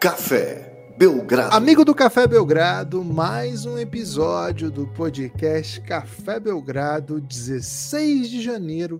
Café 0.00 0.94
Belgrado. 0.96 1.54
Amigo 1.54 1.84
do 1.84 1.94
Café 1.94 2.26
Belgrado, 2.26 3.04
mais 3.04 3.66
um 3.66 3.76
episódio 3.76 4.70
do 4.70 4.86
podcast 4.86 5.78
Café 5.82 6.40
Belgrado, 6.40 7.20
16 7.20 8.30
de 8.30 8.40
janeiro 8.40 8.98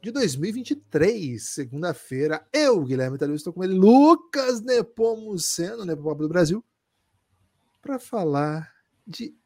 de 0.00 0.10
2023, 0.10 1.42
segunda-feira. 1.42 2.42
Eu, 2.50 2.82
Guilherme 2.82 3.18
Talio, 3.18 3.34
estou 3.34 3.52
com 3.52 3.62
ele, 3.62 3.74
Lucas 3.74 4.62
Nepomuceno, 4.62 5.84
Nepomuceno 5.84 6.22
do 6.22 6.28
Brasil, 6.30 6.64
para 7.82 7.98
falar 7.98 8.72
de 9.06 9.36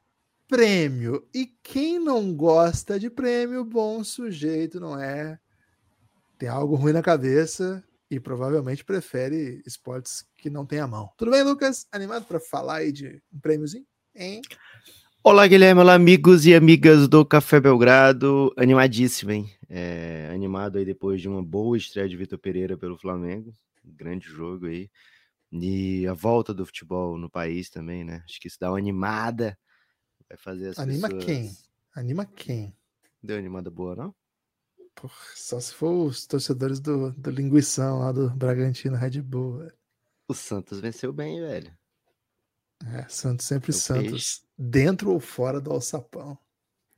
prêmio. 0.47 1.27
E 1.35 1.47
quem 1.65 1.99
não 1.99 2.33
gosta 2.33 2.97
de 2.97 3.11
prêmio, 3.11 3.65
bom 3.65 4.05
sujeito, 4.05 4.79
não 4.79 4.97
é? 4.97 5.37
Tem 6.39 6.49
algo 6.49 6.77
ruim 6.77 6.93
na 6.93 7.03
cabeça 7.03 7.83
e 8.11 8.21
provavelmente 8.21 8.85
prefere 8.85 9.63
esportes 9.67 10.25
que 10.37 10.49
não 10.49 10.65
tem 10.65 10.79
a 10.79 10.87
mão. 10.87 11.11
Tudo 11.17 11.31
bem, 11.31 11.43
Lucas? 11.43 11.87
Animado 11.91 12.25
para 12.25 12.39
falar 12.39 12.77
aí 12.77 12.93
de 12.93 13.21
um 13.33 13.41
prêmiozinho? 13.41 13.87
Hein? 14.15 14.43
Olá, 15.23 15.47
Guilherme. 15.47 15.81
Olá, 15.81 15.95
amigos 15.95 16.47
e 16.47 16.55
amigas 16.55 17.09
do 17.09 17.25
Café 17.27 17.59
Belgrado. 17.59 18.53
Animadíssimo, 18.57 19.33
hein? 19.33 19.51
É, 19.69 20.31
animado 20.33 20.79
aí 20.79 20.85
depois 20.85 21.21
de 21.21 21.29
uma 21.29 21.43
boa 21.43 21.77
estreia 21.77 22.09
de 22.09 22.17
Vitor 22.17 22.39
Pereira 22.39 22.77
pelo 22.79 22.97
Flamengo. 22.97 23.53
grande 23.85 24.29
jogo 24.29 24.67
aí. 24.67 24.89
E 25.51 26.07
a 26.07 26.13
volta 26.13 26.55
do 26.55 26.65
futebol 26.65 27.19
no 27.19 27.29
país 27.29 27.71
também, 27.71 28.05
né? 28.05 28.23
Acho 28.25 28.41
que 28.41 28.47
isso 28.47 28.59
dá 28.61 28.71
uma 28.71 28.79
animada. 28.79 29.59
Vai 30.29 30.39
fazer 30.39 30.69
as 30.69 30.79
Anima 30.79 31.09
pessoas... 31.09 31.25
quem? 31.25 31.57
Anima 31.95 32.25
quem? 32.25 32.77
Deu 33.23 33.37
animada 33.39 33.71
boa, 33.71 33.97
não? 33.97 34.15
Porra, 34.97 35.15
só 35.37 35.61
se 35.61 35.73
for 35.75 36.07
os 36.07 36.27
torcedores 36.27 36.81
do, 36.81 37.13
do 37.13 37.31
Linguição 37.31 38.01
lá 38.01 38.13
do 38.13 38.31
Bragantino 38.31 38.97
Red 38.97 39.21
Bull. 39.23 39.59
Velho. 39.59 39.75
O 40.29 40.35
Santos 40.35 40.81
venceu 40.81 41.13
bem, 41.13 41.39
velho. 41.41 41.73
É, 42.87 43.07
Santos 43.09 43.47
sempre 43.47 43.71
Eu 43.71 43.75
Santos. 43.75 44.11
peixe. 44.11 44.41
Dentro 44.59 45.13
ou 45.13 45.21
fora 45.21 45.61
do 45.61 45.71
alçapão. 45.71 46.39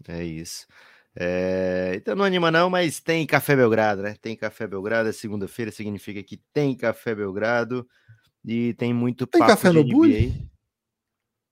É 0.09 0.25
isso. 0.25 0.67
É, 1.15 1.93
Então 1.97 2.15
não 2.15 2.25
anima 2.25 2.51
não, 2.51 2.71
mas 2.71 3.01
tem 3.01 3.27
Café 3.27 3.57
Belgrado, 3.57 4.03
né? 4.03 4.15
Tem 4.21 4.37
Café 4.37 4.67
Belgrado, 4.67 5.09
é 5.09 5.13
segunda-feira, 5.13 5.73
significa 5.73 6.23
que 6.23 6.41
tem 6.53 6.77
Café 6.77 7.15
Belgrado 7.15 7.87
e 8.45 8.75
tem 8.75 8.95
muito 8.95 9.27
Tem 9.27 9.41
papo 9.41 9.53
café 9.53 9.73
no 9.73 9.81
NBA. 9.81 9.93
Bully? 9.93 10.51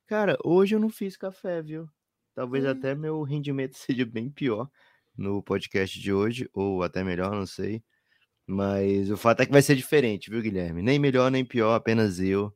Cara, 0.06 0.38
hoje 0.44 0.75
eu 0.77 0.81
não 0.81 0.88
fiz 0.88 1.16
café, 1.16 1.60
viu? 1.62 1.88
Talvez 2.34 2.64
Hum. 2.64 2.70
até 2.70 2.94
meu 2.94 3.22
rendimento 3.22 3.75
seja 3.77 4.06
bem 4.06 4.31
pior 4.31 4.70
no 5.17 5.42
podcast 5.42 5.98
de 5.98 6.12
hoje, 6.12 6.48
ou 6.53 6.83
até 6.83 7.03
melhor, 7.03 7.33
não 7.33 7.47
sei. 7.47 7.83
Mas 8.47 9.11
o 9.11 9.17
fato 9.17 9.41
é 9.42 9.47
que 9.47 9.53
vai 9.53 9.62
ser 9.62 9.75
diferente, 9.75 10.31
viu, 10.31 10.41
Guilherme? 10.41 10.83
Nem 10.83 10.98
melhor, 10.98 11.31
nem 11.31 11.45
pior, 11.45 11.75
apenas 11.75 12.20
eu. 12.20 12.55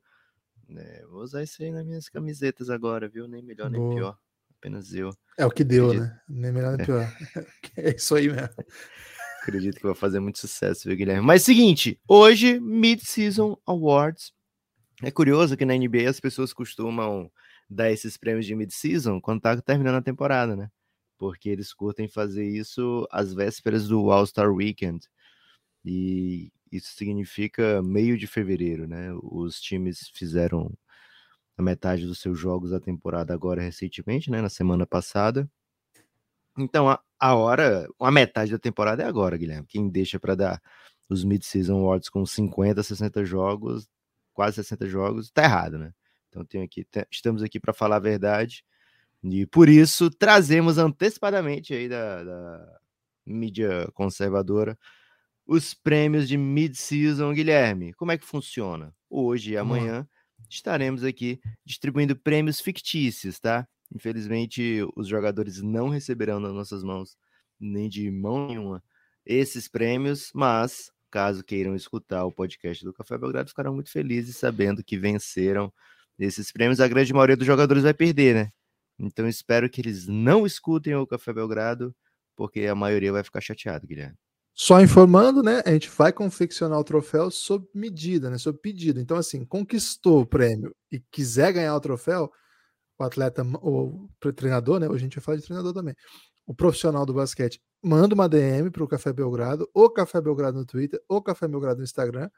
É, 0.69 1.05
vou 1.07 1.21
usar 1.21 1.43
isso 1.43 1.61
aí 1.61 1.71
nas 1.71 1.85
minhas 1.85 2.07
camisetas 2.07 2.69
agora, 2.69 3.09
viu? 3.09 3.27
Nem 3.27 3.43
melhor, 3.43 3.69
nem 3.69 3.81
Boa. 3.81 3.95
pior, 3.95 4.17
apenas 4.57 4.93
eu. 4.93 5.09
É 5.37 5.45
o 5.45 5.51
que 5.51 5.63
deu, 5.65 5.87
Acredito. 5.87 6.03
né? 6.09 6.21
Nem 6.29 6.51
melhor 6.51 6.77
nem 6.77 6.85
pior. 6.85 7.05
É 7.77 7.95
isso 7.95 8.15
aí 8.15 8.27
mesmo. 8.29 8.49
Acredito 9.41 9.77
que 9.77 9.83
vai 9.83 9.95
fazer 9.95 10.19
muito 10.19 10.37
sucesso, 10.37 10.87
viu, 10.87 10.95
Guilherme? 10.95 11.25
Mas 11.25 11.43
seguinte, 11.43 11.99
hoje, 12.07 12.59
Mid-Season 12.59 13.57
Awards. 13.65 14.31
É 15.03 15.09
curioso 15.09 15.57
que 15.57 15.65
na 15.65 15.75
NBA 15.75 16.07
as 16.07 16.19
pessoas 16.19 16.53
costumam 16.53 17.29
dar 17.67 17.91
esses 17.91 18.17
prêmios 18.17 18.45
de 18.45 18.55
mid-season 18.55 19.19
quando 19.19 19.41
tá 19.41 19.59
terminando 19.59 19.95
a 19.95 20.01
temporada, 20.01 20.55
né? 20.55 20.69
Porque 21.21 21.49
eles 21.49 21.71
curtem 21.71 22.07
fazer 22.07 22.43
isso 22.49 23.07
às 23.11 23.31
vésperas 23.31 23.87
do 23.87 24.09
All-Star 24.09 24.51
Weekend. 24.51 25.07
E 25.85 26.51
isso 26.71 26.95
significa 26.95 27.79
meio 27.83 28.17
de 28.17 28.25
fevereiro, 28.25 28.87
né? 28.87 29.13
Os 29.21 29.61
times 29.61 30.09
fizeram 30.15 30.75
a 31.55 31.61
metade 31.61 32.07
dos 32.07 32.17
seus 32.17 32.39
jogos 32.39 32.71
da 32.71 32.79
temporada 32.79 33.35
agora 33.35 33.61
recentemente, 33.61 34.31
né? 34.31 34.41
Na 34.41 34.49
semana 34.49 34.83
passada. 34.87 35.47
Então, 36.57 36.89
a, 36.89 36.99
a 37.19 37.35
hora, 37.35 37.87
a 37.99 38.11
metade 38.11 38.51
da 38.51 38.57
temporada 38.57 39.03
é 39.03 39.05
agora, 39.05 39.37
Guilherme. 39.37 39.67
Quem 39.67 39.87
deixa 39.87 40.19
para 40.19 40.33
dar 40.33 40.61
os 41.07 41.23
Mid-Season 41.23 41.75
Awards 41.77 42.09
com 42.09 42.25
50, 42.25 42.81
60 42.81 43.23
jogos, 43.25 43.87
quase 44.33 44.55
60 44.55 44.87
jogos, 44.87 45.29
tá 45.29 45.43
errado, 45.43 45.77
né? 45.77 45.93
Então, 46.29 46.43
tenho 46.43 46.63
aqui, 46.63 46.83
estamos 47.11 47.43
aqui 47.43 47.59
para 47.59 47.73
falar 47.73 47.97
a 47.97 47.99
verdade. 47.99 48.65
E 49.23 49.45
por 49.45 49.69
isso, 49.69 50.09
trazemos 50.09 50.77
antecipadamente 50.77 51.73
aí 51.73 51.87
da, 51.87 52.23
da 52.23 52.79
mídia 53.25 53.87
conservadora 53.93 54.77
os 55.45 55.73
prêmios 55.73 56.27
de 56.27 56.37
mid-season, 56.37 57.33
Guilherme. 57.33 57.93
Como 57.93 58.11
é 58.11 58.17
que 58.17 58.25
funciona? 58.25 58.93
Hoje 59.09 59.51
e 59.51 59.57
amanhã 59.57 60.07
estaremos 60.49 61.03
aqui 61.03 61.39
distribuindo 61.65 62.15
prêmios 62.15 62.59
fictícios, 62.59 63.39
tá? 63.39 63.67
Infelizmente, 63.93 64.85
os 64.95 65.07
jogadores 65.07 65.61
não 65.61 65.89
receberão 65.89 66.39
nas 66.39 66.53
nossas 66.53 66.83
mãos 66.83 67.17
nem 67.59 67.89
de 67.89 68.09
mão 68.09 68.47
nenhuma 68.47 68.83
esses 69.25 69.67
prêmios, 69.67 70.31
mas 70.33 70.91
caso 71.11 71.43
queiram 71.43 71.75
escutar 71.75 72.23
o 72.25 72.31
podcast 72.31 72.83
do 72.83 72.93
Café 72.93 73.17
Belgrado, 73.17 73.49
ficarão 73.49 73.73
muito 73.73 73.91
felizes 73.91 74.37
sabendo 74.37 74.83
que 74.83 74.97
venceram 74.97 75.71
esses 76.17 76.51
prêmios. 76.51 76.79
A 76.79 76.87
grande 76.87 77.13
maioria 77.13 77.35
dos 77.35 77.45
jogadores 77.45 77.83
vai 77.83 77.93
perder, 77.93 78.33
né? 78.33 78.51
Então 79.05 79.27
espero 79.27 79.69
que 79.69 79.81
eles 79.81 80.07
não 80.07 80.45
escutem 80.45 80.95
o 80.95 81.07
Café 81.07 81.33
Belgrado, 81.33 81.95
porque 82.35 82.61
a 82.67 82.75
maioria 82.75 83.11
vai 83.11 83.23
ficar 83.23 83.41
chateado, 83.41 83.87
Guilherme. 83.87 84.15
Só 84.53 84.81
informando, 84.81 85.41
né? 85.41 85.61
A 85.65 85.71
gente 85.71 85.89
vai 85.89 86.11
confeccionar 86.11 86.77
o 86.77 86.83
troféu 86.83 87.31
sob 87.31 87.65
medida, 87.73 88.29
né? 88.29 88.37
Sob 88.37 88.59
pedido. 88.59 88.99
Então, 88.99 89.17
assim, 89.17 89.45
conquistou 89.45 90.21
o 90.21 90.25
prêmio 90.25 90.75
e 90.91 90.99
quiser 91.11 91.53
ganhar 91.53 91.75
o 91.75 91.79
troféu, 91.79 92.29
o 92.99 93.03
atleta, 93.03 93.43
o 93.43 94.09
treinador, 94.35 94.79
né? 94.79 94.87
Hoje 94.87 94.97
a 94.97 95.03
gente 95.05 95.15
vai 95.15 95.23
falar 95.23 95.37
de 95.37 95.43
treinador 95.43 95.73
também. 95.73 95.95
O 96.45 96.53
profissional 96.53 97.05
do 97.05 97.13
basquete 97.13 97.61
manda 97.81 98.13
uma 98.13 98.27
DM 98.27 98.69
para 98.69 98.83
o 98.83 98.87
Café 98.87 99.13
Belgrado, 99.13 99.69
ou 99.73 99.89
Café 99.89 100.19
Belgrado 100.21 100.57
no 100.57 100.65
Twitter, 100.65 101.01
ou 101.07 101.21
Café 101.21 101.47
Belgrado 101.47 101.77
no 101.77 101.83
Instagram, 101.83 102.29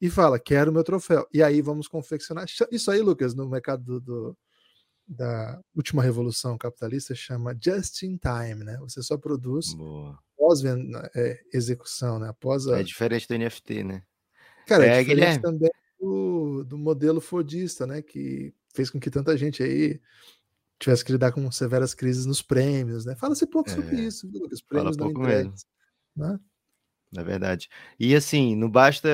e 0.00 0.08
fala: 0.08 0.38
quero 0.38 0.70
o 0.70 0.74
meu 0.74 0.82
troféu. 0.82 1.26
E 1.32 1.42
aí 1.42 1.60
vamos 1.60 1.86
confeccionar. 1.86 2.46
Isso 2.72 2.90
aí, 2.90 3.00
Lucas, 3.00 3.34
no 3.34 3.48
mercado 3.48 3.84
do, 3.84 4.00
do- 4.00 4.38
da 5.08 5.58
última 5.74 6.02
revolução 6.02 6.58
capitalista 6.58 7.14
chama 7.14 7.56
just 7.58 8.02
in 8.02 8.18
time, 8.18 8.62
né? 8.62 8.76
Você 8.80 9.02
só 9.02 9.16
produz 9.16 9.72
Boa. 9.74 10.18
após 10.36 10.62
é, 11.16 11.40
execução, 11.52 12.18
né? 12.18 12.28
Após 12.28 12.68
a... 12.68 12.80
É 12.80 12.82
diferente 12.82 13.26
do 13.26 13.36
NFT, 13.38 13.84
né? 13.84 14.02
Cara, 14.66 14.84
é, 14.84 14.88
É, 14.88 15.00
diferente 15.00 15.06
Guilherme. 15.06 15.42
também 15.42 15.70
do, 15.98 16.64
do 16.64 16.76
modelo 16.76 17.20
fordista, 17.20 17.86
né? 17.86 18.02
Que 18.02 18.52
fez 18.74 18.90
com 18.90 19.00
que 19.00 19.10
tanta 19.10 19.36
gente 19.36 19.62
aí 19.62 20.00
tivesse 20.78 21.04
que 21.04 21.10
lidar 21.10 21.32
com 21.32 21.50
severas 21.50 21.94
crises 21.94 22.26
nos 22.26 22.42
prêmios, 22.42 23.04
né? 23.04 23.16
Fala-se 23.16 23.46
pouco 23.46 23.70
sobre 23.70 23.96
É, 23.96 24.00
isso, 24.00 24.30
viu, 24.30 24.42
fala 24.42 24.60
Prêmios 24.68 24.96
não 24.96 25.06
pouco 25.06 25.20
mesmo. 25.22 25.40
entregues. 25.40 25.66
Né? 26.14 26.38
Na 27.10 27.22
verdade. 27.22 27.68
E 27.98 28.14
assim, 28.14 28.54
não 28.54 28.70
basta 28.70 29.08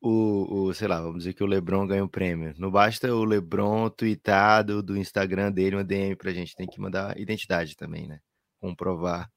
o, 0.00 0.66
o, 0.68 0.74
sei 0.74 0.86
lá, 0.86 1.00
vamos 1.00 1.18
dizer 1.18 1.32
que 1.32 1.42
o 1.42 1.46
LeBron 1.46 1.86
ganha 1.86 2.04
o 2.04 2.08
prêmio. 2.08 2.54
Não 2.58 2.70
basta 2.70 3.12
o 3.12 3.24
LeBron 3.24 3.90
tweetar 3.90 4.64
do, 4.64 4.96
Instagram 4.96 5.50
dele 5.50 5.76
uma 5.76 5.84
DM 5.84 6.14
pra 6.16 6.32
gente. 6.32 6.54
Tem 6.54 6.66
que 6.66 6.80
mandar 6.80 7.18
identidade 7.18 7.76
também, 7.76 8.06
né? 8.06 8.20
Comprovar 8.60 9.30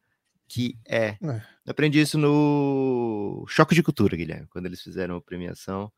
que 0.48 0.78
é. 0.86 1.18
É. 1.24 1.42
Aprendi 1.66 2.02
isso 2.02 2.18
no 2.18 3.46
Choque 3.48 3.74
de 3.74 3.82
Cultura, 3.82 4.18
Guilherme. 4.18 4.48
Quando 4.48 4.66
eles 4.66 4.82
fizeram 4.82 5.16
a 5.16 5.22
premiação, 5.22 5.92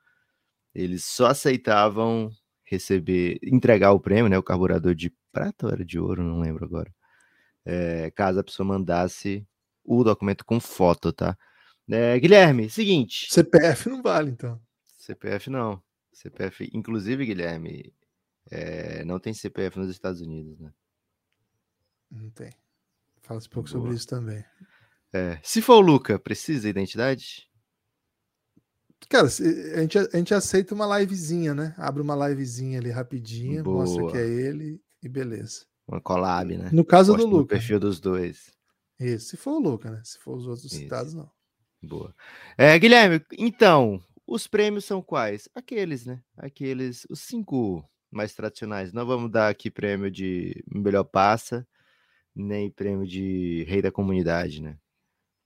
eles 0.73 1.03
só 1.05 1.27
aceitavam 1.27 2.31
receber, 2.63 3.39
entregar 3.43 3.91
o 3.91 3.99
prêmio, 3.99 4.29
né? 4.29 4.37
O 4.37 4.43
carburador 4.43 4.95
de 4.95 5.11
prata 5.31 5.65
ou 5.67 5.73
era 5.73 5.83
de 5.83 5.99
ouro, 5.99 6.23
não 6.23 6.39
lembro 6.39 6.63
agora. 6.63 6.93
É, 7.65 8.11
caso 8.11 8.39
a 8.39 8.43
pessoa 8.43 8.67
mandasse 8.67 9.45
o 9.83 10.03
documento 10.03 10.45
com 10.45 10.59
foto, 10.59 11.11
tá? 11.11 11.37
É, 11.89 12.19
Guilherme, 12.19 12.69
seguinte. 12.69 13.27
CPF 13.29 13.89
não 13.89 14.01
vale, 14.01 14.31
então. 14.31 14.59
CPF 14.97 15.49
não. 15.49 15.81
CPF, 16.11 16.69
inclusive, 16.73 17.25
Guilherme, 17.25 17.93
é, 18.49 19.03
não 19.03 19.19
tem 19.19 19.33
CPF 19.33 19.77
nos 19.79 19.89
Estados 19.89 20.21
Unidos, 20.21 20.59
né? 20.59 20.71
Não 22.09 22.29
tem. 22.29 22.51
Fala-se 23.21 23.49
pouco 23.49 23.69
sobre 23.69 23.87
Boa. 23.87 23.95
isso 23.95 24.07
também. 24.07 24.43
É, 25.11 25.39
se 25.43 25.61
for 25.61 25.75
o 25.75 25.81
Luca, 25.81 26.17
precisa 26.19 26.69
identidade? 26.69 27.49
Cara, 29.09 29.27
a 29.27 29.81
gente, 29.81 29.97
a 29.97 30.17
gente 30.17 30.33
aceita 30.33 30.73
uma 30.73 30.99
livezinha, 30.99 31.53
né? 31.53 31.75
Abre 31.77 32.01
uma 32.01 32.27
livezinha 32.27 32.79
ali 32.79 32.89
rapidinha, 32.89 33.63
mostra 33.63 34.05
que 34.05 34.11
Boa. 34.13 34.17
é 34.17 34.25
ele 34.27 34.81
e 35.01 35.09
beleza. 35.09 35.65
Uma 35.87 35.99
collab, 35.99 36.57
né? 36.57 36.69
No 36.71 36.85
caso 36.85 37.11
Posta 37.11 37.25
do 37.27 37.31
no 37.31 37.37
Luca. 37.39 37.55
perfil 37.55 37.79
dos 37.79 37.99
dois. 37.99 38.51
Isso, 38.99 39.29
se 39.29 39.37
for 39.37 39.55
o 39.55 39.59
Luca, 39.59 39.91
né? 39.91 40.01
Se 40.03 40.17
for 40.19 40.37
os 40.37 40.47
outros 40.47 40.71
Isso. 40.71 40.77
citados, 40.77 41.13
não. 41.13 41.29
Boa. 41.83 42.15
É, 42.57 42.79
Guilherme, 42.79 43.21
então, 43.37 44.01
os 44.25 44.47
prêmios 44.47 44.85
são 44.85 45.01
quais? 45.01 45.49
Aqueles, 45.53 46.05
né? 46.05 46.23
Aqueles, 46.37 47.05
os 47.09 47.19
cinco 47.19 47.87
mais 48.09 48.33
tradicionais. 48.33 48.93
Não 48.93 49.05
vamos 49.05 49.29
dar 49.29 49.49
aqui 49.49 49.69
prêmio 49.69 50.09
de 50.09 50.63
melhor 50.65 51.03
passa, 51.03 51.67
nem 52.33 52.71
prêmio 52.71 53.05
de 53.05 53.65
rei 53.67 53.81
da 53.81 53.91
comunidade, 53.91 54.61
né? 54.61 54.77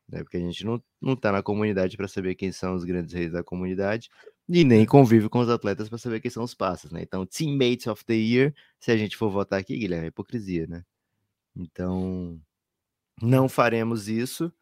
Né, 0.08 0.24
Porque 0.24 0.38
a 0.38 0.40
gente 0.40 0.64
não, 0.64 0.82
não 1.02 1.16
tá 1.16 1.32
na 1.32 1.44
comunidade 1.44 1.98
para 1.98 2.08
saber 2.08 2.36
quem 2.36 2.52
são 2.52 2.76
os 2.76 2.84
grandes 2.84 3.14
reis 3.14 3.32
da 3.32 3.44
comunidade. 3.44 4.10
E 4.48 4.64
nem 4.64 4.86
convive 4.86 5.28
com 5.28 5.40
os 5.40 5.50
atletas 5.50 5.90
para 5.90 5.98
saber 5.98 6.22
quem 6.22 6.32
são 6.32 6.44
os 6.44 6.54
passos, 6.54 6.92
né? 6.92 7.02
Então, 7.02 7.26
Teammates 7.26 7.88
of 7.88 8.06
the 8.06 8.14
Year, 8.14 8.54
se 8.80 8.92
a 8.92 8.96
gente 8.96 9.18
for 9.18 9.30
votar 9.30 9.60
aqui, 9.60 9.76
Guilherme, 9.76 10.06
é 10.06 10.08
hipocrisia, 10.10 10.68
né? 10.68 10.86
Então, 11.56 12.40
não 13.22 13.50
faremos 13.50 14.08
isso, 14.08 14.54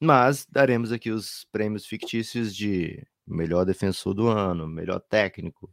mas 0.00 0.46
daremos 0.50 0.92
aqui 0.92 1.10
os 1.10 1.44
prêmios 1.52 1.86
fictícios 1.86 2.54
de 2.54 3.06
melhor 3.26 3.64
defensor 3.64 4.14
do 4.14 4.28
ano, 4.28 4.68
melhor 4.68 5.00
técnico, 5.00 5.72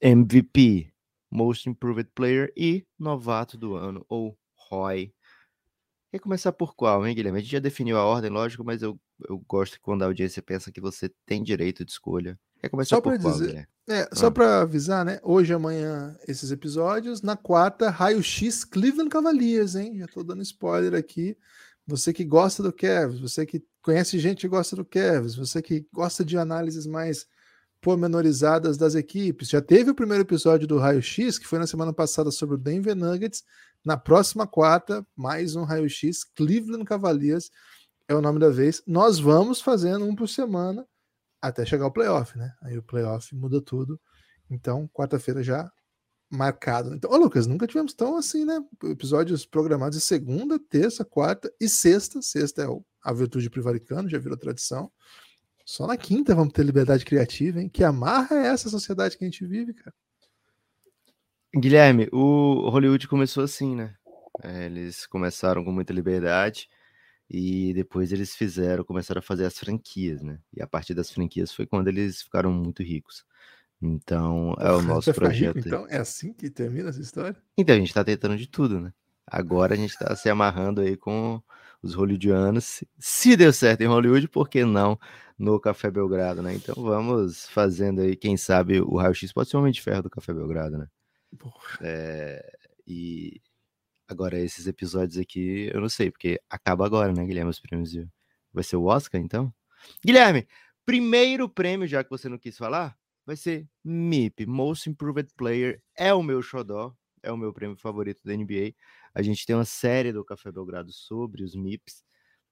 MVP, 0.00 0.92
Most 1.30 1.68
Improved 1.68 2.10
Player 2.14 2.52
e 2.56 2.86
novato 2.98 3.56
do 3.56 3.74
ano, 3.74 4.04
ou 4.08 4.38
Roy. 4.54 5.12
Quer 6.12 6.18
começar 6.20 6.52
por 6.52 6.74
qual, 6.76 7.04
hein, 7.06 7.14
Guilherme? 7.14 7.38
A 7.38 7.42
gente 7.42 7.50
já 7.52 7.58
definiu 7.58 7.96
a 7.98 8.04
ordem, 8.04 8.30
lógico, 8.30 8.62
mas 8.64 8.82
eu, 8.82 9.00
eu 9.28 9.38
gosto 9.48 9.80
quando 9.80 10.02
a 10.02 10.06
audiência 10.06 10.40
pensa 10.42 10.70
que 10.70 10.80
você 10.80 11.10
tem 11.26 11.42
direito 11.42 11.84
de 11.84 11.90
escolha. 11.90 12.38
Quer 12.60 12.68
começar 12.68 12.96
Só 12.96 13.00
por 13.02 13.18
qual, 13.18 13.32
dizer- 13.32 13.46
Guilherme? 13.48 13.68
É, 13.88 14.08
só 14.14 14.28
Ah. 14.28 14.30
pra 14.30 14.60
avisar, 14.62 15.04
né? 15.04 15.18
Hoje 15.22 15.52
e 15.52 15.56
amanhã 15.56 16.16
esses 16.28 16.50
episódios. 16.50 17.20
Na 17.20 17.36
quarta, 17.36 17.90
raio-x 17.90 18.64
Cleveland 18.64 19.10
Cavaliers, 19.10 19.74
hein? 19.74 19.98
Já 19.98 20.06
tô 20.06 20.22
dando 20.22 20.40
spoiler 20.42 20.94
aqui. 20.94 21.36
Você 21.86 22.12
que 22.12 22.24
gosta 22.24 22.62
do 22.62 22.72
Cavs, 22.72 23.20
você 23.20 23.44
que 23.44 23.62
conhece 23.82 24.18
gente 24.18 24.40
que 24.40 24.48
gosta 24.48 24.74
do 24.74 24.84
Cavs, 24.84 25.34
você 25.34 25.60
que 25.60 25.86
gosta 25.92 26.24
de 26.24 26.38
análises 26.38 26.86
mais 26.86 27.26
pormenorizadas 27.84 28.78
das 28.78 28.94
equipes. 28.94 29.50
Já 29.50 29.60
teve 29.60 29.90
o 29.90 29.94
primeiro 29.94 30.24
episódio 30.24 30.66
do 30.66 30.78
raio-x, 30.78 31.38
que 31.38 31.46
foi 31.46 31.58
na 31.58 31.66
semana 31.66 31.92
passada 31.92 32.30
sobre 32.30 32.54
o 32.54 32.58
Denver 32.58 32.96
Nuggets. 32.96 33.44
Na 33.84 33.98
próxima 33.98 34.46
quarta, 34.46 35.06
mais 35.14 35.54
um 35.54 35.64
raio-x 35.64 36.24
Cleveland 36.24 36.86
Cavaliers 36.86 37.50
é 38.08 38.14
o 38.14 38.22
nome 38.22 38.38
da 38.38 38.48
vez. 38.48 38.82
Nós 38.86 39.18
vamos 39.18 39.60
fazendo 39.60 40.06
um 40.06 40.16
por 40.16 40.28
semana 40.28 40.86
até 41.42 41.66
chegar 41.66 41.86
o 41.86 41.92
playoff, 41.92 42.38
né? 42.38 42.54
Aí 42.62 42.78
o 42.78 42.82
playoff 42.82 43.34
muda 43.34 43.60
tudo. 43.60 44.00
Então, 44.48 44.88
quarta-feira 44.88 45.42
já 45.42 45.70
marcado. 46.36 46.94
Então, 46.94 47.10
ô 47.10 47.16
Lucas, 47.16 47.46
nunca 47.46 47.66
tivemos 47.66 47.94
tão 47.94 48.16
assim, 48.16 48.44
né? 48.44 48.62
Episódios 48.84 49.46
programados 49.46 49.98
de 49.98 50.04
segunda, 50.04 50.58
terça, 50.58 51.04
quarta 51.04 51.52
e 51.60 51.68
sexta. 51.68 52.20
Sexta 52.20 52.62
é 52.62 52.66
a 53.02 53.12
virtude 53.12 53.48
prevaricano, 53.48 54.08
já 54.08 54.18
virou 54.18 54.36
tradição. 54.36 54.90
Só 55.64 55.86
na 55.86 55.96
quinta 55.96 56.34
vamos 56.34 56.52
ter 56.52 56.62
liberdade 56.62 57.04
criativa, 57.04 57.60
hein? 57.60 57.68
Que 57.68 57.82
amarra 57.82 58.36
é 58.36 58.46
essa 58.48 58.68
sociedade 58.68 59.16
que 59.16 59.24
a 59.24 59.28
gente 59.28 59.46
vive, 59.46 59.72
cara. 59.72 59.94
Guilherme, 61.56 62.08
o 62.12 62.68
Hollywood 62.68 63.06
começou 63.06 63.44
assim, 63.44 63.74
né? 63.74 63.94
É, 64.42 64.66
eles 64.66 65.06
começaram 65.06 65.64
com 65.64 65.70
muita 65.70 65.92
liberdade 65.92 66.68
e 67.30 67.72
depois 67.74 68.12
eles 68.12 68.34
fizeram, 68.34 68.84
começaram 68.84 69.20
a 69.20 69.22
fazer 69.22 69.46
as 69.46 69.58
franquias, 69.58 70.22
né? 70.22 70.38
E 70.52 70.60
a 70.60 70.66
partir 70.66 70.94
das 70.94 71.10
franquias 71.10 71.52
foi 71.52 71.66
quando 71.66 71.88
eles 71.88 72.22
ficaram 72.22 72.52
muito 72.52 72.82
ricos. 72.82 73.24
Então, 73.86 74.54
é 74.58 74.70
o 74.72 74.80
nosso 74.82 75.12
vai 75.12 75.14
ficar 75.14 75.28
rico, 75.28 75.52
projeto. 75.52 75.66
então, 75.68 75.86
é 75.88 75.98
assim 75.98 76.32
que 76.32 76.48
termina 76.48 76.88
essa 76.88 77.00
história? 77.00 77.36
Então, 77.56 77.76
a 77.76 77.78
gente 77.78 77.92
tá 77.92 78.02
tentando 78.02 78.36
de 78.36 78.46
tudo, 78.48 78.80
né? 78.80 78.92
Agora 79.26 79.74
a 79.74 79.76
gente 79.76 79.96
tá 79.98 80.14
se 80.16 80.28
amarrando 80.28 80.80
aí 80.80 80.96
com 80.96 81.42
os 81.82 81.94
hollywoodianos. 81.94 82.82
Se- 82.98 83.36
deu 83.36 83.52
certo 83.52 83.82
em 83.82 83.86
Hollywood, 83.86 84.28
por 84.28 84.48
que 84.48 84.64
não 84.64 84.98
no 85.38 85.58
Café 85.60 85.90
Belgrado, 85.90 86.42
né? 86.42 86.54
Então 86.54 86.74
vamos 86.82 87.46
fazendo 87.48 88.00
aí, 88.00 88.16
quem 88.16 88.36
sabe 88.36 88.80
o 88.80 88.96
raio-x 88.96 89.32
pode 89.32 89.48
ser 89.50 89.56
o 89.56 89.60
Homem 89.60 89.72
de 89.72 89.80
Ferro 89.82 90.02
do 90.02 90.10
Café 90.10 90.32
Belgrado, 90.32 90.78
né? 90.78 90.86
Porra. 91.38 91.78
É, 91.82 92.52
e 92.86 93.40
agora 94.08 94.38
esses 94.38 94.66
episódios 94.66 95.18
aqui, 95.18 95.70
eu 95.72 95.80
não 95.80 95.88
sei, 95.88 96.10
porque 96.10 96.40
acaba 96.48 96.86
agora, 96.86 97.12
né, 97.12 97.24
Guilherme, 97.24 97.50
os 97.50 97.60
prêmios. 97.60 97.92
Vai 98.52 98.62
ser 98.62 98.76
o 98.76 98.84
Oscar, 98.84 99.20
então? 99.20 99.52
Guilherme, 100.04 100.46
primeiro 100.86 101.48
prêmio, 101.48 101.88
já 101.88 102.04
que 102.04 102.10
você 102.10 102.28
não 102.28 102.38
quis 102.38 102.56
falar, 102.56 102.96
vai 103.26 103.36
ser 103.36 103.68
MIP, 103.84 104.46
Most 104.46 104.88
Improved 104.90 105.30
Player, 105.36 105.80
é 105.96 106.12
o 106.14 106.22
meu 106.22 106.42
xodó, 106.42 106.94
é 107.22 107.32
o 107.32 107.36
meu 107.36 107.52
prêmio 107.52 107.76
favorito 107.76 108.20
da 108.24 108.34
NBA. 108.34 108.74
A 109.14 109.22
gente 109.22 109.46
tem 109.46 109.56
uma 109.56 109.64
série 109.64 110.12
do 110.12 110.24
Café 110.24 110.50
Belgrado 110.52 110.92
sobre 110.92 111.42
os 111.44 111.54
MIPs, 111.54 112.02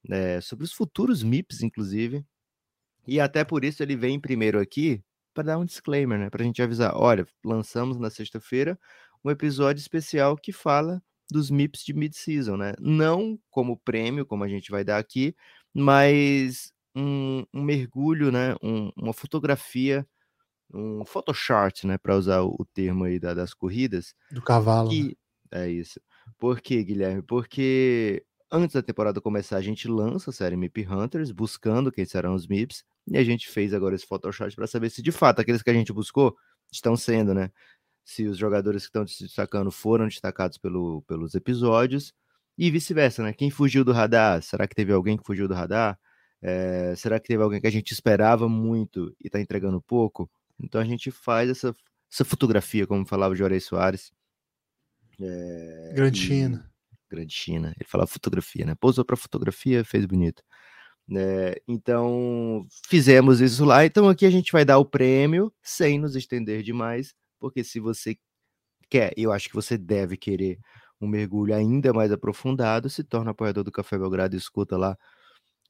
né, 0.08 0.40
sobre 0.40 0.64
os 0.64 0.72
futuros 0.72 1.22
MIPs, 1.22 1.62
inclusive. 1.62 2.24
E 3.06 3.20
até 3.20 3.44
por 3.44 3.64
isso 3.64 3.82
ele 3.82 3.96
vem 3.96 4.20
primeiro 4.20 4.60
aqui 4.60 5.02
para 5.34 5.44
dar 5.44 5.58
um 5.58 5.64
disclaimer, 5.64 6.18
né? 6.18 6.30
Para 6.30 6.42
a 6.42 6.46
gente 6.46 6.62
avisar: 6.62 6.94
olha, 6.96 7.26
lançamos 7.44 7.98
na 7.98 8.10
sexta-feira 8.10 8.78
um 9.24 9.30
episódio 9.30 9.80
especial 9.80 10.36
que 10.36 10.52
fala 10.52 11.02
dos 11.30 11.50
MIPs 11.50 11.84
de 11.84 11.92
mid-season, 11.94 12.56
né? 12.56 12.74
Não 12.80 13.38
como 13.50 13.78
prêmio, 13.78 14.26
como 14.26 14.44
a 14.44 14.48
gente 14.48 14.70
vai 14.70 14.84
dar 14.84 14.98
aqui, 14.98 15.34
mas 15.74 16.72
um, 16.94 17.44
um 17.54 17.62
mergulho, 17.62 18.30
né? 18.32 18.54
Um- 18.62 18.90
uma 18.96 19.12
fotografia, 19.14 20.06
um 20.74 21.04
photoshart, 21.04 21.84
né? 21.84 21.98
Para 21.98 22.16
usar 22.16 22.42
o, 22.42 22.64
termo 22.72 23.04
aí 23.04 23.18
da- 23.18 23.34
das 23.34 23.54
corridas, 23.54 24.14
Do 24.30 24.42
cavalo. 24.42 24.90
né? 24.92 25.12
é 25.52 25.68
isso. 25.70 26.00
Por 26.38 26.60
quê, 26.60 26.82
Guilherme? 26.82 27.22
Porque 27.22 28.24
antes 28.50 28.74
da 28.74 28.82
temporada 28.82 29.20
começar, 29.20 29.56
a 29.56 29.62
gente 29.62 29.88
lança 29.88 30.30
a 30.30 30.32
série 30.32 30.56
MIP 30.56 30.86
Hunters, 30.88 31.30
buscando 31.32 31.90
quem 31.92 32.04
serão 32.04 32.34
os 32.34 32.46
MIPs, 32.46 32.84
e 33.08 33.16
a 33.18 33.24
gente 33.24 33.48
fez 33.48 33.74
agora 33.74 33.94
esse 33.94 34.06
Photoshop 34.06 34.54
para 34.54 34.66
saber 34.66 34.90
se 34.90 35.02
de 35.02 35.12
fato 35.12 35.40
aqueles 35.40 35.62
que 35.62 35.70
a 35.70 35.74
gente 35.74 35.92
buscou 35.92 36.36
estão 36.72 36.96
sendo, 36.96 37.34
né? 37.34 37.50
Se 38.04 38.26
os 38.26 38.36
jogadores 38.38 38.82
que 38.82 38.88
estão 38.88 39.06
se 39.06 39.22
destacando 39.24 39.70
foram 39.70 40.08
destacados 40.08 40.58
pelo, 40.58 41.02
pelos 41.02 41.34
episódios, 41.34 42.12
e 42.58 42.70
vice-versa, 42.70 43.22
né? 43.22 43.32
Quem 43.32 43.50
fugiu 43.50 43.84
do 43.84 43.92
radar? 43.92 44.42
Será 44.42 44.66
que 44.68 44.74
teve 44.74 44.92
alguém 44.92 45.16
que 45.16 45.24
fugiu 45.24 45.48
do 45.48 45.54
radar? 45.54 45.98
Eh, 46.42 46.94
será 46.96 47.18
que 47.20 47.28
teve 47.28 47.42
alguém 47.42 47.60
que 47.60 47.66
a 47.66 47.70
gente 47.70 47.92
esperava 47.92 48.48
muito 48.48 49.14
e 49.20 49.28
está 49.28 49.40
entregando 49.40 49.80
pouco? 49.80 50.30
Então 50.62 50.80
a 50.80 50.84
gente 50.84 51.10
faz 51.10 51.50
essa, 51.50 51.74
essa 52.10 52.24
fotografia, 52.24 52.86
como 52.86 53.06
falava 53.06 53.34
o 53.34 53.36
Juarez 53.36 53.64
Soares. 53.64 54.12
É, 55.20 55.92
Grande 55.94 56.18
e- 56.18 56.26
China. 56.26 56.72
Grande 57.10 57.32
China. 57.34 57.74
Ele 57.78 57.88
falava 57.88 58.08
fotografia, 58.10 58.64
né? 58.64 58.74
Pousou 58.74 59.04
para 59.04 59.16
fotografia, 59.16 59.84
fez 59.84 60.06
bonito. 60.06 60.42
né? 61.06 61.54
então, 61.68 62.66
fizemos 62.88 63.40
isso 63.40 63.64
lá. 63.64 63.84
Então, 63.84 64.08
aqui 64.08 64.24
a 64.24 64.30
gente 64.30 64.52
vai 64.52 64.64
dar 64.64 64.78
o 64.78 64.84
prêmio 64.84 65.52
sem 65.62 65.98
nos 65.98 66.16
estender 66.16 66.62
demais, 66.62 67.14
porque 67.38 67.62
se 67.64 67.80
você 67.80 68.16
quer, 68.88 69.12
eu 69.16 69.32
acho 69.32 69.48
que 69.48 69.54
você 69.54 69.76
deve 69.76 70.16
querer 70.16 70.58
um 71.00 71.06
mergulho 71.08 71.54
ainda 71.54 71.92
mais 71.92 72.12
aprofundado, 72.12 72.88
se 72.88 73.02
torna 73.04 73.32
apoiador 73.32 73.64
do 73.64 73.72
Café 73.72 73.98
Belgrado 73.98 74.36
e 74.36 74.38
escuta 74.38 74.76
lá 74.76 74.96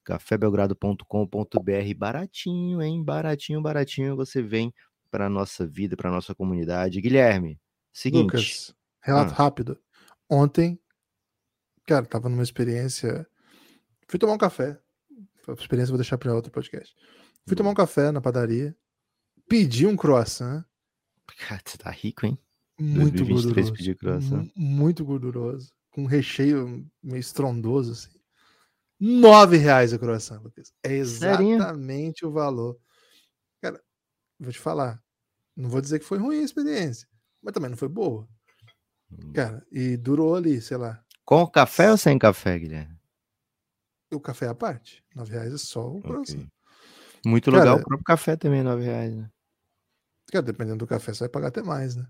cafébelgrado.com.br 0.04 1.94
baratinho, 1.96 2.82
hein? 2.82 3.02
Baratinho, 3.04 3.60
baratinho, 3.62 4.16
você 4.16 4.42
vem 4.42 4.72
para 5.10 5.28
nossa 5.28 5.66
vida, 5.66 5.96
para 5.96 6.10
nossa 6.10 6.34
comunidade. 6.34 7.00
Guilherme, 7.00 7.60
seguinte, 7.92 8.22
Lucas, 8.24 8.74
relato 9.00 9.32
Ah. 9.32 9.36
rápido. 9.36 9.78
Ontem, 10.28 10.80
cara, 11.86 12.06
tava 12.06 12.28
numa 12.28 12.42
experiência. 12.42 13.26
Fui 14.08 14.18
tomar 14.18 14.32
um 14.34 14.38
café. 14.38 14.78
A 15.48 15.52
experiência 15.52 15.90
vou 15.92 15.98
deixar 15.98 16.16
para 16.18 16.34
outro 16.34 16.50
podcast. 16.52 16.94
Fui 17.46 17.56
tomar 17.56 17.70
um 17.70 17.74
café 17.74 18.10
na 18.12 18.20
padaria. 18.20 18.76
Pedi 19.48 19.86
um 19.86 19.96
croissant. 19.96 20.64
cara, 21.48 21.60
você 21.64 21.76
tá 21.78 21.90
rico, 21.90 22.24
hein? 22.26 22.38
Muito 22.78 23.24
2023 23.24 23.70
gorduroso. 23.70 24.50
Muito 24.56 25.04
gorduroso. 25.04 25.72
Com 25.90 26.02
um 26.02 26.06
recheio 26.06 26.86
meio 27.02 27.20
estrondoso, 27.20 27.92
assim. 27.92 28.18
Nove 29.04 29.56
reais 29.56 29.92
a 29.92 29.98
croissant, 29.98 30.40
Lucas. 30.40 30.72
É 30.80 30.92
exatamente 30.92 32.24
o 32.24 32.30
valor. 32.30 32.78
Cara, 33.60 33.82
vou 34.38 34.52
te 34.52 34.60
falar. 34.60 35.02
Não 35.56 35.68
vou 35.68 35.80
dizer 35.80 35.98
que 35.98 36.04
foi 36.04 36.18
ruim 36.18 36.38
a 36.38 36.44
experiência, 36.44 37.08
mas 37.42 37.52
também 37.52 37.68
não 37.68 37.76
foi 37.76 37.88
boa. 37.88 38.28
Hum. 39.10 39.32
Cara, 39.32 39.66
e 39.72 39.96
durou 39.96 40.36
ali, 40.36 40.60
sei 40.60 40.76
lá, 40.76 41.04
Com 41.24 41.44
café 41.48 41.90
ou 41.90 41.96
sem 41.96 42.16
café, 42.16 42.56
Guilherme? 42.56 42.96
o 44.12 44.20
café 44.20 44.46
à 44.46 44.54
parte. 44.54 45.02
Nove 45.16 45.32
reais 45.32 45.52
é 45.52 45.58
só 45.58 45.84
o 45.88 46.00
croissant. 46.00 46.46
Muito 47.26 47.50
legal, 47.50 47.78
o 47.78 47.84
próprio 47.84 48.04
café 48.04 48.36
também 48.36 48.60
é 48.60 48.62
9 48.62 48.84
reais, 48.84 49.16
né? 49.16 49.28
Cara, 50.30 50.42
dependendo 50.42 50.78
do 50.78 50.86
café, 50.86 51.12
você 51.12 51.20
vai 51.20 51.28
pagar 51.28 51.48
até 51.48 51.62
mais, 51.62 51.96
né? 51.96 52.06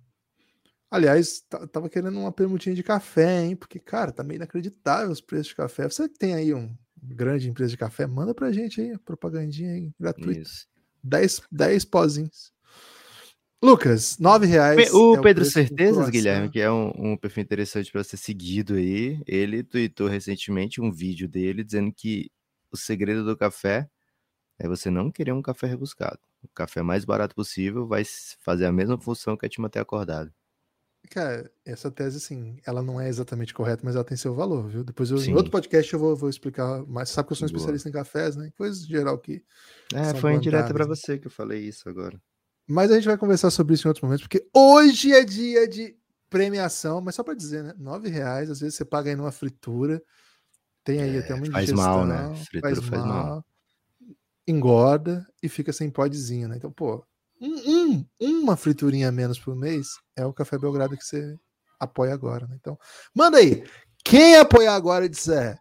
Aliás, 0.92 1.42
tava 1.72 1.88
querendo 1.88 2.18
uma 2.20 2.30
permutinha 2.30 2.74
de 2.74 2.82
café, 2.82 3.46
hein? 3.46 3.56
Porque, 3.56 3.78
cara, 3.78 4.12
tá 4.12 4.22
meio 4.22 4.36
inacreditável 4.36 5.10
os 5.10 5.22
preços 5.22 5.46
de 5.46 5.54
café. 5.54 5.88
Você 5.88 6.06
que 6.06 6.18
tem 6.18 6.34
aí 6.34 6.52
um 6.52 6.70
grande 7.02 7.48
empresa 7.48 7.70
de 7.70 7.78
café, 7.78 8.06
manda 8.06 8.34
pra 8.34 8.52
gente 8.52 8.78
aí, 8.78 8.92
a 8.92 8.98
propagandinha 8.98 9.72
aí, 9.72 9.90
gratuita. 9.98 10.42
Isso. 10.42 10.66
10, 11.02 11.44
10 11.50 11.86
pozinhos. 11.86 12.52
Lucas, 13.62 14.18
9 14.18 14.46
reais. 14.46 14.92
O 14.92 15.16
é 15.16 15.22
Pedro 15.22 15.44
preço 15.44 15.50
do 15.50 15.66
Certezas. 15.66 16.10
Guilherme, 16.10 16.50
que 16.50 16.60
é 16.60 16.70
um, 16.70 16.92
um 16.94 17.16
perfil 17.16 17.42
interessante 17.42 17.90
para 17.90 18.04
ser 18.04 18.18
seguido 18.18 18.74
aí, 18.74 19.18
ele 19.26 19.62
tweetou 19.62 20.08
recentemente 20.08 20.78
um 20.78 20.92
vídeo 20.92 21.26
dele 21.26 21.64
dizendo 21.64 21.90
que 21.90 22.30
o 22.70 22.76
segredo 22.76 23.24
do 23.24 23.34
café 23.34 23.88
é 24.58 24.68
você 24.68 24.90
não 24.90 25.10
querer 25.10 25.32
um 25.32 25.40
café 25.40 25.66
rebuscado. 25.68 26.18
O 26.42 26.48
café 26.48 26.82
mais 26.82 27.06
barato 27.06 27.34
possível 27.34 27.86
vai 27.86 28.02
fazer 28.40 28.66
a 28.66 28.72
mesma 28.72 29.00
função 29.00 29.38
que 29.38 29.46
é 29.46 29.48
te 29.48 29.58
manter 29.58 29.78
acordado. 29.78 30.30
Cara, 31.10 31.50
essa 31.64 31.90
tese, 31.90 32.16
assim, 32.16 32.56
ela 32.64 32.82
não 32.82 33.00
é 33.00 33.08
exatamente 33.08 33.52
correta, 33.52 33.82
mas 33.84 33.94
ela 33.94 34.04
tem 34.04 34.16
seu 34.16 34.34
valor, 34.34 34.66
viu? 34.68 34.82
Depois 34.82 35.10
eu, 35.10 35.18
em 35.18 35.34
outro 35.34 35.50
podcast 35.50 35.92
eu 35.92 35.98
vou, 35.98 36.16
vou 36.16 36.30
explicar 36.30 36.86
mais. 36.86 37.10
Sabe 37.10 37.26
que 37.26 37.32
eu 37.32 37.36
sou 37.36 37.44
um 37.44 37.46
especialista 37.46 37.88
em 37.88 37.92
cafés, 37.92 38.36
né? 38.36 38.50
Coisas 38.56 38.86
geral 38.86 39.18
que. 39.18 39.44
É, 39.92 40.14
foi 40.14 40.34
indireta 40.34 40.64
para 40.64 40.72
plantáveis, 40.74 41.00
você 41.00 41.18
que 41.18 41.26
eu 41.26 41.30
falei 41.30 41.60
isso 41.60 41.88
agora. 41.88 42.20
Mas 42.66 42.90
a 42.90 42.94
gente 42.94 43.06
vai 43.06 43.18
conversar 43.18 43.50
sobre 43.50 43.74
isso 43.74 43.86
em 43.86 43.90
outros 43.90 44.02
momentos, 44.02 44.22
porque 44.22 44.48
hoje 44.54 45.12
é 45.12 45.24
dia 45.24 45.68
de 45.68 45.96
premiação, 46.30 47.00
mas 47.00 47.14
só 47.14 47.22
para 47.22 47.34
dizer, 47.34 47.62
né? 47.62 47.74
Nove 47.78 48.08
reais, 48.08 48.48
às 48.48 48.60
vezes 48.60 48.76
você 48.76 48.84
paga 48.84 49.10
aí 49.10 49.16
numa 49.16 49.32
fritura, 49.32 50.02
tem 50.82 51.02
aí 51.02 51.16
é, 51.16 51.18
até 51.18 51.34
uma 51.34 51.46
Faz 51.46 51.70
mal, 51.72 52.06
né? 52.06 52.34
Fritura 52.36 52.74
faz, 52.74 52.88
faz 52.88 53.04
mal, 53.04 53.26
mal, 53.26 53.46
engorda 54.46 55.26
e 55.42 55.48
fica 55.48 55.72
sem 55.72 55.90
podzinho, 55.90 56.48
né? 56.48 56.56
Então, 56.56 56.72
pô, 56.72 57.04
um, 57.42 58.04
um, 58.20 58.40
uma 58.42 58.56
friturinha 58.56 59.08
a 59.08 59.12
menos 59.12 59.38
por 59.38 59.56
mês 59.56 59.88
é 60.16 60.24
o 60.24 60.32
Café 60.32 60.58
Belgrado 60.58 60.96
que 60.96 61.04
você 61.04 61.38
apoia 61.78 62.14
agora, 62.14 62.46
né? 62.46 62.56
Então, 62.60 62.78
manda 63.14 63.38
aí. 63.38 63.64
Quem 64.04 64.36
apoiar 64.36 64.74
agora 64.74 65.04
e 65.04 65.08
disser 65.08 65.58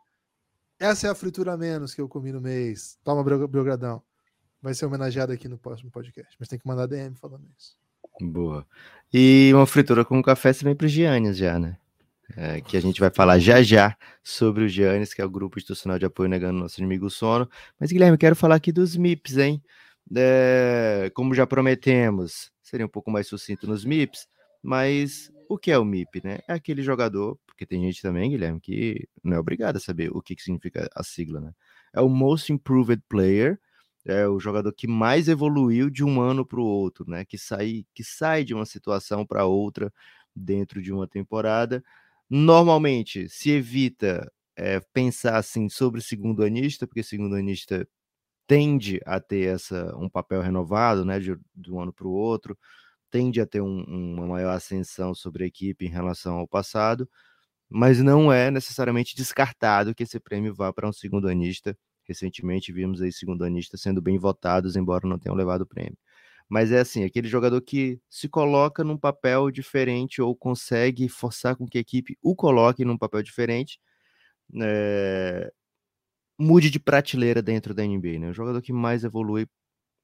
essa 0.82 1.06
é 1.06 1.12
a 1.12 1.16
fritura 1.16 1.54
a 1.54 1.58
menos 1.58 1.94
que 1.94 2.02
eu 2.02 2.10
comi 2.10 2.32
no 2.32 2.42
mês, 2.42 2.98
toma 3.04 3.24
Belgradão, 3.24 4.02
vai 4.60 4.74
ser 4.74 4.88
homenageado 4.88 5.32
aqui 5.32 5.48
no 5.48 5.56
próximo 5.56 5.92
podcast. 5.92 6.36
Mas 6.40 6.50
tem 6.50 6.58
que 6.58 6.68
mandar 6.68 6.88
DM 6.88 7.16
falando 7.16 7.46
isso. 7.56 7.78
Boa. 8.20 8.66
E 9.14 9.52
uma 9.54 9.68
fritura 9.68 10.04
com 10.04 10.20
café 10.24 10.52
também 10.54 10.76
para 10.76 10.88
os 10.88 10.92
Giannis 10.92 11.38
já, 11.38 11.60
né? 11.60 11.78
É, 12.36 12.62
que 12.62 12.76
a 12.78 12.82
gente 12.82 13.00
vai 13.00 13.12
falar 13.12 13.38
já 13.38 13.62
já 13.62 13.96
sobre 14.24 14.64
o 14.64 14.68
Giannis, 14.68 15.14
que 15.14 15.22
é 15.22 15.26
o 15.26 15.30
grupo 15.30 15.60
institucional 15.60 16.00
de 16.00 16.06
apoio 16.06 16.28
negando 16.28 16.60
nosso 16.60 16.80
inimigo 16.80 17.12
sono. 17.12 17.48
Mas, 17.80 17.92
Guilherme, 17.92 18.18
quero 18.18 18.36
falar 18.36 18.56
aqui 18.56 18.72
dos 18.72 18.98
MIPs, 18.98 19.38
hein? 19.38 19.62
É, 20.16 21.12
como 21.14 21.34
já 21.34 21.48
prometemos, 21.48 22.52
seria 22.62 22.86
um 22.86 22.90
pouco 22.90 23.10
mais 23.12 23.28
sucinto 23.28 23.68
nos 23.68 23.86
MIPs, 23.86 24.28
mas 24.62 25.32
o 25.48 25.58
que 25.58 25.72
é 25.72 25.78
o 25.78 25.86
MIP, 25.86 26.22
né? 26.24 26.40
É 26.48 26.54
aquele 26.54 26.82
jogador, 26.82 27.38
porque 27.46 27.66
tem 27.66 27.82
gente 27.82 28.02
também, 28.02 28.30
Guilherme, 28.30 28.60
que 28.60 29.08
não 29.24 29.38
é 29.38 29.40
obrigado 29.40 29.78
a 29.78 29.80
saber 29.80 30.10
o 30.16 30.22
que, 30.22 30.36
que 30.36 30.42
significa 30.44 30.90
a 30.96 31.04
sigla, 31.04 31.42
né? 31.42 31.54
É 31.94 32.02
o 32.02 32.10
Most 32.10 32.52
Improved 32.52 33.04
Player, 33.10 33.60
é 34.06 34.28
o 34.28 34.40
jogador 34.40 34.74
que 34.74 34.88
mais 34.88 35.28
evoluiu 35.28 35.90
de 35.90 36.04
um 36.04 36.22
ano 36.22 36.46
para 36.46 36.60
o 36.60 36.64
outro, 36.66 37.06
né? 37.10 37.26
Que 37.26 37.38
sai, 37.38 37.86
que 37.94 38.04
sai 38.04 38.44
de 38.44 38.54
uma 38.54 38.66
situação 38.66 39.26
para 39.26 39.46
outra 39.46 39.94
dentro 40.36 40.82
de 40.82 40.92
uma 40.92 41.08
temporada. 41.08 41.84
Normalmente 42.30 43.28
se 43.30 43.52
evita 43.52 44.32
é, 44.56 44.80
pensar 44.94 45.38
assim 45.38 45.70
sobre 45.70 46.02
segundo 46.02 46.44
anista, 46.44 46.88
porque 46.88 47.04
segundo 47.04 47.36
anista 47.36 47.88
tende 48.52 49.00
a 49.06 49.18
ter 49.22 49.56
essa 49.56 49.96
um 49.98 50.10
papel 50.10 50.42
renovado, 50.42 51.06
né? 51.06 51.20
De, 51.20 51.38
de 51.56 51.72
um 51.72 51.80
ano 51.82 51.94
para 51.94 52.06
o 52.06 52.12
outro, 52.12 52.58
tende 53.10 53.40
a 53.40 53.46
ter 53.48 53.62
um, 53.62 53.84
uma 53.86 54.28
maior 54.28 54.52
ascensão 54.52 55.16
sobre 55.16 55.46
a 55.46 55.48
equipe 55.48 55.86
em 55.86 55.90
relação 55.90 56.36
ao 56.38 56.48
passado, 56.48 57.10
mas 57.70 58.02
não 58.02 58.34
é 58.34 58.52
necessariamente 58.52 59.16
descartado 59.16 59.96
que 59.96 60.04
esse 60.04 60.20
prêmio 60.20 60.54
vá 60.56 60.74
para 60.74 60.90
um 60.90 60.94
segundo 60.94 61.28
anista 61.30 61.78
Recentemente 62.04 62.74
vimos 62.74 63.02
aí 63.02 63.12
segundanistas 63.12 63.82
sendo 63.82 64.02
bem 64.02 64.18
votados, 64.18 64.76
embora 64.76 65.08
não 65.08 65.18
tenham 65.20 65.36
levado 65.36 65.62
o 65.62 65.66
prêmio. 65.68 65.98
Mas 66.50 66.72
é 66.72 66.80
assim, 66.82 67.06
aquele 67.06 67.30
jogador 67.30 67.62
que 67.62 68.02
se 68.10 68.28
coloca 68.28 68.84
num 68.84 68.98
papel 68.98 69.52
diferente 69.52 70.22
ou 70.22 70.36
consegue 70.36 71.08
forçar 71.08 71.56
com 71.56 71.68
que 71.68 71.78
a 71.78 71.82
equipe 71.82 72.18
o 72.22 72.36
coloque 72.36 72.84
num 72.84 72.98
papel 72.98 73.24
diferente, 73.24 73.80
é... 74.62 75.52
mude 76.42 76.70
de 76.70 76.80
prateleira 76.80 77.42
dentro 77.42 77.74
da 77.74 77.84
NBA, 77.84 78.20
né? 78.20 78.30
O 78.30 78.34
jogador 78.34 78.62
que 78.62 78.74
mais 78.74 79.04
evolui, 79.04 79.48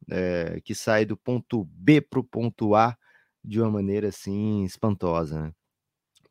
é... 0.10 0.62
que 0.63 0.75
sai 0.75 1.06
do 1.06 1.17
ponto 1.17 1.65
B 1.72 2.01
para 2.01 2.20
o 2.20 2.24
ponto 2.24 2.75
A 2.75 2.98
de 3.44 3.62
uma 3.62 3.72
maneira 3.72 4.10
assim 4.10 4.63
espantosa, 4.65 5.41
né? 5.41 5.53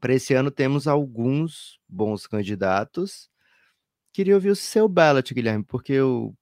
Para 0.01 0.15
esse 0.15 0.35
ano 0.35 0.51
temos 0.51 0.87
alguns 0.89 1.81
bons 1.89 2.27
candidatos, 2.27 3.31
Queria 4.17 4.35
ouvir 4.35 4.49
o 4.49 4.57
seu 4.57 4.89
ballot, 4.89 5.35
Guilherme, 5.35 5.63
porque 5.63 5.93
eu 5.93 6.35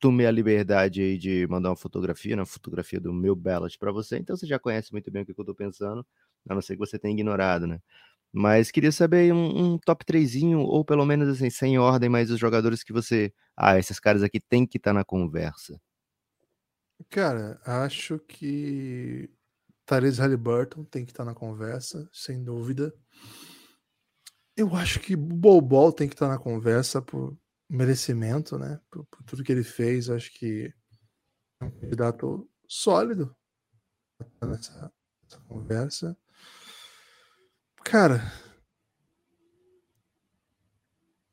tomei 0.00 0.26
a 0.26 0.30
liberdade 0.32 1.00
aí 1.00 1.16
de 1.16 1.46
mandar 1.48 1.70
uma 1.70 1.76
fotografia, 1.76 2.34
uma 2.34 2.44
fotografia 2.44 3.00
do 3.00 3.12
meu 3.12 3.36
ballot 3.36 3.78
para 3.78 3.92
você, 3.92 4.18
então 4.18 4.36
você 4.36 4.44
já 4.44 4.58
conhece 4.58 4.90
muito 4.92 5.08
bem 5.08 5.22
o 5.22 5.24
que 5.26 5.30
eu 5.30 5.42
estou 5.42 5.54
pensando, 5.54 6.04
a 6.48 6.54
não 6.54 6.60
ser 6.60 6.74
que 6.74 6.80
você 6.80 6.98
tenha 6.98 7.14
ignorado, 7.14 7.64
né? 7.64 7.80
Mas 8.32 8.70
queria 8.70 8.90
saber 8.90 9.32
um, 9.32 9.74
um 9.74 9.78
top 9.78 10.06
3 10.06 10.42
ou 10.56 10.84
pelo 10.84 11.04
menos 11.04 11.28
assim, 11.28 11.50
sem 11.50 11.78
ordem, 11.78 12.08
mas 12.08 12.30
os 12.30 12.40
jogadores 12.40 12.82
que 12.82 12.92
você. 12.92 13.32
Ah, 13.54 13.78
esses 13.78 14.00
caras 14.00 14.22
aqui 14.22 14.40
tem 14.40 14.66
que 14.66 14.78
estar 14.78 14.90
tá 14.90 14.94
na 14.94 15.04
conversa. 15.04 15.78
Cara, 17.10 17.60
acho 17.66 18.18
que 18.20 19.28
Therese 19.84 20.20
Halliburton 20.20 20.84
tem 20.84 21.04
que 21.04 21.12
estar 21.12 21.24
tá 21.24 21.30
na 21.30 21.34
conversa, 21.34 22.08
sem 22.12 22.42
dúvida. 22.42 22.94
Eu 24.56 24.74
acho 24.76 25.00
que 25.00 25.16
Bobol 25.16 25.92
tem 25.92 26.08
que 26.08 26.14
estar 26.14 26.28
na 26.28 26.38
conversa 26.38 27.02
por 27.02 27.36
merecimento, 27.68 28.58
né? 28.58 28.80
Por, 28.90 29.04
por 29.06 29.22
tudo 29.24 29.42
que 29.42 29.52
ele 29.52 29.64
fez. 29.64 30.08
Acho 30.08 30.32
que 30.32 30.72
é 31.60 31.64
um 31.64 31.70
candidato 31.70 32.48
sólido 32.66 33.34
nessa, 34.42 34.92
nessa 35.22 35.40
conversa. 35.46 36.16
Cara, 37.84 38.32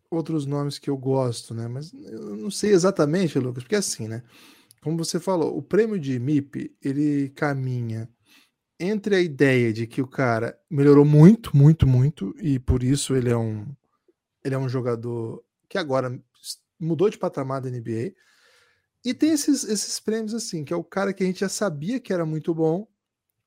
outros 0.10 0.46
nomes 0.46 0.80
que 0.80 0.90
eu 0.90 0.98
gosto, 0.98 1.54
né? 1.54 1.68
Mas 1.68 1.94
eu 1.94 2.36
não 2.36 2.50
sei 2.52 2.72
exatamente, 2.72 3.38
Lucas, 3.40 3.64
porque 3.64 3.76
assim, 3.76 4.08
né? 4.08 4.24
Como 4.82 4.98
você 4.98 5.20
falou, 5.20 5.58
o 5.58 5.62
prêmio 5.62 6.00
de 6.00 6.20
MIP 6.20 6.76
ele 6.82 7.30
caminha 7.30 8.10
entre 8.80 9.16
a 9.16 9.22
ideia 9.22 9.74
de 9.74 9.86
que 9.86 10.02
o 10.02 10.08
cara 10.08 10.58
melhorou 10.70 11.04
muito, 11.04 11.56
muito, 11.56 11.86
muito, 11.86 12.34
e 12.40 12.58
por 12.58 12.82
isso 12.82 13.14
ele 13.14 13.30
é 13.30 13.38
um, 13.38 13.68
ele 14.44 14.56
é 14.56 14.58
um 14.58 14.70
jogador 14.70 15.44
que 15.68 15.78
agora 15.78 16.18
mudou 16.80 17.10
de 17.10 17.18
patamar 17.18 17.60
da 17.60 17.70
NBA, 17.70 18.14
e 19.04 19.14
tem 19.14 19.32
esses, 19.32 19.66
esses 19.66 20.00
prêmios 20.00 20.34
assim, 20.34 20.64
que 20.64 20.74
é 20.74 20.76
o 20.76 20.84
cara 20.84 21.14
que 21.14 21.24
a 21.24 21.26
gente 21.26 21.42
já 21.42 21.50
sabia 21.50 22.00
que 22.00 22.14
era 22.14 22.26
muito 22.26 22.54
bom, 22.56 22.88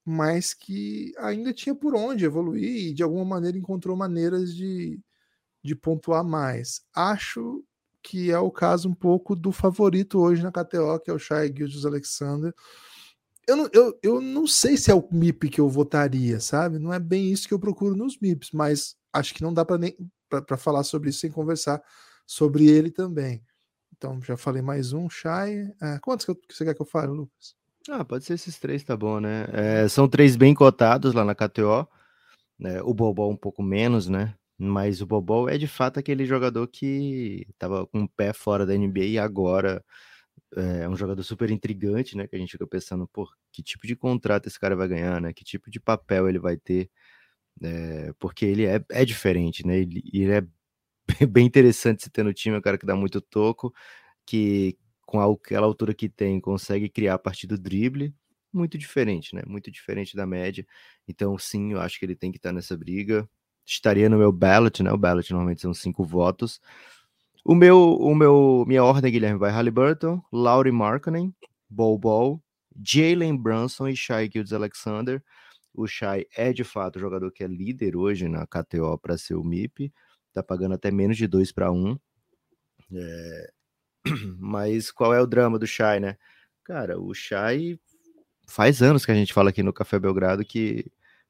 mas 0.05 0.55
que 0.55 1.13
ainda 1.19 1.53
tinha 1.53 1.75
por 1.75 1.95
onde 1.95 2.25
evoluir 2.25 2.89
e 2.89 2.95
de 2.95 3.03
alguma 3.03 3.25
maneira 3.25 3.57
encontrou 3.57 3.97
maneiras 3.97 4.55
de, 4.55 5.01
de 5.63 5.75
pontuar 5.77 6.25
mais. 6.25 6.83
Acho 6.95 7.65
que 8.03 8.31
é 8.31 8.39
o 8.39 8.51
caso 8.51 8.89
um 8.89 8.95
pouco 8.95 9.37
do 9.37 9.53
favorito 9.53 10.19
hoje 10.19 10.43
na 10.43 10.51
KTO, 10.51 10.99
que 11.01 11.11
é 11.11 11.15
o 11.15 11.19
Shai 11.19 11.53
Gildes 11.55 11.85
Alexander 11.87 12.53
eu 13.47 13.57
não, 13.57 13.69
eu, 13.73 13.99
eu 14.03 14.21
não 14.21 14.47
sei 14.47 14.77
se 14.77 14.91
é 14.91 14.95
o 14.95 15.07
MIP 15.11 15.51
que 15.51 15.61
eu 15.61 15.69
votaria, 15.69 16.39
sabe? 16.41 16.79
Não 16.79 16.93
é 16.93 16.99
bem 16.99 17.31
isso 17.31 17.49
que 17.49 17.55
eu 17.55 17.59
procuro 17.59 17.97
nos 17.97 18.19
MIPs, 18.21 18.51
mas 18.53 18.97
acho 19.13 19.35
que 19.35 19.43
não 19.43 19.53
dá 19.53 19.65
para 19.65 20.57
falar 20.57 20.85
sobre 20.85 21.11
isso 21.11 21.21
sem 21.21 21.31
conversar 21.31 21.83
sobre 22.27 22.69
ele 22.69 22.91
também. 22.91 23.45
Então, 23.97 24.21
já 24.23 24.37
falei 24.37 24.63
mais 24.63 24.93
um, 24.93 25.09
Shai. 25.09 25.71
É, 25.81 25.99
quantos 26.01 26.25
que, 26.27 26.37
você 26.49 26.65
quer 26.65 26.75
que 26.75 26.83
eu 26.83 26.87
fale, 26.87 27.13
Lucas? 27.13 27.55
Ah, 27.91 28.05
pode 28.05 28.25
ser 28.25 28.35
esses 28.35 28.59
três, 28.59 28.85
tá 28.85 28.97
bom, 28.97 29.19
né? 29.21 29.47
É, 29.53 29.89
são 29.89 30.09
três 30.09 30.37
bem 30.37 30.55
cotados 30.55 31.15
lá 31.15 31.25
na 31.25 31.35
KTO. 31.35 31.87
Né? 32.59 32.81
O 32.83 32.95
Bobol 32.95 33.31
um 33.33 33.37
pouco 33.37 33.63
menos, 33.63 34.09
né? 34.09 34.35
Mas 34.59 35.01
o 35.01 35.07
Bobol 35.07 35.49
é 35.49 35.59
de 35.59 35.67
fato 35.67 35.99
aquele 35.99 36.25
jogador 36.25 36.69
que 36.69 37.47
estava 37.51 37.87
com 37.87 38.05
o 38.05 38.09
pé 38.09 38.33
fora 38.33 38.65
da 38.67 38.75
NBA 38.75 39.05
e 39.05 39.19
agora 39.19 39.85
é 40.57 40.89
um 40.89 40.97
jogador 40.97 41.23
super 41.25 41.51
intrigante, 41.51 42.17
né? 42.17 42.27
Que 42.29 42.37
a 42.37 42.39
gente 42.39 42.53
fica 42.53 42.67
pensando, 42.67 43.09
pô, 43.09 43.29
que 43.53 43.63
tipo 43.63 43.87
de 43.87 43.97
contrato 43.97 44.47
esse 44.49 44.61
cara 44.61 44.77
vai 44.77 44.89
ganhar, 44.89 45.21
né? 45.21 45.33
Que 45.33 45.45
tipo 45.45 45.71
de 45.71 45.81
papel 45.81 46.29
ele 46.29 46.39
vai 46.39 46.57
ter, 46.57 46.91
é, 47.63 48.13
porque 48.19 48.45
ele 48.47 48.67
é, 48.67 48.85
é 48.91 49.05
diferente, 49.05 49.67
né? 49.67 49.79
Ele, 49.81 50.03
ele 50.13 50.33
é 50.33 50.43
bem 51.29 51.47
interessante 51.47 52.05
se 52.05 52.11
ter 52.11 52.25
no 52.25 52.35
time, 52.35 52.57
é 52.57 52.59
um 52.59 52.63
cara 52.63 52.79
que 52.79 52.87
dá 52.87 52.97
muito 52.97 53.21
toco, 53.21 53.73
que 54.27 54.79
com 55.07 55.21
aquela 55.21 55.67
altura 55.67 55.95
que 55.95 56.09
tem 56.09 56.41
consegue 56.41 56.89
criar 56.89 57.15
a 57.15 57.19
partir 57.19 57.47
do 57.47 57.59
drible, 57.59 58.15
muito 58.53 58.77
diferente, 58.77 59.35
né? 59.35 59.43
Muito 59.47 59.71
diferente 59.71 60.15
da 60.17 60.27
média. 60.27 60.67
Então, 61.09 61.39
sim, 61.39 61.73
eu 61.73 61.81
acho 61.81 61.99
que 61.99 62.05
ele 62.05 62.15
tem 62.17 62.31
que 62.31 62.39
estar 62.39 62.53
nessa 62.53 62.77
briga. 62.77 63.29
Estaria 63.65 64.09
no 64.09 64.19
meu 64.19 64.31
ballot, 64.31 64.83
né? 64.83 64.93
O 64.93 64.99
ballot 64.99 65.31
normalmente 65.33 65.63
são 65.63 65.73
cinco 65.73 66.05
votos. 66.05 66.61
O 67.45 67.55
meu, 67.55 67.95
o 67.95 68.15
meu, 68.15 68.65
minha 68.67 68.85
ordem, 68.85 69.11
Guilherme, 69.11 69.39
vai 69.39 69.51
Halliburton, 69.51 70.23
Laurie 70.31 70.73
Markkanen, 70.73 71.35
Bol 71.69 71.99
Bol, 71.99 72.43
Jalen 72.81 73.37
Brunson 73.37 73.89
e 73.89 73.97
Shai 73.97 74.31
Gildes 74.33 74.53
Alexander. 74.53 75.23
O 75.75 75.87
Shai 75.87 76.27
é 76.37 76.53
de 76.53 76.63
fato 76.63 76.97
o 76.97 77.01
jogador 77.01 77.33
que 77.33 77.43
é 77.43 77.47
líder 77.47 77.97
hoje 77.97 78.29
na 78.29 78.47
KTO 78.47 78.99
para 78.99 79.17
ser 79.17 79.35
o 79.35 79.43
MIP, 79.43 79.93
tá 80.33 80.43
pagando 80.43 80.75
até 80.75 80.91
menos 80.91 81.17
de 81.17 81.27
2 81.27 81.51
para 81.51 81.73
1. 81.73 81.99
É... 82.95 83.53
Mas 84.39 84.91
qual 84.91 85.15
é 85.15 85.21
o 85.21 85.27
drama 85.27 85.59
do 85.59 85.67
Shai, 85.67 86.01
né? 86.01 86.17
Cara, 86.65 87.01
o 87.01 87.15
Shai 87.15 87.79
faz 88.47 88.83
anos 88.83 89.05
que 89.05 89.13
a 89.13 89.15
gente 89.15 89.33
fala 89.33 89.51
aqui 89.51 89.63
no 89.63 89.73
Café 89.73 89.99
Belgrado 89.99 90.45
que 90.45 90.87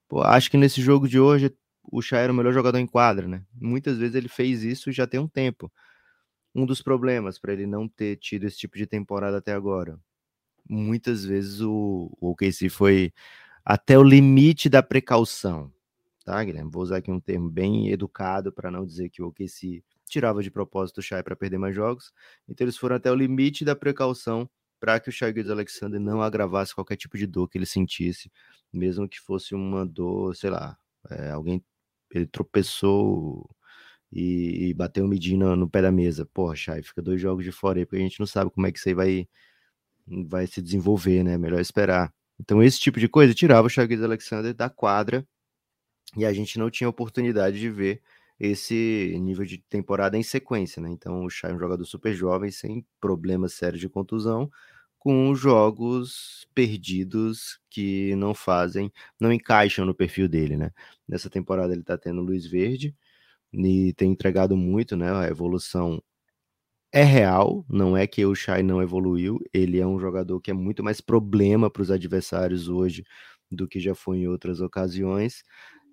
pô, 0.09 0.23
acho 0.23 0.51
que 0.51 0.57
nesse 0.57 0.81
jogo 0.83 1.09
de 1.09 1.21
hoje 1.21 1.55
o 1.85 2.03
Shai 2.03 2.25
era 2.25 2.33
o 2.33 2.37
melhor 2.37 2.53
jogador 2.53 2.79
em 2.79 2.87
quadra, 2.87 3.29
né? 3.29 3.45
Muitas 3.55 3.99
vezes 3.99 4.15
ele 4.15 4.29
fez 4.29 4.63
isso 4.63 4.93
já 4.93 5.07
tem 5.07 5.21
um 5.21 5.29
tempo 5.29 5.71
um 6.55 6.67
dos 6.67 6.83
problemas 6.83 7.39
para 7.39 7.53
ele 7.53 7.67
não 7.67 7.89
ter 7.89 8.17
tido 8.17 8.45
esse 8.45 8.59
tipo 8.59 8.77
de 8.77 8.87
temporada 8.87 9.39
até 9.39 9.53
agora. 9.53 9.99
Muitas 10.69 11.25
vezes 11.25 11.61
o, 11.61 12.11
o 12.21 12.31
OKC 12.31 12.69
foi 12.69 13.13
até 13.65 13.99
o 13.99 14.03
limite 14.03 14.69
da 14.69 14.83
precaução, 14.83 15.73
tá, 16.25 16.43
Guilherme? 16.45 16.71
Vou 16.71 16.83
usar 16.83 16.99
aqui 16.99 17.11
um 17.11 17.21
termo 17.21 17.51
bem 17.51 17.91
educado 17.91 18.53
para 18.53 18.71
não 18.71 18.85
dizer 18.85 19.09
que 19.09 19.23
o 19.23 19.29
OKC 19.29 19.83
tirava 20.13 20.43
de 20.43 20.51
propósito 20.51 20.99
o 20.99 21.03
Shai 21.03 21.23
para 21.23 21.35
perder 21.35 21.59
mais 21.59 21.75
jogos. 21.75 22.13
Então 22.49 22.65
eles 22.65 22.77
foram 22.77 22.97
até 22.97 23.11
o 23.11 23.15
limite 23.15 23.65
da 23.65 23.75
precaução 23.75 24.49
para 24.79 24.99
que 25.01 25.09
o 25.09 25.13
Shai 25.13 25.33
Alexander 25.49 26.01
não 26.01 26.21
agravasse 26.23 26.75
qualquer 26.75 26.97
tipo 26.97 27.17
de 27.17 27.27
dor 27.27 27.49
que 27.49 27.57
ele 27.57 27.67
sentisse, 27.67 28.31
mesmo 28.73 29.09
que 29.09 29.21
fosse 29.21 29.55
uma 29.55 29.87
dor, 29.87 30.35
sei 30.35 30.51
lá, 30.51 30.77
é, 31.11 31.31
alguém 31.31 31.65
ele 32.13 32.27
tropeçou 32.27 33.49
e, 34.11 34.69
e 34.69 34.75
bateu 34.75 35.05
o 35.05 35.09
Medina 35.09 35.57
no 35.57 35.69
pé 35.69 35.83
da 35.83 35.93
mesa. 35.93 36.27
Porra, 36.27 36.55
Shai, 36.55 36.83
fica 36.83 37.01
dois 37.01 37.21
jogos 37.21 37.45
de 37.45 37.53
fora 37.53 37.79
aí, 37.79 37.87
porque 37.87 37.97
a 37.97 38.07
gente 38.07 38.21
não 38.21 38.27
sabe 38.27 38.51
como 38.51 38.67
é 38.67 38.73
que 38.73 38.79
isso 38.79 38.89
aí 38.89 38.95
vai, 38.95 39.29
vai 40.27 40.47
se 40.47 40.61
desenvolver, 40.61 41.23
né? 41.23 41.39
Melhor 41.39 41.61
esperar. 41.61 42.13
Então, 42.39 42.63
esse 42.63 42.79
tipo 42.81 43.01
de 43.01 43.09
coisa 43.09 43.35
tirava 43.35 43.67
o 43.67 43.71
Shai 43.71 43.87
Alexander 43.87 44.53
da 44.55 44.69
quadra 44.69 45.27
e 46.17 46.27
a 46.27 46.33
gente 46.33 46.59
não 46.59 46.71
tinha 46.71 46.89
oportunidade 46.89 47.59
de 47.59 47.71
ver 47.71 48.03
esse 48.41 49.17
nível 49.21 49.45
de 49.45 49.59
temporada 49.59 50.17
em 50.19 50.23
sequência, 50.23 50.83
né? 50.83 50.91
Então, 50.91 51.25
o 51.25 51.31
Shai 51.31 51.51
é 51.53 51.55
um 51.55 51.59
jogador 51.59 51.85
super 51.85 52.15
jovem, 52.15 52.51
sem 52.51 52.85
problemas 53.01 53.55
sérios 53.55 53.81
de 53.81 53.89
contusão, 53.89 54.51
com 54.99 55.35
jogos 55.35 56.47
perdidos 56.55 57.61
que 57.71 58.15
não 58.17 58.35
fazem, 58.35 58.93
não 59.21 59.33
encaixam 59.33 59.85
no 59.87 59.95
perfil 59.95 60.29
dele, 60.29 60.57
né? 60.57 60.71
Nessa 61.09 61.29
temporada 61.31 61.73
ele 61.73 61.83
tá 61.83 61.99
tendo 61.99 62.23
Luiz 62.23 62.47
Verde 62.47 62.95
e 63.53 63.93
tem 63.95 64.13
entregado 64.13 64.57
muito, 64.57 64.97
né? 64.97 65.13
A 65.13 65.29
evolução 65.29 66.03
é 66.93 67.03
real, 67.03 67.65
não 67.69 67.97
é 67.97 68.07
que 68.07 68.25
o 68.27 68.35
Shai 68.35 68.63
não 68.63 68.83
evoluiu, 68.83 69.41
ele 69.53 69.79
é 69.81 69.87
um 69.87 69.99
jogador 69.99 70.41
que 70.41 70.51
é 70.51 70.55
muito 70.55 70.83
mais 70.85 71.01
problema 71.01 71.71
para 71.71 71.83
os 71.83 71.91
adversários 71.91 72.69
hoje 72.69 73.05
do 73.51 73.67
que 73.69 73.81
já 73.81 73.95
foi 73.95 74.19
em 74.19 74.29
outras 74.29 74.61
ocasiões. 74.61 75.43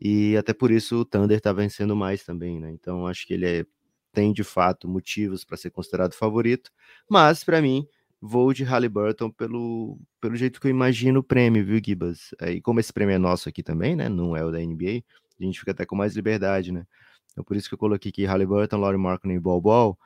E 0.02 0.38
até 0.38 0.54
por 0.54 0.72
isso 0.72 1.02
o 1.02 1.06
Thunder 1.06 1.38
está 1.38 1.52
vencendo 1.52 1.96
mais 1.96 2.24
também, 2.24 2.60
né? 2.60 2.72
Então 2.72 3.06
acho 3.06 3.28
que 3.28 3.34
ele 3.34 3.46
é, 3.46 3.66
tem 4.14 4.32
de 4.32 4.44
fato 4.44 4.88
motivos 4.88 5.44
para 5.44 5.58
ser 5.58 5.72
considerado 5.72 6.14
favorito, 6.14 6.72
mas 7.10 7.44
para 7.44 7.62
mim 7.62 7.86
vou 8.22 8.54
de 8.54 8.64
Halliburton 8.64 9.30
pelo, 9.32 10.00
pelo 10.22 10.36
jeito 10.36 10.60
que 10.60 10.68
eu 10.68 10.72
imagino 10.72 11.20
o 11.20 11.24
prêmio, 11.24 11.66
viu, 11.66 11.82
Gibas? 11.84 12.32
E 12.42 12.62
como 12.62 12.80
esse 12.80 12.94
prêmio 12.94 13.16
é 13.16 13.18
nosso 13.18 13.50
aqui 13.50 13.64
também, 13.64 13.96
né? 13.96 14.10
Não 14.10 14.36
é 14.36 14.44
o 14.44 14.52
da 14.52 14.60
NBA, 14.60 15.04
a 15.40 15.44
gente 15.44 15.60
fica 15.60 15.72
até 15.72 15.86
com 15.86 15.96
mais 15.96 16.16
liberdade, 16.16 16.72
né? 16.72 16.86
Então 17.32 17.44
por 17.44 17.56
isso 17.58 17.70
que 17.70 17.76
eu 17.76 17.80
coloquei 17.80 18.10
aqui 18.10 18.26
Halliburton, 18.26 18.78
Laurie 18.78 19.00
Markkinen 19.00 19.38
e 19.38 19.40
Ball 19.40 19.62
Ball. 19.62 19.98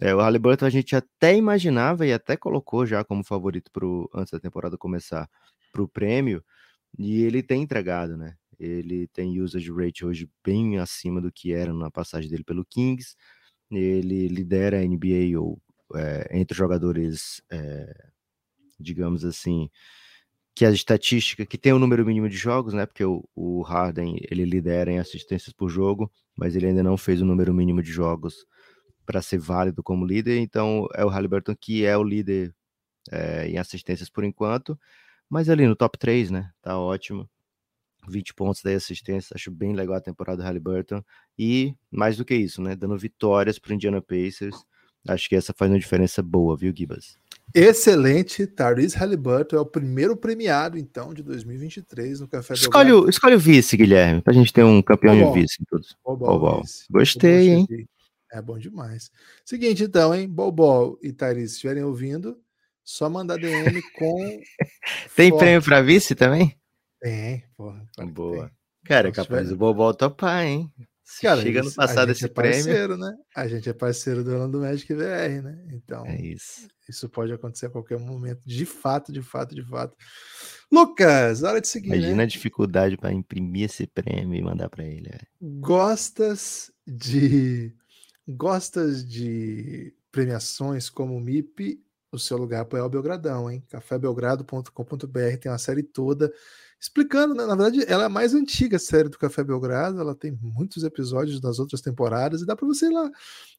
É, 0.00 0.14
o 0.14 0.20
Halliburton 0.20 0.66
a 0.66 0.70
gente 0.70 0.94
até 0.94 1.34
imaginava 1.36 2.06
e 2.06 2.12
até 2.12 2.36
colocou 2.36 2.84
já 2.86 3.04
como 3.04 3.24
favorito 3.24 3.70
pro, 3.72 4.10
antes 4.14 4.30
da 4.30 4.40
temporada 4.40 4.76
começar 4.76 5.28
para 5.72 5.82
o 5.82 5.88
prêmio, 5.88 6.42
e 6.98 7.22
ele 7.22 7.42
tem 7.42 7.62
entregado, 7.62 8.16
né? 8.16 8.34
Ele 8.58 9.06
tem 9.08 9.40
usage 9.40 9.70
rate 9.72 10.04
hoje 10.04 10.28
bem 10.44 10.78
acima 10.78 11.20
do 11.20 11.32
que 11.32 11.52
era 11.52 11.72
na 11.72 11.90
passagem 11.90 12.30
dele 12.30 12.44
pelo 12.44 12.64
Kings. 12.64 13.16
Ele 13.70 14.28
lidera 14.28 14.78
a 14.80 14.84
NBA 14.84 15.38
ou 15.40 15.60
é, 15.94 16.28
entre 16.38 16.56
jogadores, 16.56 17.42
é, 17.50 18.08
digamos 18.78 19.24
assim, 19.24 19.70
que 20.54 20.64
a 20.64 20.70
estatística 20.70 21.44
que 21.44 21.58
tem 21.58 21.72
o 21.72 21.76
um 21.76 21.78
número 21.78 22.04
mínimo 22.06 22.28
de 22.28 22.36
jogos, 22.36 22.72
né? 22.72 22.86
Porque 22.86 23.04
o, 23.04 23.28
o, 23.34 23.62
Harden 23.62 24.16
ele 24.30 24.44
lidera 24.44 24.90
em 24.90 24.98
assistências 24.98 25.52
por 25.52 25.68
jogo, 25.68 26.10
mas 26.36 26.56
ele 26.56 26.66
ainda 26.66 26.82
não 26.82 26.96
fez 26.96 27.20
o 27.20 27.26
número 27.26 27.52
mínimo 27.52 27.82
de 27.82 27.90
jogos 27.92 28.46
para 29.04 29.22
ser 29.22 29.38
válido 29.38 29.82
como 29.82 30.06
líder. 30.06 30.38
Então 30.38 30.88
é 30.94 31.04
o 31.04 31.08
Halliburton 31.08 31.54
que 31.54 31.84
é 31.84 31.96
o 31.96 32.02
líder 32.02 32.54
é, 33.10 33.48
em 33.48 33.58
assistências 33.58 34.08
por 34.10 34.24
enquanto, 34.24 34.78
mas 35.28 35.48
ali 35.50 35.66
no 35.66 35.76
top 35.76 35.98
3, 35.98 36.30
né? 36.30 36.50
Tá 36.62 36.78
ótimo. 36.78 37.28
20 38.08 38.34
pontos, 38.34 38.62
10 38.62 38.76
assistências, 38.82 39.32
acho 39.34 39.50
bem 39.50 39.74
legal 39.74 39.96
a 39.96 40.00
temporada 40.00 40.38
do 40.38 40.44
Halliburton. 40.44 41.02
E, 41.38 41.74
mais 41.90 42.16
do 42.16 42.24
que 42.24 42.34
isso, 42.34 42.62
né, 42.62 42.74
dando 42.74 42.96
vitórias 42.96 43.58
para 43.58 43.72
o 43.72 43.74
Indiana 43.74 44.00
Pacers. 44.00 44.56
Acho 45.08 45.28
que 45.28 45.36
essa 45.36 45.52
faz 45.52 45.70
uma 45.70 45.78
diferença 45.78 46.22
boa, 46.22 46.56
viu, 46.56 46.72
Gibas? 46.76 47.16
Excelente, 47.54 48.46
Tyrese 48.46 48.96
Halliburton 48.96 49.56
é 49.56 49.60
o 49.60 49.66
primeiro 49.66 50.16
premiado, 50.16 50.76
então, 50.76 51.14
de 51.14 51.22
2023 51.22 52.20
no 52.20 52.28
Café 52.28 52.54
escolhe 52.54 52.92
o, 52.92 53.08
escolhe 53.08 53.36
o 53.36 53.38
vice, 53.38 53.76
Guilherme, 53.76 54.20
para 54.20 54.32
a 54.32 54.36
gente 54.36 54.52
ter 54.52 54.64
um 54.64 54.82
campeão 54.82 55.16
de 55.16 55.40
vice 55.40 55.62
em 55.62 55.64
todos. 55.64 55.96
Bobol, 56.04 56.62
Gostei, 56.90 57.50
hein? 57.50 57.66
É 58.32 58.42
bom 58.42 58.58
demais. 58.58 59.10
Seguinte, 59.44 59.84
então, 59.84 60.14
hein? 60.14 60.28
Bobol 60.28 60.98
e 61.00 61.12
Tyrese 61.12 61.54
estiverem 61.54 61.84
ouvindo, 61.84 62.36
só 62.84 63.08
mandar 63.08 63.38
DM 63.38 63.80
com. 63.94 64.40
Tem 65.14 65.36
prêmio 65.36 65.62
para 65.62 65.80
vice 65.80 66.14
também? 66.14 66.58
Tem, 67.00 67.44
porra. 67.56 67.86
Boa. 68.12 68.48
Tem. 68.48 68.56
Cara, 68.84 69.08
é 69.08 69.12
capaz 69.12 69.48
do 69.48 69.56
Bobol 69.56 69.92
topar, 69.94 70.44
hein? 70.44 70.72
Se 71.06 71.22
Cara, 71.22 71.40
chega 71.40 71.62
no 71.62 71.72
passado 71.72 72.10
esse 72.10 72.24
é 72.24 72.28
parceiro, 72.28 72.96
Né? 72.96 73.16
A 73.34 73.46
gente 73.46 73.68
é 73.68 73.72
parceiro 73.72 74.24
do 74.24 74.32
Orlando 74.32 74.58
Magic 74.58 74.92
VR, 74.92 75.40
né? 75.40 75.64
Então, 75.70 76.04
é 76.04 76.20
isso. 76.20 76.66
isso 76.88 77.08
pode 77.08 77.32
acontecer 77.32 77.66
a 77.66 77.70
qualquer 77.70 77.96
momento. 77.96 78.40
De 78.44 78.66
fato, 78.66 79.12
de 79.12 79.22
fato, 79.22 79.54
de 79.54 79.64
fato. 79.64 79.96
Lucas, 80.70 81.44
hora 81.44 81.60
de 81.60 81.68
seguir. 81.68 81.86
Imagina 81.86 82.16
né? 82.16 82.22
a 82.24 82.26
dificuldade 82.26 82.96
para 82.96 83.12
imprimir 83.12 83.66
esse 83.66 83.86
prêmio 83.86 84.34
e 84.34 84.42
mandar 84.42 84.68
para 84.68 84.84
ele. 84.84 85.10
Gostas 85.40 86.72
de. 86.84 87.72
Gostas 88.26 89.08
de 89.08 89.94
premiações 90.10 90.90
como 90.90 91.16
o 91.16 91.20
MIP? 91.20 91.85
O 92.16 92.18
seu 92.18 92.38
lugar 92.38 92.64
para 92.64 92.84
o 92.84 92.88
Belgradão, 92.88 93.50
hein? 93.50 93.62
cafébelgrado.com.br 93.68 95.36
tem 95.40 95.52
uma 95.52 95.58
série 95.58 95.82
toda 95.82 96.32
explicando, 96.80 97.34
né? 97.34 97.44
Na 97.46 97.54
verdade, 97.54 97.84
ela 97.86 98.04
é 98.04 98.06
a 98.06 98.10
mais 98.10 98.34
antiga 98.34 98.78
série 98.78 99.08
do 99.08 99.18
Café 99.18 99.42
Belgrado, 99.42 100.00
ela 100.00 100.14
tem 100.14 100.32
muitos 100.40 100.82
episódios 100.82 101.40
das 101.40 101.58
outras 101.58 101.80
temporadas, 101.80 102.42
e 102.42 102.46
dá 102.46 102.54
para 102.54 102.66
você 102.66 102.86
ir 102.86 102.92
lá 102.92 103.10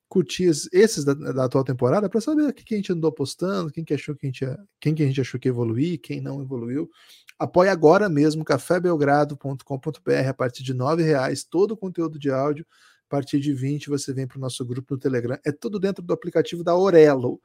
curtir 0.08 0.46
esses 0.46 1.04
da, 1.04 1.13
da 1.13 1.46
atual 1.46 1.63
temporada 1.63 2.10
para 2.10 2.22
saber 2.22 2.43
o 2.43 2.54
que, 2.54 2.63
que, 2.63 2.74
a 2.74 2.78
gente 2.78 2.93
andou 2.93 3.12
postando, 3.12 3.72
quem 3.72 3.84
que 3.84 3.93
achou 3.93 4.15
que 4.15 4.26
a 4.26 4.30
gente, 4.30 4.46
quem 4.80 4.96
que 4.96 5.04
a 5.04 5.06
gente 5.06 5.22
achou 5.22 5.39
que 5.39 5.50
evoluiu, 5.50 6.00
quem 6.00 6.22
não 6.22 6.41
evoluiu. 6.41 6.89
Apoie 7.38 7.70
agora 7.70 8.10
mesmo 8.10 8.43
cafébelgrado.com.br 8.43 10.30
a 10.30 10.34
partir 10.34 10.63
de 10.63 10.72
R$ 10.72 11.04
reais 11.04 11.43
todo 11.43 11.74
o 11.74 11.78
conteúdo 11.78 12.17
de 12.17 12.32
áudio. 12.32 12.65
A 13.08 13.10
partir 13.10 13.39
de 13.39 13.54
20 13.54 13.89
você 13.89 14.13
vem 14.13 14.28
para 14.28 14.38
o 14.38 14.41
nosso 14.41 14.65
grupo 14.65 14.93
no 14.93 15.00
Telegram. 15.00 15.38
É 15.46 15.52
tudo 15.52 15.80
dentro 15.80 16.04
do 16.04 16.13
aplicativo 16.13 16.63
da 16.63 16.76
Orelo. 16.76 17.39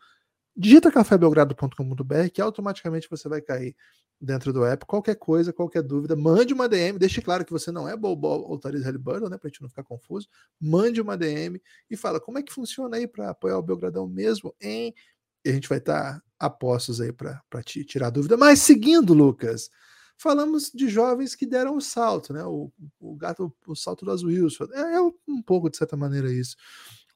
Digita 0.56 0.92
cafébelgrado.com.br 0.92 2.28
que 2.32 2.40
automaticamente 2.40 3.08
você 3.08 3.28
vai 3.28 3.40
cair 3.40 3.74
dentro 4.22 4.52
do 4.52 4.64
app. 4.64 4.86
Qualquer 4.86 5.16
coisa, 5.16 5.52
qualquer 5.52 5.82
dúvida, 5.82 6.14
mande 6.14 6.54
uma 6.54 6.68
DM. 6.68 6.98
Deixe 6.98 7.20
claro 7.20 7.44
que 7.44 7.50
você 7.50 7.72
não 7.72 7.88
é 7.88 7.96
Bobo 7.96 8.28
ou 8.28 8.58
Therese 8.58 8.84
Halliburton, 8.84 9.28
né? 9.28 9.36
Para 9.36 9.48
a 9.48 9.50
gente 9.50 9.60
não 9.60 9.68
ficar 9.68 9.82
confuso. 9.82 10.28
Mande 10.60 11.00
uma 11.00 11.16
DM 11.16 11.60
e 11.90 11.96
fala 11.96 12.20
como 12.20 12.38
é 12.38 12.42
que 12.42 12.52
funciona 12.52 12.96
aí 12.96 13.08
para 13.08 13.30
apoiar 13.30 13.58
o 13.58 13.62
Belgradão 13.62 14.06
mesmo, 14.06 14.54
hein? 14.60 14.94
E 15.44 15.50
a 15.50 15.52
gente 15.52 15.68
vai 15.68 15.78
estar 15.78 16.20
tá 16.20 16.22
a 16.38 16.48
postos 16.48 17.00
aí 17.00 17.12
para 17.12 17.62
te 17.64 17.84
tirar 17.84 18.10
dúvida. 18.10 18.36
Mas 18.36 18.60
seguindo, 18.60 19.12
Lucas, 19.12 19.68
falamos 20.16 20.70
de 20.72 20.88
jovens 20.88 21.34
que 21.34 21.44
deram 21.44 21.76
o 21.76 21.80
salto, 21.80 22.32
né? 22.32 22.44
O, 22.44 22.70
o 23.00 23.16
gato, 23.16 23.52
o 23.66 23.74
salto 23.74 24.06
das 24.06 24.22
Wilson. 24.22 24.68
É, 24.72 24.94
é 24.94 25.00
um 25.00 25.42
pouco, 25.44 25.68
de 25.68 25.76
certa 25.76 25.96
maneira, 25.96 26.32
isso. 26.32 26.56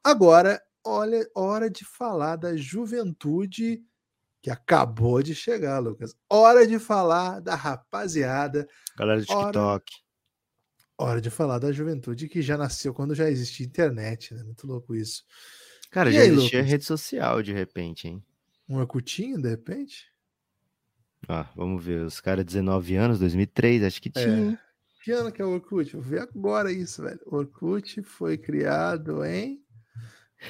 Agora, 0.02 0.60
olha, 0.86 1.28
hora 1.34 1.68
de 1.68 1.84
falar 1.84 2.36
da 2.36 2.56
juventude 2.56 3.82
que 4.40 4.50
acabou 4.50 5.20
de 5.22 5.34
chegar, 5.34 5.80
Lucas. 5.80 6.14
Hora 6.30 6.66
de 6.66 6.78
falar 6.78 7.40
da 7.40 7.56
rapaziada. 7.56 8.68
Galera 8.96 9.20
do 9.20 9.26
TikTok. 9.26 9.92
Hora, 10.96 11.10
hora 11.10 11.20
de 11.20 11.30
falar 11.30 11.58
da 11.58 11.72
juventude 11.72 12.28
que 12.28 12.40
já 12.40 12.56
nasceu 12.56 12.94
quando 12.94 13.14
já 13.14 13.28
existia 13.28 13.66
internet, 13.66 14.32
né? 14.32 14.44
Muito 14.44 14.66
louco 14.66 14.94
isso. 14.94 15.24
Cara, 15.90 16.10
e 16.10 16.12
já 16.12 16.20
aí, 16.20 16.28
existia 16.28 16.60
Lucas? 16.60 16.70
rede 16.70 16.84
social 16.84 17.42
de 17.42 17.52
repente, 17.52 18.06
hein? 18.06 18.24
Um 18.68 18.76
Orkutinho, 18.76 19.40
de 19.40 19.48
repente? 19.48 20.06
Ah, 21.28 21.50
vamos 21.56 21.84
ver. 21.84 22.04
Os 22.04 22.20
caras 22.20 22.44
19 22.44 22.94
anos, 22.94 23.18
2003, 23.18 23.82
acho 23.82 24.00
que 24.00 24.10
tinha. 24.10 24.52
É. 24.52 24.66
Que 25.02 25.12
ano 25.12 25.30
que 25.32 25.40
é 25.40 25.44
o 25.44 25.50
Orkut? 25.50 25.92
Vou 25.92 26.02
ver 26.02 26.20
agora 26.20 26.70
isso, 26.70 27.02
velho. 27.02 27.20
O 27.26 27.36
Orkut 27.36 28.02
foi 28.02 28.36
criado 28.36 29.24
em 29.24 29.64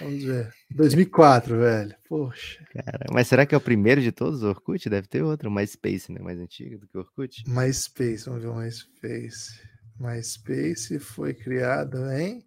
Vamos 0.00 0.24
ver. 0.24 0.52
2004, 0.70 1.58
velho. 1.58 1.96
Poxa. 2.08 2.64
Cara, 2.72 3.06
mas 3.12 3.28
será 3.28 3.46
que 3.46 3.54
é 3.54 3.58
o 3.58 3.60
primeiro 3.60 4.00
de 4.00 4.12
todos? 4.12 4.42
O 4.42 4.48
Orkut? 4.48 4.88
Deve 4.88 5.06
ter 5.06 5.22
outro, 5.22 5.50
MySpace, 5.50 6.12
né? 6.12 6.20
Mais 6.20 6.38
antigo 6.38 6.78
do 6.78 6.88
que 6.88 6.96
o 6.98 7.00
Orkut. 7.00 7.44
MySpace, 7.48 8.24
vamos 8.26 8.42
ver 8.42 8.48
o 8.48 8.56
MySpace. 8.56 9.60
MySpace 9.98 10.98
foi 10.98 11.32
criado 11.32 12.10
em 12.12 12.44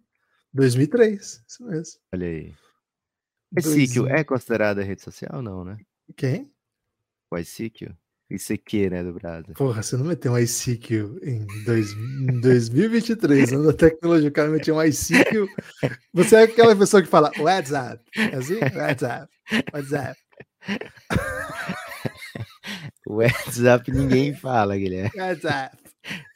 2003, 0.52 1.44
isso 1.48 1.64
mesmo. 1.64 2.00
Olha 2.14 2.26
aí. 2.26 2.54
O 3.52 3.58
ICQ 3.58 4.08
é 4.08 4.22
considerada 4.22 4.84
rede 4.84 5.02
social 5.02 5.42
não, 5.42 5.64
né? 5.64 5.76
Quem? 6.16 6.52
O 7.30 7.36
ICQ? 7.36 7.96
ICQ, 8.30 8.90
né, 8.90 9.02
do 9.02 9.12
Brasil. 9.12 9.54
Porra, 9.54 9.82
você 9.82 9.96
não 9.96 10.04
meteu 10.04 10.32
um 10.32 10.38
ICQ 10.38 11.18
em, 11.22 11.46
dois, 11.64 11.92
em 11.92 12.40
2023, 12.40 13.52
ano 13.52 13.66
da 13.66 13.72
tecnologia, 13.72 14.28
o 14.28 14.32
cara 14.32 14.48
meteu 14.48 14.76
um 14.76 14.82
ICQ. 14.82 15.48
Você 16.14 16.36
é 16.36 16.42
aquela 16.42 16.76
pessoa 16.76 17.02
que 17.02 17.08
fala 17.08 17.32
WhatsApp, 17.38 18.02
é 18.16 18.36
assim? 18.36 18.58
WhatsApp, 18.76 19.28
WhatsApp. 19.72 20.20
WhatsApp 23.08 23.90
ninguém 23.90 24.34
fala, 24.34 24.76
Guilherme. 24.76 25.10
WhatsApp. 25.16 25.76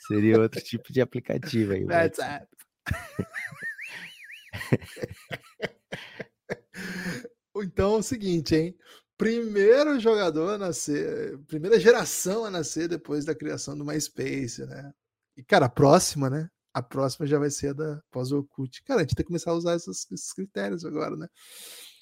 Seria 0.07 0.41
outro 0.41 0.61
tipo 0.61 0.93
de 0.93 1.01
aplicativo 1.01 1.73
aí. 1.73 1.85
WhatsApp. 1.85 2.47
então 7.57 7.95
é 7.95 7.99
o 7.99 8.03
seguinte, 8.03 8.57
hein? 8.57 8.77
Primeiro 9.17 9.99
jogador 10.01 10.55
a 10.55 10.59
nascer, 10.59 11.39
primeira 11.47 11.79
geração 11.79 12.45
a 12.45 12.51
nascer 12.51 12.89
depois 12.89 13.25
da 13.25 13.35
criação 13.35 13.77
do 13.77 13.85
MySpace, 13.85 14.65
né? 14.67 14.93
E, 15.37 15.43
cara, 15.43 15.67
a 15.67 15.71
próxima, 15.71 16.29
né? 16.31 16.49
A 16.73 16.83
próxima 16.83 17.27
já 17.27 17.39
vai 17.39 17.51
ser 17.51 17.69
a 17.69 17.73
da 17.73 18.03
pós-Orkut. 18.11 18.83
Cara, 18.85 19.01
a 19.01 19.03
gente 19.03 19.15
tem 19.15 19.25
que 19.25 19.29
começar 19.29 19.53
a 19.53 19.55
usar 19.55 19.77
esses, 19.77 20.11
esses 20.11 20.33
critérios 20.33 20.85
agora, 20.85 21.17
né? 21.17 21.29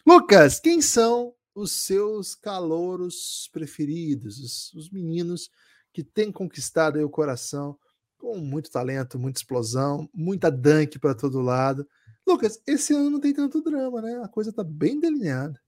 Lucas, 0.06 0.58
quem 0.58 0.80
são 0.80 1.34
os 1.54 1.72
seus 1.84 2.34
calouros 2.34 3.48
preferidos? 3.52 4.38
Os, 4.38 4.72
os 4.74 4.90
meninos 4.90 5.50
que 5.92 6.02
têm 6.02 6.32
conquistado 6.32 6.98
o 7.04 7.10
coração 7.10 7.78
com 8.18 8.38
muito 8.38 8.70
talento, 8.70 9.18
muita 9.18 9.40
explosão, 9.40 10.08
muita 10.14 10.50
dunk 10.50 10.98
para 10.98 11.14
todo 11.14 11.40
lado. 11.40 11.86
Lucas, 12.26 12.60
esse 12.66 12.94
ano 12.94 13.10
não 13.10 13.20
tem 13.20 13.34
tanto 13.34 13.60
drama, 13.60 14.00
né? 14.00 14.22
A 14.24 14.28
coisa 14.28 14.52
tá 14.52 14.62
bem 14.62 14.98
delineada. 14.98 15.60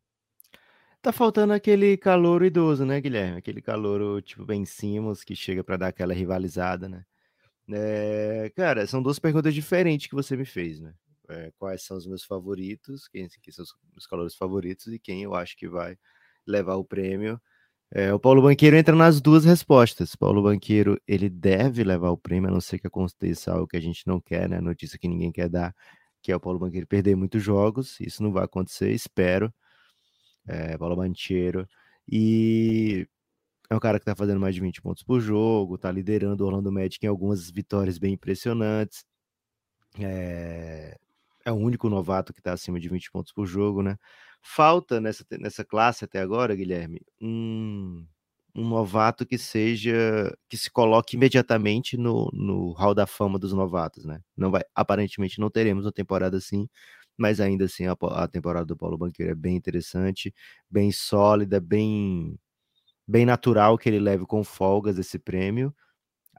Tá 1.04 1.12
faltando 1.12 1.52
aquele 1.52 1.98
calor 1.98 2.42
idoso, 2.42 2.86
né, 2.86 2.98
Guilherme? 2.98 3.36
Aquele 3.36 3.60
calor 3.60 4.22
tipo 4.22 4.42
Ben 4.42 4.64
Simmons 4.64 5.22
que 5.22 5.36
chega 5.36 5.62
para 5.62 5.76
dar 5.76 5.88
aquela 5.88 6.14
rivalizada, 6.14 6.88
né? 6.88 7.04
É, 7.70 8.50
cara, 8.56 8.86
são 8.86 9.02
duas 9.02 9.18
perguntas 9.18 9.52
diferentes 9.52 10.06
que 10.06 10.14
você 10.14 10.34
me 10.34 10.46
fez, 10.46 10.80
né? 10.80 10.94
É, 11.28 11.52
quais 11.58 11.82
são 11.82 11.98
os 11.98 12.06
meus 12.06 12.24
favoritos, 12.24 13.06
quem, 13.06 13.28
quem 13.42 13.52
são 13.52 13.64
os 13.64 13.74
meus 13.92 14.06
calores 14.06 14.34
favoritos 14.34 14.86
e 14.86 14.98
quem 14.98 15.22
eu 15.22 15.34
acho 15.34 15.58
que 15.58 15.68
vai 15.68 15.94
levar 16.46 16.76
o 16.76 16.84
prêmio. 16.86 17.38
É, 17.92 18.10
o 18.14 18.18
Paulo 18.18 18.40
Banqueiro 18.40 18.74
entra 18.74 18.96
nas 18.96 19.20
duas 19.20 19.44
respostas. 19.44 20.16
Paulo 20.16 20.42
Banqueiro, 20.42 20.98
ele 21.06 21.28
deve 21.28 21.84
levar 21.84 22.12
o 22.12 22.16
prêmio, 22.16 22.48
a 22.48 22.52
não 22.52 22.62
ser 22.62 22.78
que 22.78 22.86
aconteça 22.86 23.52
algo 23.52 23.66
que 23.66 23.76
a 23.76 23.82
gente 23.82 24.06
não 24.06 24.22
quer, 24.22 24.48
né? 24.48 24.58
Notícia 24.58 24.98
que 24.98 25.06
ninguém 25.06 25.30
quer 25.30 25.50
dar, 25.50 25.76
que 26.22 26.32
é 26.32 26.36
o 26.36 26.40
Paulo 26.40 26.58
Banqueiro 26.58 26.86
perder 26.86 27.14
muitos 27.14 27.42
jogos. 27.42 28.00
Isso 28.00 28.22
não 28.22 28.32
vai 28.32 28.44
acontecer, 28.44 28.90
espero. 28.90 29.52
É, 30.46 30.76
Paulo 30.78 30.96
Banqueiro. 30.96 31.68
E 32.08 33.06
é 33.70 33.74
um 33.74 33.80
cara 33.80 33.98
que 33.98 34.04
tá 34.04 34.14
fazendo 34.14 34.40
mais 34.40 34.54
de 34.54 34.60
20 34.60 34.82
pontos 34.82 35.02
por 35.02 35.20
jogo, 35.20 35.78
tá 35.78 35.90
liderando 35.90 36.44
o 36.44 36.46
Orlando 36.46 36.70
Magic 36.72 37.04
em 37.04 37.08
algumas 37.08 37.50
vitórias 37.50 37.98
bem 37.98 38.14
impressionantes. 38.14 39.04
É, 39.98 40.96
é 41.44 41.52
o 41.52 41.56
único 41.56 41.88
novato 41.88 42.32
que 42.32 42.42
tá 42.42 42.52
acima 42.52 42.80
de 42.80 42.88
20 42.88 43.10
pontos 43.10 43.32
por 43.32 43.46
jogo, 43.46 43.82
né? 43.82 43.98
Falta 44.42 45.00
nessa, 45.00 45.24
nessa 45.38 45.64
classe 45.64 46.04
até 46.04 46.20
agora, 46.20 46.54
Guilherme, 46.54 47.00
um, 47.20 48.06
um 48.54 48.68
novato 48.68 49.26
que 49.26 49.38
seja 49.38 50.36
que 50.48 50.56
se 50.56 50.70
coloque 50.70 51.16
imediatamente 51.16 51.96
no, 51.96 52.30
no 52.32 52.72
hall 52.72 52.94
da 52.94 53.06
fama 53.06 53.38
dos 53.38 53.52
novatos, 53.52 54.04
né? 54.04 54.20
Não 54.36 54.50
vai, 54.50 54.62
aparentemente 54.74 55.40
não 55.40 55.50
teremos 55.50 55.86
uma 55.86 55.92
temporada 55.92 56.36
assim, 56.36 56.68
mas 57.16 57.40
ainda 57.40 57.66
assim 57.66 57.86
a, 57.86 57.92
a 57.92 58.28
temporada 58.28 58.66
do 58.66 58.76
Paulo 58.76 58.98
Banqueiro 58.98 59.32
é 59.32 59.34
bem 59.34 59.56
interessante, 59.56 60.34
bem 60.70 60.92
sólida, 60.92 61.60
bem 61.60 62.38
bem 63.06 63.26
natural 63.26 63.76
que 63.78 63.88
ele 63.88 64.00
leve 64.00 64.26
com 64.26 64.42
folgas 64.44 64.98
esse 64.98 65.18
prêmio 65.18 65.74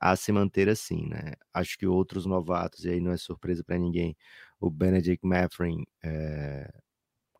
a 0.01 0.15
se 0.15 0.31
manter 0.31 0.69
assim, 0.69 1.07
né? 1.07 1.33
Acho 1.53 1.77
que 1.77 1.87
outros 1.87 2.25
novatos, 2.25 2.85
e 2.85 2.89
aí 2.91 2.99
não 3.01 3.11
é 3.11 3.17
surpresa 3.17 3.63
para 3.63 3.77
ninguém, 3.77 4.15
o 4.59 4.69
Benedict 4.69 5.25
Mathurin, 5.25 5.83
é, 6.03 6.69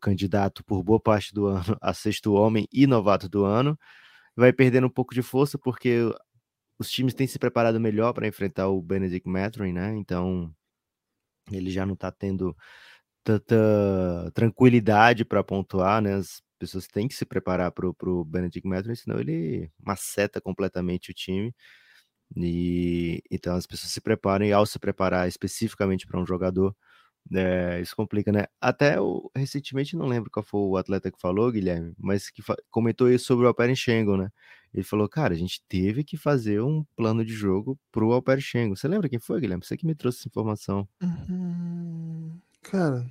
candidato 0.00 0.64
por 0.64 0.82
boa 0.82 1.00
parte 1.00 1.34
do 1.34 1.46
ano 1.46 1.76
a 1.82 1.94
sexto 1.94 2.32
homem 2.34 2.68
e 2.72 2.86
novato 2.86 3.28
do 3.28 3.44
ano, 3.44 3.78
vai 4.36 4.52
perdendo 4.52 4.86
um 4.88 4.90
pouco 4.90 5.14
de 5.14 5.22
força 5.22 5.58
porque 5.58 6.00
os 6.78 6.90
times 6.90 7.14
têm 7.14 7.26
se 7.26 7.38
preparado 7.38 7.80
melhor 7.80 8.12
para 8.12 8.28
enfrentar 8.28 8.68
o 8.68 8.82
Benedict 8.82 9.28
Mathurin, 9.28 9.72
né? 9.72 9.96
Então 9.96 10.54
ele 11.50 11.70
já 11.70 11.86
não 11.86 11.94
está 11.94 12.10
tendo 12.12 12.56
tanta 13.26 14.30
tranquilidade 14.34 15.24
para 15.24 15.42
pontuar, 15.42 16.00
né? 16.00 16.14
As 16.14 16.40
pessoas 16.58 16.86
têm 16.86 17.08
que 17.08 17.14
se 17.14 17.26
preparar 17.26 17.72
para 17.72 17.88
o 17.88 18.24
Benedict 18.24 18.66
Mathurin, 18.68 18.94
senão 18.94 19.18
ele 19.18 19.70
maceta 19.84 20.40
completamente 20.40 21.10
o 21.10 21.14
time. 21.14 21.52
E 22.36 23.22
então 23.30 23.56
as 23.56 23.66
pessoas 23.66 23.92
se 23.92 24.00
preparam 24.00 24.46
e 24.46 24.52
ao 24.52 24.66
se 24.66 24.78
preparar 24.78 25.28
especificamente 25.28 26.06
para 26.06 26.20
um 26.20 26.26
jogador, 26.26 26.74
é, 27.34 27.80
isso 27.80 27.96
complica, 27.96 28.30
né? 28.32 28.44
Até 28.60 29.00
o, 29.00 29.30
recentemente, 29.34 29.96
não 29.96 30.06
lembro 30.06 30.30
qual 30.30 30.44
foi 30.44 30.60
o 30.60 30.76
atleta 30.76 31.10
que 31.10 31.20
falou, 31.20 31.50
Guilherme, 31.50 31.94
mas 31.98 32.30
que 32.30 32.42
comentou 32.70 33.10
isso 33.10 33.26
sobre 33.26 33.46
o 33.46 33.48
Alper 33.48 33.74
Schengen, 33.74 34.18
né? 34.18 34.30
Ele 34.72 34.84
falou, 34.84 35.08
cara, 35.08 35.34
a 35.34 35.36
gente 35.36 35.62
teve 35.68 36.04
que 36.04 36.16
fazer 36.16 36.60
um 36.62 36.84
plano 36.96 37.24
de 37.24 37.32
jogo 37.32 37.78
pro 37.90 38.12
Alper 38.12 38.40
Schengen. 38.40 38.76
Você 38.76 38.86
lembra 38.88 39.08
quem 39.08 39.18
foi, 39.18 39.40
Guilherme? 39.40 39.64
Você 39.64 39.76
que 39.76 39.86
me 39.86 39.94
trouxe 39.94 40.20
essa 40.20 40.28
informação. 40.28 40.88
Uhum. 41.02 42.40
Cara. 42.70 43.06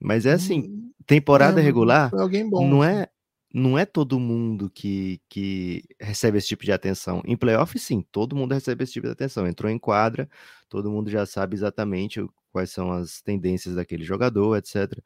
Mas 0.00 0.26
é 0.26 0.32
assim, 0.32 0.60
hum, 0.60 0.92
temporada 1.06 1.60
é, 1.60 1.64
regular 1.64 2.10
alguém 2.14 2.48
bom, 2.48 2.66
não 2.68 2.82
assim. 2.82 2.96
é 2.98 3.08
não 3.54 3.78
é 3.78 3.86
todo 3.86 4.18
mundo 4.18 4.68
que, 4.68 5.20
que 5.28 5.84
recebe 6.00 6.38
esse 6.38 6.48
tipo 6.48 6.64
de 6.64 6.72
atenção. 6.72 7.22
Em 7.24 7.36
playoff, 7.36 7.78
sim, 7.78 8.04
todo 8.10 8.34
mundo 8.34 8.52
recebe 8.52 8.82
esse 8.82 8.94
tipo 8.94 9.06
de 9.06 9.12
atenção. 9.12 9.46
Entrou 9.46 9.70
em 9.70 9.78
quadra, 9.78 10.28
todo 10.68 10.90
mundo 10.90 11.08
já 11.08 11.24
sabe 11.24 11.54
exatamente 11.54 12.20
quais 12.50 12.70
são 12.70 12.90
as 12.90 13.22
tendências 13.22 13.76
daquele 13.76 14.02
jogador, 14.02 14.56
etc. 14.56 15.00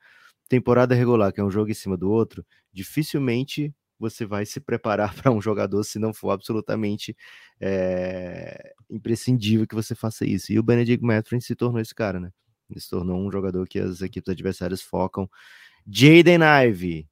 Temporada 0.48 0.94
regular, 0.94 1.30
que 1.30 1.40
é 1.40 1.44
um 1.44 1.50
jogo 1.50 1.70
em 1.70 1.74
cima 1.74 1.94
do 1.94 2.10
outro, 2.10 2.42
dificilmente 2.72 3.74
você 3.98 4.24
vai 4.24 4.46
se 4.46 4.60
preparar 4.60 5.12
para 5.14 5.30
um 5.30 5.42
jogador 5.42 5.84
se 5.84 5.98
não 5.98 6.14
for 6.14 6.30
absolutamente 6.30 7.14
é, 7.60 8.72
imprescindível 8.88 9.66
que 9.66 9.74
você 9.74 9.94
faça 9.94 10.24
isso. 10.24 10.50
E 10.52 10.58
o 10.58 10.62
Benedict 10.62 11.04
Mathurin 11.04 11.40
se 11.40 11.54
tornou 11.54 11.80
esse 11.80 11.94
cara, 11.94 12.18
né? 12.18 12.32
Ele 12.70 12.80
se 12.80 12.90
tornou 12.90 13.18
um 13.18 13.30
jogador 13.30 13.66
que 13.68 13.78
as 13.78 14.00
equipes 14.02 14.30
adversárias 14.30 14.82
focam. 14.82 15.28
Jaden 15.86 16.40
Ivey, 16.66 17.08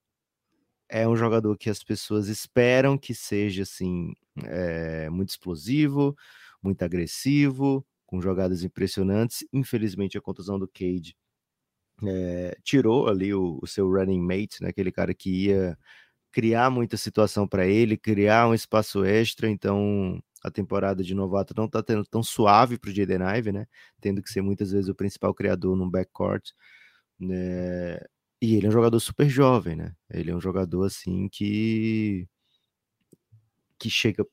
é 0.88 1.06
um 1.08 1.16
jogador 1.16 1.56
que 1.56 1.70
as 1.70 1.82
pessoas 1.82 2.28
esperam 2.28 2.96
que 2.96 3.14
seja 3.14 3.62
assim 3.62 4.12
é, 4.44 5.08
muito 5.10 5.30
explosivo, 5.30 6.16
muito 6.62 6.82
agressivo, 6.82 7.84
com 8.04 8.20
jogadas 8.20 8.62
impressionantes. 8.62 9.44
Infelizmente, 9.52 10.16
a 10.16 10.20
contusão 10.20 10.58
do 10.58 10.68
Cade 10.68 11.16
é, 12.04 12.56
tirou 12.62 13.08
ali 13.08 13.34
o, 13.34 13.58
o, 13.62 13.66
seu 13.66 13.90
running 13.90 14.20
mate, 14.20 14.62
né, 14.62 14.68
aquele 14.68 14.92
cara 14.92 15.14
que 15.14 15.46
ia 15.46 15.78
criar 16.30 16.70
muita 16.70 16.96
situação 16.96 17.48
para 17.48 17.66
ele, 17.66 17.96
criar 17.96 18.48
um 18.48 18.54
espaço 18.54 19.04
extra. 19.04 19.48
Então, 19.50 20.22
a 20.46 20.50
temporada 20.50 21.02
de 21.02 21.12
novato 21.12 21.52
não 21.56 21.64
está 21.66 21.82
tendo 21.82 22.04
tão 22.06 22.22
suave 22.22 22.78
para 22.78 22.88
o 22.88 22.94
Jaden 22.94 23.18
Ive, 23.36 23.52
né? 23.52 23.66
Tendo 24.00 24.22
que 24.22 24.30
ser 24.30 24.42
muitas 24.42 24.70
vezes 24.70 24.88
o 24.88 24.94
principal 24.94 25.34
criador 25.34 25.76
no 25.76 25.90
backcourt. 25.90 26.52
Né? 27.18 27.98
E 28.40 28.54
ele 28.54 28.66
é 28.66 28.68
um 28.68 28.72
jogador 28.72 29.00
super 29.00 29.28
jovem, 29.28 29.74
né? 29.76 29.94
Ele 30.08 30.30
é 30.30 30.36
um 30.36 30.40
jogador 30.40 30.84
assim 30.84 31.28
que 31.28 32.28
que 33.78 33.90
chega 33.90 34.24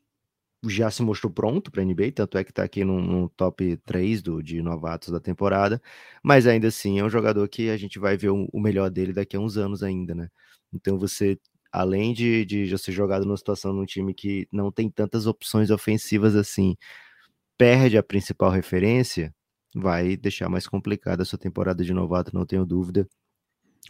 já 0.66 0.90
se 0.92 1.04
mostrou 1.04 1.32
pronto 1.32 1.72
para 1.72 1.84
NBA, 1.84 2.12
tanto 2.14 2.38
é 2.38 2.44
que 2.44 2.52
está 2.52 2.64
aqui 2.64 2.86
no, 2.86 3.02
no, 3.02 3.30
top 3.30 3.78
3 3.86 4.22
do, 4.22 4.42
de 4.42 4.62
novatos 4.62 5.10
da 5.10 5.20
temporada, 5.20 5.82
mas 6.24 6.48
ainda 6.48 6.68
assim 6.70 7.00
é 7.00 7.04
um 7.04 7.10
jogador 7.10 7.48
que 7.50 7.70
a 7.70 7.78
gente 7.78 8.00
vai 8.00 8.16
ver 8.18 8.30
o, 8.30 8.48
o 8.54 8.62
melhor 8.62 8.90
dele 8.90 9.12
daqui 9.14 9.36
a 9.36 9.40
uns 9.40 9.58
anos 9.58 9.84
ainda, 9.84 10.16
né? 10.16 10.30
Então 10.74 10.98
você, 10.98 11.40
além 11.74 12.14
de, 12.14 12.46
de 12.46 12.68
já 12.68 12.78
ser 12.78 12.92
jogado 12.92 13.26
numa 13.26 13.36
situação 13.36 13.74
num 13.74 13.86
time 13.86 14.14
que 14.14 14.48
não 14.52 14.72
tem 14.72 14.90
tantas 14.92 15.26
opções 15.26 15.72
ofensivas 15.72 16.36
assim, 16.36 16.76
perde 17.58 17.98
a 17.98 18.04
principal 18.04 18.52
referência, 18.52 19.34
vai 19.76 20.16
deixar 20.16 20.50
mais 20.50 20.68
complicada 20.68 21.24
a 21.24 21.26
sua 21.26 21.40
temporada 21.40 21.84
de 21.84 21.92
novato, 21.94 22.36
não 22.36 22.46
tenho 22.46 22.66
dúvida. 22.66 23.08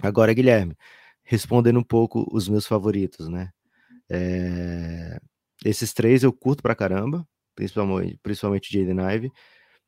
Agora, 0.02 0.34
Guilherme, 0.34 0.76
respondendo 1.24 1.80
um 1.80 1.84
pouco 1.84 2.26
os 2.32 2.48
meus 2.48 2.66
favoritos, 2.66 3.28
né? 3.28 3.52
É... 4.10 5.20
Esses 5.66 5.94
três 5.94 6.24
eu 6.24 6.32
curto 6.34 6.64
pra 6.64 6.76
caramba, 6.76 7.28
principalmente, 7.56 8.18
principalmente 8.24 8.72
Jaden 8.72 9.06
Ive, 9.16 9.32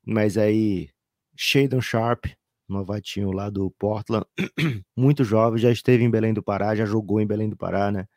mas 0.05 0.37
aí 0.37 0.89
Shadon 1.35 1.81
Sharp, 1.81 2.25
novatinho 2.67 3.31
lá 3.31 3.49
do 3.49 3.71
Portland, 3.71 4.25
muito 4.95 5.23
jovem, 5.23 5.59
já 5.59 5.71
esteve 5.71 6.03
em 6.03 6.09
Belém 6.09 6.33
do 6.33 6.43
Pará, 6.43 6.75
já 6.75 6.85
jogou 6.85 7.21
em 7.21 7.27
Belém 7.27 7.49
do 7.49 7.57
Pará, 7.57 7.91
né? 7.91 8.07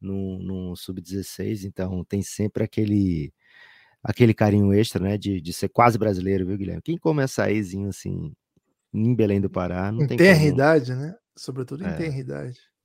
No, 0.00 0.38
no 0.38 0.76
Sub-16, 0.76 1.64
então 1.64 2.02
tem 2.04 2.22
sempre 2.22 2.64
aquele 2.64 3.32
aquele 4.02 4.32
carinho 4.32 4.72
extra, 4.72 5.02
né? 5.02 5.18
De, 5.18 5.40
de 5.40 5.52
ser 5.52 5.68
quase 5.68 5.98
brasileiro, 5.98 6.46
viu, 6.46 6.56
Guilherme? 6.56 6.82
Quem 6.82 6.96
come 6.96 7.22
açaízinho 7.22 7.88
assim 7.88 8.32
em 8.92 9.14
Belém 9.14 9.40
do 9.40 9.50
Pará, 9.50 9.92
não 9.92 10.06
tem, 10.06 10.16
tem 10.16 10.34
como. 10.34 10.46
idade, 10.46 10.94
né? 10.94 11.14
Sobretudo 11.36 11.84
em 11.84 11.88
é. 11.88 11.96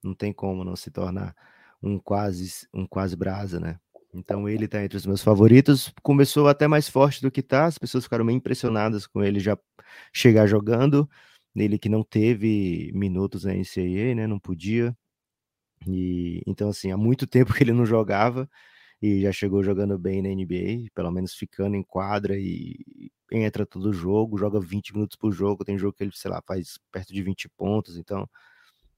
Não 0.04 0.14
tem 0.14 0.32
como 0.32 0.64
não 0.64 0.76
se 0.76 0.92
tornar 0.92 1.36
um 1.82 1.98
quase 2.00 2.68
um 2.74 2.86
quase 2.86 3.16
brasa, 3.16 3.60
né? 3.60 3.80
Então 4.16 4.48
ele 4.50 4.68
tá 4.68 4.84
entre 4.84 4.98
os 4.98 5.06
meus 5.06 5.24
favoritos. 5.24 5.94
Começou 6.04 6.48
até 6.48 6.68
mais 6.68 6.90
forte 6.90 7.22
do 7.22 7.32
que 7.32 7.42
tá. 7.44 7.66
As 7.66 7.78
pessoas 7.78 8.06
ficaram 8.06 8.26
meio 8.26 8.38
impressionadas 8.38 9.08
com 9.08 9.24
ele 9.24 9.40
já 9.40 9.58
chegar 10.14 10.48
jogando. 10.48 11.10
Ele 11.56 11.78
que 11.80 11.90
não 11.90 12.04
teve 12.04 12.92
minutos 12.94 13.44
na 13.46 13.54
NCAA, 13.54 14.16
né? 14.16 14.28
Não 14.28 14.40
podia. 14.40 14.96
E 15.88 16.42
então 16.48 16.70
assim, 16.70 16.92
há 16.92 16.98
muito 16.98 17.28
tempo 17.28 17.54
que 17.54 17.64
ele 17.64 17.74
não 17.74 17.86
jogava 17.86 18.50
e 19.02 19.22
já 19.22 19.32
chegou 19.32 19.64
jogando 19.64 19.98
bem 20.00 20.22
na 20.22 20.30
NBA, 20.30 20.90
pelo 20.96 21.12
menos 21.12 21.34
ficando 21.36 21.76
em 21.76 21.84
quadra 21.84 22.38
e 22.40 22.78
entra 23.32 23.66
todo 23.66 23.94
jogo, 23.94 24.38
joga 24.38 24.60
20 24.60 24.94
minutos 24.94 25.18
por 25.18 25.32
jogo, 25.34 25.66
tem 25.66 25.78
jogo 25.78 25.94
que 25.94 26.04
ele, 26.04 26.12
sei 26.16 26.32
lá, 26.32 26.42
faz 26.48 26.80
perto 26.92 27.14
de 27.14 27.22
20 27.24 27.50
pontos, 27.50 27.98
então 27.98 28.28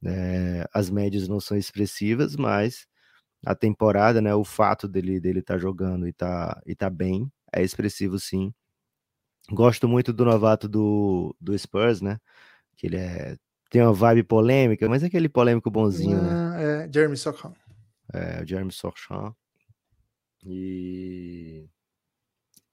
É, 0.06 0.68
as 0.74 0.90
médias 0.90 1.28
não 1.28 1.40
são 1.40 1.58
expressivas, 1.58 2.36
mas 2.36 2.88
a 3.48 3.56
temporada, 3.56 4.22
né, 4.22 4.36
o 4.36 4.44
fato 4.44 4.88
dele 4.88 5.20
dele 5.20 5.40
estar 5.40 5.56
tá 5.56 5.60
jogando 5.60 6.08
e 6.08 6.14
tá, 6.14 6.62
e 6.66 6.76
tá 6.76 6.90
bem 6.90 7.32
é 7.54 7.64
expressivo 7.64 8.20
sim. 8.20 8.54
Gosto 9.50 9.88
muito 9.88 10.12
do 10.12 10.26
novato 10.26 10.68
do, 10.68 11.36
do 11.40 11.58
Spurs, 11.58 12.02
né? 12.02 12.20
Que 12.76 12.88
ele 12.88 12.98
é, 12.98 13.38
tem 13.70 13.82
uma 13.82 13.94
vibe 13.94 14.24
polêmica, 14.24 14.90
mas 14.90 15.04
é 15.04 15.08
aquele 15.08 15.30
polêmico 15.30 15.72
bonzinho, 15.72 16.22
né? 16.22 16.84
É, 16.84 16.90
Jeremy 16.94 17.16
Sochan. 17.16 17.54
É, 18.14 18.44
o 18.44 18.46
Jeremy 18.46 18.72
Sochan. 18.72 19.34
E 20.46 21.70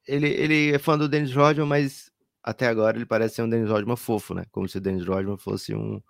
ele, 0.06 0.28
ele 0.28 0.74
é 0.74 0.78
fã 0.78 0.98
do 0.98 1.08
Dennis 1.08 1.32
Rodman, 1.32 1.66
mas 1.66 2.10
até 2.42 2.66
agora 2.66 2.96
ele 2.96 3.06
parece 3.06 3.36
ser 3.36 3.42
um 3.42 3.48
Dennis 3.48 3.70
Rodman 3.70 3.96
fofo, 3.96 4.34
né? 4.34 4.44
Como 4.50 4.68
se 4.68 4.78
o 4.78 4.80
Dennis 4.80 5.06
Rodman 5.06 5.38
fosse 5.38 5.74
um, 5.74 6.02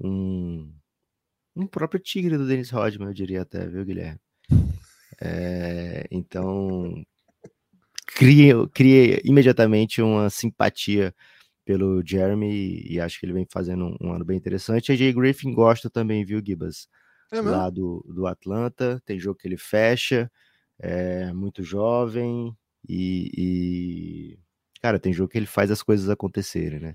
um, 0.00 0.72
um 1.54 1.66
próprio 1.66 2.00
tigre 2.00 2.36
do 2.36 2.46
Dennis 2.46 2.70
Rodman, 2.70 3.08
eu 3.08 3.14
diria 3.14 3.42
até, 3.42 3.66
viu, 3.66 3.84
Guilherme? 3.84 4.20
É, 5.20 6.06
então, 6.10 7.04
cria, 8.06 8.54
cria 8.72 9.20
imediatamente 9.24 10.00
uma 10.00 10.30
simpatia 10.30 11.14
pelo 11.64 12.02
Jeremy 12.04 12.82
e 12.84 12.98
acho 13.00 13.20
que 13.20 13.26
ele 13.26 13.32
vem 13.32 13.46
fazendo 13.50 13.84
um, 13.86 14.08
um 14.08 14.12
ano 14.12 14.24
bem 14.24 14.36
interessante. 14.36 14.90
A 14.90 14.96
Jay 14.96 15.12
Griffin 15.12 15.52
gosta 15.52 15.90
também, 15.90 16.24
viu, 16.24 16.42
Gibas? 16.44 16.88
É 17.32 17.40
lá 17.40 17.70
do, 17.70 18.04
do 18.08 18.26
Atlanta, 18.26 19.00
tem 19.06 19.20
jogo 19.20 19.38
que 19.38 19.46
ele 19.46 19.56
fecha, 19.56 20.28
é 20.80 21.32
muito 21.32 21.62
jovem 21.62 22.52
e, 22.88 23.30
e, 23.36 24.38
cara, 24.82 24.98
tem 24.98 25.12
jogo 25.12 25.30
que 25.30 25.38
ele 25.38 25.46
faz 25.46 25.70
as 25.70 25.82
coisas 25.82 26.08
acontecerem, 26.08 26.80
né? 26.80 26.94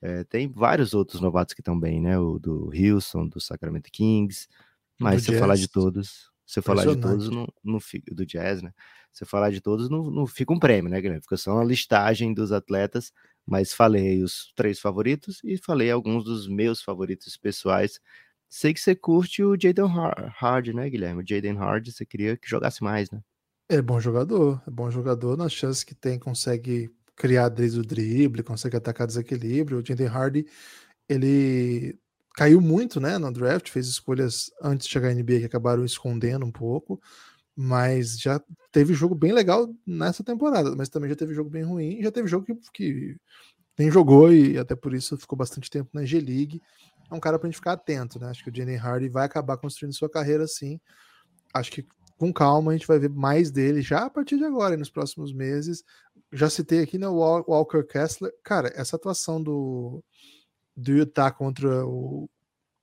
É, 0.00 0.24
tem 0.24 0.48
vários 0.48 0.94
outros 0.94 1.20
novatos 1.20 1.54
que 1.54 1.60
estão 1.60 1.78
bem, 1.78 2.00
né? 2.00 2.18
O 2.18 2.38
do 2.38 2.70
Houston, 2.72 3.26
do 3.26 3.40
Sacramento 3.40 3.90
Kings, 3.90 4.46
mas 4.98 5.24
se 5.24 5.32
eu 5.32 5.38
falar 5.38 5.56
de 5.56 5.68
todos, 5.68 6.30
se 6.46 6.58
eu 6.58 6.62
falar 6.62 6.86
de 6.86 6.96
todos, 6.96 7.30
não, 7.30 7.46
não 7.62 7.80
fica, 7.80 8.14
do 8.14 8.24
Jazz, 8.24 8.62
né? 8.62 8.72
Se 9.12 9.24
eu 9.24 9.28
falar 9.28 9.50
de 9.50 9.60
todos, 9.60 9.88
não, 9.88 10.10
não 10.10 10.26
fica 10.26 10.52
um 10.52 10.58
prêmio, 10.58 10.90
né, 10.90 11.00
Guilherme? 11.00 11.22
Fica 11.22 11.36
só 11.36 11.52
uma 11.52 11.64
listagem 11.64 12.32
dos 12.32 12.52
atletas, 12.52 13.12
mas 13.46 13.72
falei 13.72 14.22
os 14.22 14.52
três 14.54 14.78
favoritos 14.78 15.40
e 15.44 15.56
falei 15.58 15.90
alguns 15.90 16.24
dos 16.24 16.48
meus 16.48 16.82
favoritos 16.82 17.36
pessoais. 17.36 18.00
Sei 18.48 18.72
que 18.72 18.80
você 18.80 18.94
curte 18.94 19.42
o 19.42 19.56
Jaden 19.60 19.86
Hard, 19.86 20.68
né, 20.68 20.88
Guilherme? 20.88 21.22
O 21.22 21.26
Jaden 21.26 21.56
Hard, 21.56 21.90
você 21.90 22.06
queria 22.06 22.36
que 22.36 22.48
jogasse 22.48 22.82
mais, 22.82 23.10
né? 23.10 23.20
É 23.68 23.82
bom 23.82 24.00
jogador, 24.00 24.62
é 24.66 24.70
bom 24.70 24.90
jogador 24.90 25.36
nas 25.36 25.52
chances 25.52 25.84
que 25.84 25.94
tem, 25.94 26.18
consegue 26.18 26.90
criar 27.18 27.48
desde 27.48 27.80
o 27.80 27.82
drible, 27.82 28.42
consegue 28.44 28.76
atacar 28.76 29.06
desequilíbrio. 29.06 29.78
O 29.78 29.84
Jaden 29.84 30.06
Hardy, 30.06 30.46
ele 31.08 31.98
caiu 32.36 32.60
muito, 32.60 33.00
né, 33.00 33.18
no 33.18 33.32
draft, 33.32 33.68
fez 33.68 33.88
escolhas 33.88 34.50
antes 34.62 34.86
de 34.86 34.92
chegar 34.92 35.08
à 35.08 35.12
NBA 35.12 35.40
que 35.40 35.44
acabaram 35.44 35.84
escondendo 35.84 36.46
um 36.46 36.52
pouco, 36.52 37.00
mas 37.56 38.16
já 38.18 38.40
teve 38.70 38.94
jogo 38.94 39.16
bem 39.16 39.32
legal 39.32 39.68
nessa 39.84 40.22
temporada, 40.22 40.74
mas 40.76 40.88
também 40.88 41.10
já 41.10 41.16
teve 41.16 41.34
jogo 41.34 41.50
bem 41.50 41.64
ruim, 41.64 42.00
já 42.00 42.12
teve 42.12 42.28
jogo 42.28 42.46
que, 42.46 42.54
que 42.72 43.16
nem 43.76 43.90
jogou 43.90 44.32
e 44.32 44.56
até 44.56 44.76
por 44.76 44.94
isso 44.94 45.16
ficou 45.16 45.36
bastante 45.36 45.68
tempo 45.68 45.90
na 45.92 46.04
G-League. 46.04 46.62
É 47.10 47.14
um 47.14 47.20
cara 47.20 47.38
pra 47.38 47.48
gente 47.48 47.56
ficar 47.56 47.72
atento, 47.72 48.20
né? 48.20 48.28
Acho 48.28 48.44
que 48.44 48.50
o 48.50 48.54
Jaden 48.54 48.76
Hardy 48.76 49.08
vai 49.08 49.24
acabar 49.24 49.56
construindo 49.56 49.94
sua 49.94 50.08
carreira 50.08 50.44
assim. 50.44 50.78
Acho 51.52 51.72
que 51.72 51.84
com 52.18 52.32
calma, 52.32 52.72
a 52.72 52.76
gente 52.76 52.86
vai 52.86 52.98
ver 52.98 53.08
mais 53.08 53.50
dele 53.50 53.80
já 53.80 54.04
a 54.04 54.10
partir 54.10 54.36
de 54.36 54.44
agora, 54.44 54.76
nos 54.76 54.90
próximos 54.90 55.32
meses. 55.32 55.84
Já 56.32 56.50
citei 56.50 56.80
aqui, 56.80 56.98
né, 56.98 57.08
o 57.08 57.16
Walker 57.16 57.82
Kessler. 57.82 58.32
Cara, 58.42 58.70
essa 58.74 58.96
atuação 58.96 59.42
do, 59.42 60.02
do 60.76 60.92
Utah 60.92 61.30
contra 61.30 61.86
o, 61.86 62.28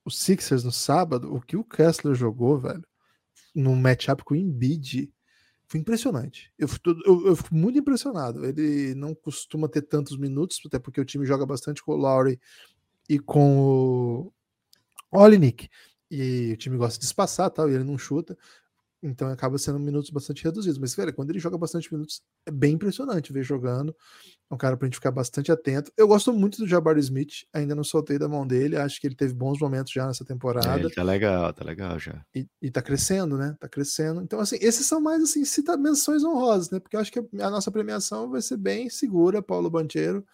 o 0.04 0.10
Sixers 0.10 0.64
no 0.64 0.72
sábado, 0.72 1.34
o 1.34 1.40
que 1.40 1.56
o 1.56 1.64
Kessler 1.64 2.14
jogou, 2.14 2.58
velho, 2.58 2.84
no 3.54 3.74
matchup 3.74 4.24
com 4.24 4.34
o 4.34 4.36
Embiid, 4.36 5.12
foi 5.68 5.80
impressionante. 5.80 6.52
Eu, 6.58 6.68
eu, 7.04 7.26
eu, 7.28 7.36
fico 7.36 7.54
muito 7.54 7.78
impressionado. 7.78 8.44
Ele 8.44 8.94
não 8.94 9.14
costuma 9.14 9.68
ter 9.68 9.82
tantos 9.82 10.16
minutos, 10.16 10.60
até 10.64 10.78
porque 10.78 11.00
o 11.00 11.04
time 11.04 11.26
joga 11.26 11.44
bastante 11.44 11.82
com 11.82 11.92
o 11.92 11.96
Lowry 11.96 12.40
e 13.08 13.18
com 13.18 13.60
o 13.60 14.32
Olinick. 15.10 15.68
E 16.10 16.52
o 16.52 16.56
time 16.56 16.76
gosta 16.76 17.00
de 17.00 17.04
espaçar, 17.04 17.50
tal, 17.50 17.68
e 17.68 17.74
ele 17.74 17.84
não 17.84 17.98
chuta. 17.98 18.38
Então 19.02 19.28
acaba 19.28 19.58
sendo 19.58 19.78
minutos 19.78 20.10
bastante 20.10 20.42
reduzidos. 20.42 20.78
Mas, 20.78 20.94
velho, 20.94 21.12
quando 21.12 21.30
ele 21.30 21.38
joga 21.38 21.58
bastante 21.58 21.92
minutos, 21.92 22.22
é 22.46 22.50
bem 22.50 22.74
impressionante 22.74 23.32
ver 23.32 23.42
jogando. 23.42 23.94
É 24.50 24.54
um 24.54 24.58
cara 24.58 24.76
pra 24.76 24.86
gente 24.86 24.96
ficar 24.96 25.10
bastante 25.10 25.52
atento. 25.52 25.92
Eu 25.96 26.08
gosto 26.08 26.32
muito 26.32 26.58
do 26.58 26.66
Jabari 26.66 27.00
Smith, 27.00 27.44
ainda 27.52 27.74
não 27.74 27.84
soltei 27.84 28.18
da 28.18 28.28
mão 28.28 28.46
dele. 28.46 28.76
Acho 28.76 29.00
que 29.00 29.06
ele 29.06 29.14
teve 29.14 29.34
bons 29.34 29.58
momentos 29.60 29.92
já 29.92 30.06
nessa 30.06 30.24
temporada. 30.24 30.88
É, 30.88 30.90
tá 30.90 31.02
legal, 31.02 31.52
tá 31.52 31.64
legal 31.64 31.98
já. 31.98 32.24
E, 32.34 32.46
e 32.60 32.70
tá 32.70 32.80
crescendo, 32.80 33.36
né? 33.36 33.56
Tá 33.60 33.68
crescendo. 33.68 34.22
Então, 34.22 34.40
assim, 34.40 34.56
esses 34.60 34.86
são 34.86 35.00
mais 35.00 35.22
assim, 35.22 35.44
cita 35.44 35.76
menções 35.76 36.24
honrosas, 36.24 36.70
né? 36.70 36.80
Porque 36.80 36.96
eu 36.96 37.00
acho 37.00 37.12
que 37.12 37.18
a 37.18 37.50
nossa 37.50 37.70
premiação 37.70 38.30
vai 38.30 38.40
ser 38.40 38.56
bem 38.56 38.88
segura, 38.88 39.42
Paulo 39.42 39.70
Banchero. 39.70 40.24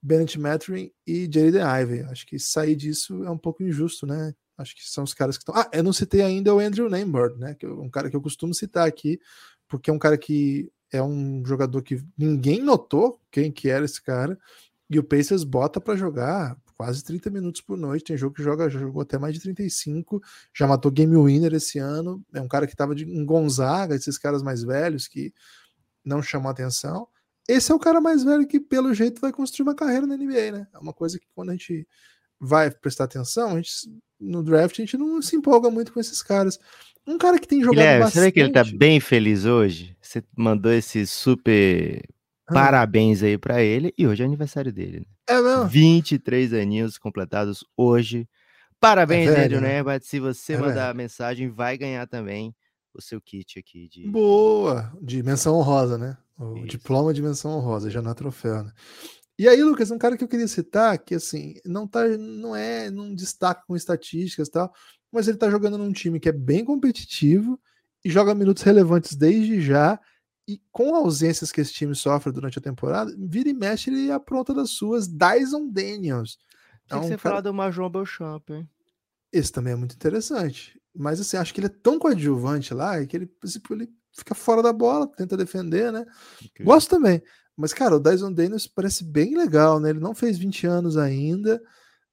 Bennett 0.00 0.38
Mathurin 0.38 0.90
e 1.06 1.24
Jaden 1.24 1.62
Ivey. 1.82 2.02
Acho 2.04 2.24
que 2.26 2.38
sair 2.38 2.76
disso 2.76 3.24
é 3.24 3.30
um 3.30 3.38
pouco 3.38 3.62
injusto, 3.62 4.06
né? 4.06 4.32
Acho 4.58 4.74
que 4.74 4.82
são 4.84 5.04
os 5.04 5.14
caras 5.14 5.38
que 5.38 5.42
estão. 5.42 5.54
Ah, 5.54 5.70
eu 5.72 5.84
não 5.84 5.92
citei 5.92 6.20
ainda 6.20 6.54
o 6.54 6.58
Andrew 6.58 6.88
Lambert, 6.88 7.36
né? 7.36 7.54
Que 7.54 7.64
é 7.64 7.68
um 7.68 7.88
cara 7.88 8.10
que 8.10 8.16
eu 8.16 8.20
costumo 8.20 8.52
citar 8.52 8.86
aqui, 8.86 9.20
porque 9.68 9.88
é 9.88 9.92
um 9.92 9.98
cara 9.98 10.18
que 10.18 10.70
é 10.90 11.02
um 11.02 11.44
jogador 11.46 11.82
que 11.82 12.02
ninguém 12.16 12.60
notou 12.60 13.20
quem 13.30 13.52
que 13.52 13.68
era 13.68 13.84
esse 13.84 14.02
cara, 14.02 14.38
e 14.90 14.98
o 14.98 15.04
Pacers 15.04 15.44
bota 15.44 15.80
para 15.80 15.96
jogar 15.96 16.56
quase 16.76 17.04
30 17.04 17.28
minutos 17.30 17.60
por 17.60 17.76
noite. 17.76 18.06
Tem 18.06 18.16
jogo 18.16 18.34
que 18.34 18.42
joga, 18.42 18.70
jogou 18.70 19.02
até 19.02 19.18
mais 19.18 19.34
de 19.34 19.40
35, 19.40 20.22
já 20.54 20.66
matou 20.66 20.90
game 20.90 21.16
winner 21.16 21.52
esse 21.54 21.78
ano. 21.78 22.24
É 22.32 22.40
um 22.40 22.48
cara 22.48 22.66
que 22.66 22.72
estava 22.72 22.94
em 22.94 23.24
Gonzaga, 23.24 23.94
esses 23.94 24.16
caras 24.16 24.42
mais 24.42 24.62
velhos 24.62 25.06
que 25.06 25.32
não 26.04 26.22
chamam 26.22 26.50
atenção. 26.50 27.08
Esse 27.48 27.72
é 27.72 27.74
o 27.74 27.78
cara 27.78 28.00
mais 28.00 28.24
velho 28.24 28.46
que, 28.46 28.60
pelo 28.60 28.94
jeito, 28.94 29.20
vai 29.20 29.32
construir 29.32 29.68
uma 29.68 29.74
carreira 29.74 30.06
na 30.06 30.16
NBA, 30.16 30.52
né? 30.52 30.68
É 30.72 30.78
uma 30.78 30.92
coisa 30.92 31.18
que 31.18 31.26
quando 31.34 31.50
a 31.50 31.52
gente 31.52 31.86
vai 32.40 32.70
prestar 32.70 33.04
atenção, 33.04 33.52
a 33.52 33.56
gente 33.56 33.70
no 34.20 34.42
draft 34.42 34.78
a 34.78 34.82
gente 34.82 34.96
não 34.96 35.22
se 35.22 35.36
empolga 35.36 35.70
muito 35.70 35.92
com 35.92 36.00
esses 36.00 36.22
caras. 36.22 36.58
Um 37.06 37.16
cara 37.16 37.38
que 37.38 37.48
tem 37.48 37.60
jogado 37.60 37.76
Guilherme, 37.76 38.04
bastante... 38.04 38.20
Será 38.20 38.32
que 38.32 38.40
ele 38.40 38.52
tá 38.52 38.64
bem 38.64 39.00
feliz 39.00 39.44
hoje? 39.44 39.96
Você 40.00 40.22
mandou 40.36 40.72
esse 40.72 41.06
super 41.06 42.02
ah. 42.46 42.52
parabéns 42.54 43.22
aí 43.22 43.38
para 43.38 43.62
ele 43.62 43.94
e 43.96 44.06
hoje 44.06 44.22
é 44.22 44.26
aniversário 44.26 44.72
dele. 44.72 45.00
Né? 45.00 45.06
É 45.28 45.40
mesmo? 45.40 45.66
23 45.68 46.52
aninhos 46.52 46.98
completados 46.98 47.64
hoje. 47.76 48.28
Parabéns, 48.80 49.30
é 49.30 49.44
Andrew 49.44 49.60
né? 49.60 49.82
Se 50.02 50.20
você 50.20 50.52
é 50.52 50.58
mandar 50.58 50.94
mensagem, 50.94 51.48
vai 51.48 51.78
ganhar 51.78 52.06
também 52.06 52.54
o 52.94 53.00
seu 53.02 53.20
kit 53.20 53.58
aqui 53.58 53.88
de. 53.88 54.06
Boa! 54.08 54.92
De 55.00 55.22
menção 55.22 55.56
honrosa, 55.56 55.96
né? 55.96 56.16
O 56.38 56.58
Isso. 56.58 56.66
diploma 56.66 57.12
de 57.12 57.20
menção 57.20 57.52
honrosa, 57.52 57.90
já 57.90 58.00
não 58.00 58.12
é 58.12 58.14
troféu, 58.14 58.62
né? 58.62 58.72
E 59.38 59.48
aí, 59.48 59.62
Lucas, 59.62 59.90
um 59.92 59.98
cara 59.98 60.16
que 60.16 60.24
eu 60.24 60.28
queria 60.28 60.48
citar, 60.48 60.98
que 60.98 61.14
assim, 61.14 61.54
não 61.64 61.86
tá, 61.86 62.08
não 62.08 62.56
é, 62.56 62.90
não 62.90 63.14
destaca 63.14 63.62
com 63.66 63.76
estatísticas 63.76 64.48
e 64.48 64.50
tal, 64.50 64.74
mas 65.12 65.28
ele 65.28 65.38
tá 65.38 65.48
jogando 65.48 65.78
num 65.78 65.92
time 65.92 66.18
que 66.18 66.28
é 66.28 66.32
bem 66.32 66.64
competitivo 66.64 67.60
e 68.04 68.10
joga 68.10 68.34
minutos 68.34 68.64
relevantes 68.64 69.14
desde 69.14 69.60
já, 69.60 69.98
e 70.46 70.60
com 70.72 70.94
ausências 70.94 71.52
que 71.52 71.60
esse 71.60 71.72
time 71.72 71.94
sofre 71.94 72.32
durante 72.32 72.58
a 72.58 72.62
temporada, 72.62 73.14
vira 73.18 73.48
e 73.48 73.54
mexe 73.54 73.90
ele 73.90 74.10
apronta 74.10 74.52
das 74.52 74.70
suas, 74.70 75.06
Dyson 75.06 75.68
Daniels. 75.68 76.38
Tinha 76.86 76.96
é 76.96 76.96
um 76.96 77.00
que 77.02 77.08
você 77.08 77.16
cara... 77.16 77.20
falar 77.20 77.40
do 77.42 77.54
Major 77.54 77.88
Belchamp, 77.90 78.50
hein? 78.50 78.68
Esse 79.32 79.52
também 79.52 79.74
é 79.74 79.76
muito 79.76 79.94
interessante. 79.94 80.80
Mas 80.96 81.20
assim, 81.20 81.36
acho 81.36 81.52
que 81.52 81.60
ele 81.60 81.66
é 81.66 81.80
tão 81.82 81.98
coadjuvante 81.98 82.72
lá 82.72 83.04
que 83.04 83.16
ele, 83.16 83.30
ele 83.70 83.92
fica 84.10 84.34
fora 84.34 84.62
da 84.62 84.72
bola, 84.72 85.06
tenta 85.06 85.36
defender, 85.36 85.92
né? 85.92 86.04
Okay. 86.44 86.64
Gosto 86.64 86.90
também. 86.90 87.22
Mas, 87.58 87.74
cara, 87.74 87.96
o 87.96 88.00
Dyson 88.00 88.32
Daniels 88.32 88.68
parece 88.68 89.02
bem 89.02 89.36
legal, 89.36 89.80
né? 89.80 89.90
Ele 89.90 89.98
não 89.98 90.14
fez 90.14 90.38
20 90.38 90.64
anos 90.64 90.96
ainda, 90.96 91.60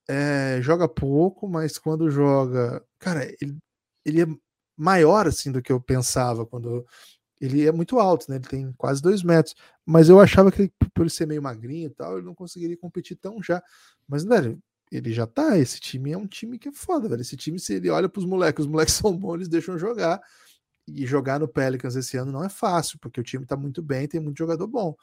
é, 0.08 0.60
joga 0.62 0.88
pouco, 0.88 1.48
mas 1.48 1.78
quando 1.78 2.10
joga. 2.10 2.84
Cara, 3.00 3.26
ele, 3.40 3.58
ele 4.04 4.24
é 4.24 4.28
maior 4.76 5.28
assim 5.28 5.52
do 5.52 5.62
que 5.62 5.72
eu 5.72 5.80
pensava 5.80 6.48
quando. 6.48 6.84
Ele 7.40 7.68
é 7.68 7.72
muito 7.72 8.00
alto, 8.00 8.26
né? 8.30 8.38
Ele 8.38 8.48
tem 8.48 8.74
quase 8.74 9.02
dois 9.04 9.22
metros. 9.24 9.56
Mas 9.86 10.10
eu 10.10 10.20
achava 10.20 10.52
que 10.52 10.64
ele, 10.64 10.74
por 10.94 11.04
ele 11.04 11.12
ser 11.12 11.28
meio 11.28 11.44
magrinho 11.44 11.88
e 11.88 11.94
tal, 11.94 12.18
ele 12.18 12.26
não 12.26 12.36
conseguiria 12.36 12.78
competir 12.78 13.16
tão 13.18 13.42
já. 13.44 13.62
Mas, 14.08 14.24
velho, 14.24 14.60
ele 14.92 15.14
já 15.14 15.28
tá. 15.28 15.58
Esse 15.60 15.80
time 15.80 16.12
é 16.12 16.18
um 16.18 16.28
time 16.28 16.58
que 16.58 16.70
é 16.70 16.72
foda, 16.72 17.08
velho. 17.10 17.22
Esse 17.22 17.38
time, 17.38 17.60
se 17.60 17.76
ele 17.76 17.90
olha 17.92 18.10
pros 18.10 18.26
moleques, 18.26 18.66
os 18.66 18.72
moleques 18.72 18.96
são 18.96 19.16
bons, 19.16 19.36
eles 19.36 19.48
deixam 19.50 19.78
jogar. 19.78 20.20
E 20.88 21.06
jogar 21.06 21.40
no 21.40 21.48
Pelicans 21.48 21.96
esse 21.96 22.18
ano 22.18 22.32
não 22.32 22.44
é 22.44 22.50
fácil, 22.50 23.00
porque 23.00 23.20
o 23.20 23.24
time 23.24 23.46
tá 23.46 23.56
muito 23.58 23.82
bem, 23.84 24.08
tem 24.08 24.20
muito 24.20 24.38
jogador 24.38 24.68
bom. 24.68 24.96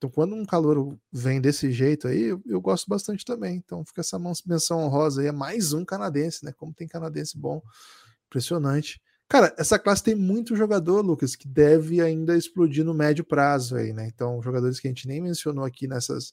Então, 0.00 0.08
quando 0.08 0.34
um 0.34 0.46
calor 0.46 0.98
vem 1.12 1.42
desse 1.42 1.70
jeito 1.70 2.08
aí, 2.08 2.22
eu, 2.22 2.42
eu, 2.46 2.58
gosto 2.58 2.88
bastante 2.88 3.22
também. 3.22 3.56
Então, 3.56 3.84
fica 3.84 4.00
essa 4.00 4.18
menção 4.46 4.78
honrosa 4.78 5.20
aí. 5.20 5.26
É 5.26 5.32
mais 5.32 5.74
um 5.74 5.84
canadense, 5.84 6.42
né? 6.42 6.54
Como 6.56 6.72
tem 6.72 6.88
canadense 6.88 7.36
bom. 7.36 7.60
Impressionante. 8.26 8.98
Cara, 9.28 9.54
essa 9.58 9.78
classe 9.78 10.02
tem 10.02 10.14
muito 10.14 10.56
jogador, 10.56 11.02
Lucas, 11.02 11.36
que 11.36 11.46
deve 11.46 12.00
ainda 12.00 12.34
explodir 12.34 12.82
no 12.82 12.94
médio 12.94 13.22
prazo 13.22 13.76
aí, 13.76 13.92
né? 13.92 14.10
Então, 14.12 14.42
jogadores 14.42 14.80
que 14.80 14.88
a 14.88 14.90
gente 14.90 15.06
nem 15.06 15.20
mencionou 15.20 15.66
aqui 15.66 15.86
nessas 15.86 16.32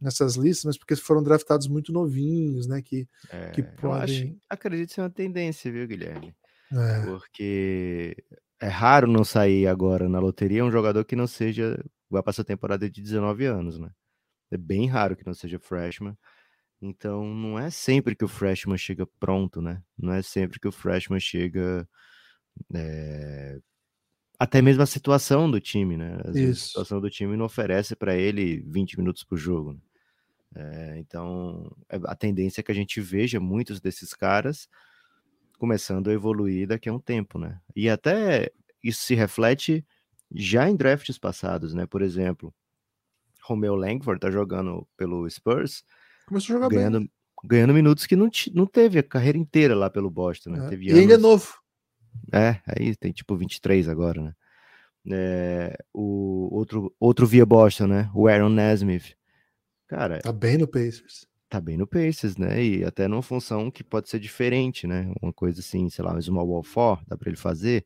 nessas 0.00 0.34
listas, 0.34 0.64
mas 0.64 0.76
porque 0.76 0.96
foram 0.96 1.22
draftados 1.22 1.68
muito 1.68 1.92
novinhos, 1.92 2.66
né? 2.66 2.82
Que, 2.82 3.08
É, 3.30 3.50
que 3.50 3.60
eu 3.60 3.92
acho, 3.92 4.14
podem. 4.14 4.40
acredito 4.50 4.92
ser 4.92 5.02
uma 5.02 5.10
tendência, 5.10 5.70
viu, 5.70 5.86
Guilherme? 5.86 6.34
É, 6.72 7.06
Porque 7.06 8.16
é 8.60 8.68
raro 8.68 9.06
não 9.06 9.24
sair 9.24 9.66
agora 9.66 10.08
na 10.08 10.18
loteria 10.18 10.64
um 10.64 10.70
jogador 10.70 11.04
que 11.04 11.14
não 11.14 11.26
seja, 11.26 11.78
vai 12.10 12.22
passar 12.22 12.42
a 12.42 12.44
temporada 12.44 12.88
de 12.90 13.02
19 13.02 13.44
anos, 13.46 13.78
né? 13.78 13.90
É 14.52 14.56
bem 14.58 14.88
raro 14.88 15.16
que 15.16 15.26
não 15.26 15.34
seja 15.34 15.58
freshman. 15.60 16.16
Então, 16.82 17.24
não 17.34 17.58
é 17.58 17.70
sempre 17.70 18.16
que 18.16 18.24
o 18.24 18.28
freshman 18.28 18.78
chega 18.78 19.06
pronto, 19.20 19.62
né? 19.62 19.82
Não 19.98 20.12
é 20.14 20.22
sempre 20.22 20.60
que 20.60 20.68
o 20.68 20.72
freshman 20.72 21.20
chega. 21.20 21.88
é, 22.74 23.58
Até 24.38 24.60
mesmo 24.62 24.82
a 24.82 24.86
situação 24.86 25.50
do 25.50 25.60
time, 25.60 25.96
né? 25.96 26.18
Às 26.24 26.40
vezes 26.40 26.62
a 26.62 26.66
situação 26.66 27.00
do 27.00 27.10
time 27.10 27.36
não 27.36 27.46
oferece 27.46 27.96
para 27.96 28.16
ele 28.16 28.62
20 28.68 28.98
minutos 28.98 29.24
por 29.24 29.36
jogo. 29.38 29.74
né? 29.74 29.80
É, 30.56 30.98
então, 30.98 31.70
é- 31.90 31.96
a 32.06 32.14
tendência 32.16 32.60
é 32.60 32.64
que 32.64 32.72
a 32.72 32.74
gente 32.74 33.00
veja 33.00 33.40
muitos 33.40 33.80
desses 33.80 34.14
caras 34.14 34.68
começando 35.58 36.08
a 36.10 36.12
evoluir 36.12 36.66
daqui 36.68 36.88
a 36.88 36.92
um 36.94 37.00
tempo, 37.00 37.38
né? 37.38 37.60
E 37.76 37.88
até 37.88 38.50
isso 38.82 39.02
se 39.02 39.14
reflete 39.14 39.84
já 40.32 40.68
em 40.68 40.76
drafts 40.76 41.18
passados, 41.18 41.74
né? 41.74 41.86
Por 41.86 42.02
exemplo, 42.02 42.54
Romeo 43.42 43.74
Langford 43.74 44.20
tá 44.20 44.30
jogando 44.30 44.86
pelo 44.96 45.28
Spurs, 45.28 45.84
começou 46.26 46.54
a 46.54 46.56
jogar 46.56 46.68
bem. 46.68 46.78
ganhando, 46.78 47.10
ganhando 47.44 47.74
minutos 47.74 48.06
que 48.06 48.16
não, 48.16 48.30
não 48.54 48.66
teve 48.66 48.98
a 48.98 49.02
carreira 49.02 49.36
inteira 49.38 49.74
lá 49.74 49.90
pelo 49.90 50.10
Boston, 50.10 50.50
né? 50.50 50.68
É, 50.70 50.74
E 50.74 50.92
ainda 50.98 51.12
é 51.12 51.16
anos- 51.16 51.22
novo. 51.22 51.54
é, 52.32 52.60
aí 52.66 52.96
tem 52.96 53.12
tipo 53.12 53.36
23 53.36 53.88
agora, 53.88 54.20
né? 54.22 54.34
É, 55.10 55.76
o 55.92 56.48
outro, 56.54 56.94
outro 56.98 57.26
via 57.26 57.44
Boston, 57.44 57.86
né? 57.88 58.10
O 58.14 58.26
Aaron 58.26 58.48
Nesmith. 58.48 59.14
Cara, 59.86 60.20
Tá 60.20 60.32
bem 60.32 60.56
no 60.56 60.66
Pacers. 60.66 61.26
tá 61.50 61.60
bem 61.60 61.76
no 61.76 61.86
Pacers, 61.86 62.38
né? 62.38 62.64
E 62.64 62.82
até 62.84 63.06
numa 63.06 63.20
função 63.22 63.70
que 63.70 63.84
pode 63.84 64.08
ser 64.08 64.18
diferente, 64.18 64.86
né? 64.86 65.12
Uma 65.20 65.32
coisa 65.32 65.60
assim, 65.60 65.90
sei 65.90 66.02
lá, 66.02 66.12
mais 66.14 66.26
uma 66.26 66.42
wall 66.42 66.62
four, 66.62 67.04
dá 67.06 67.18
para 67.18 67.28
ele 67.28 67.36
fazer. 67.36 67.84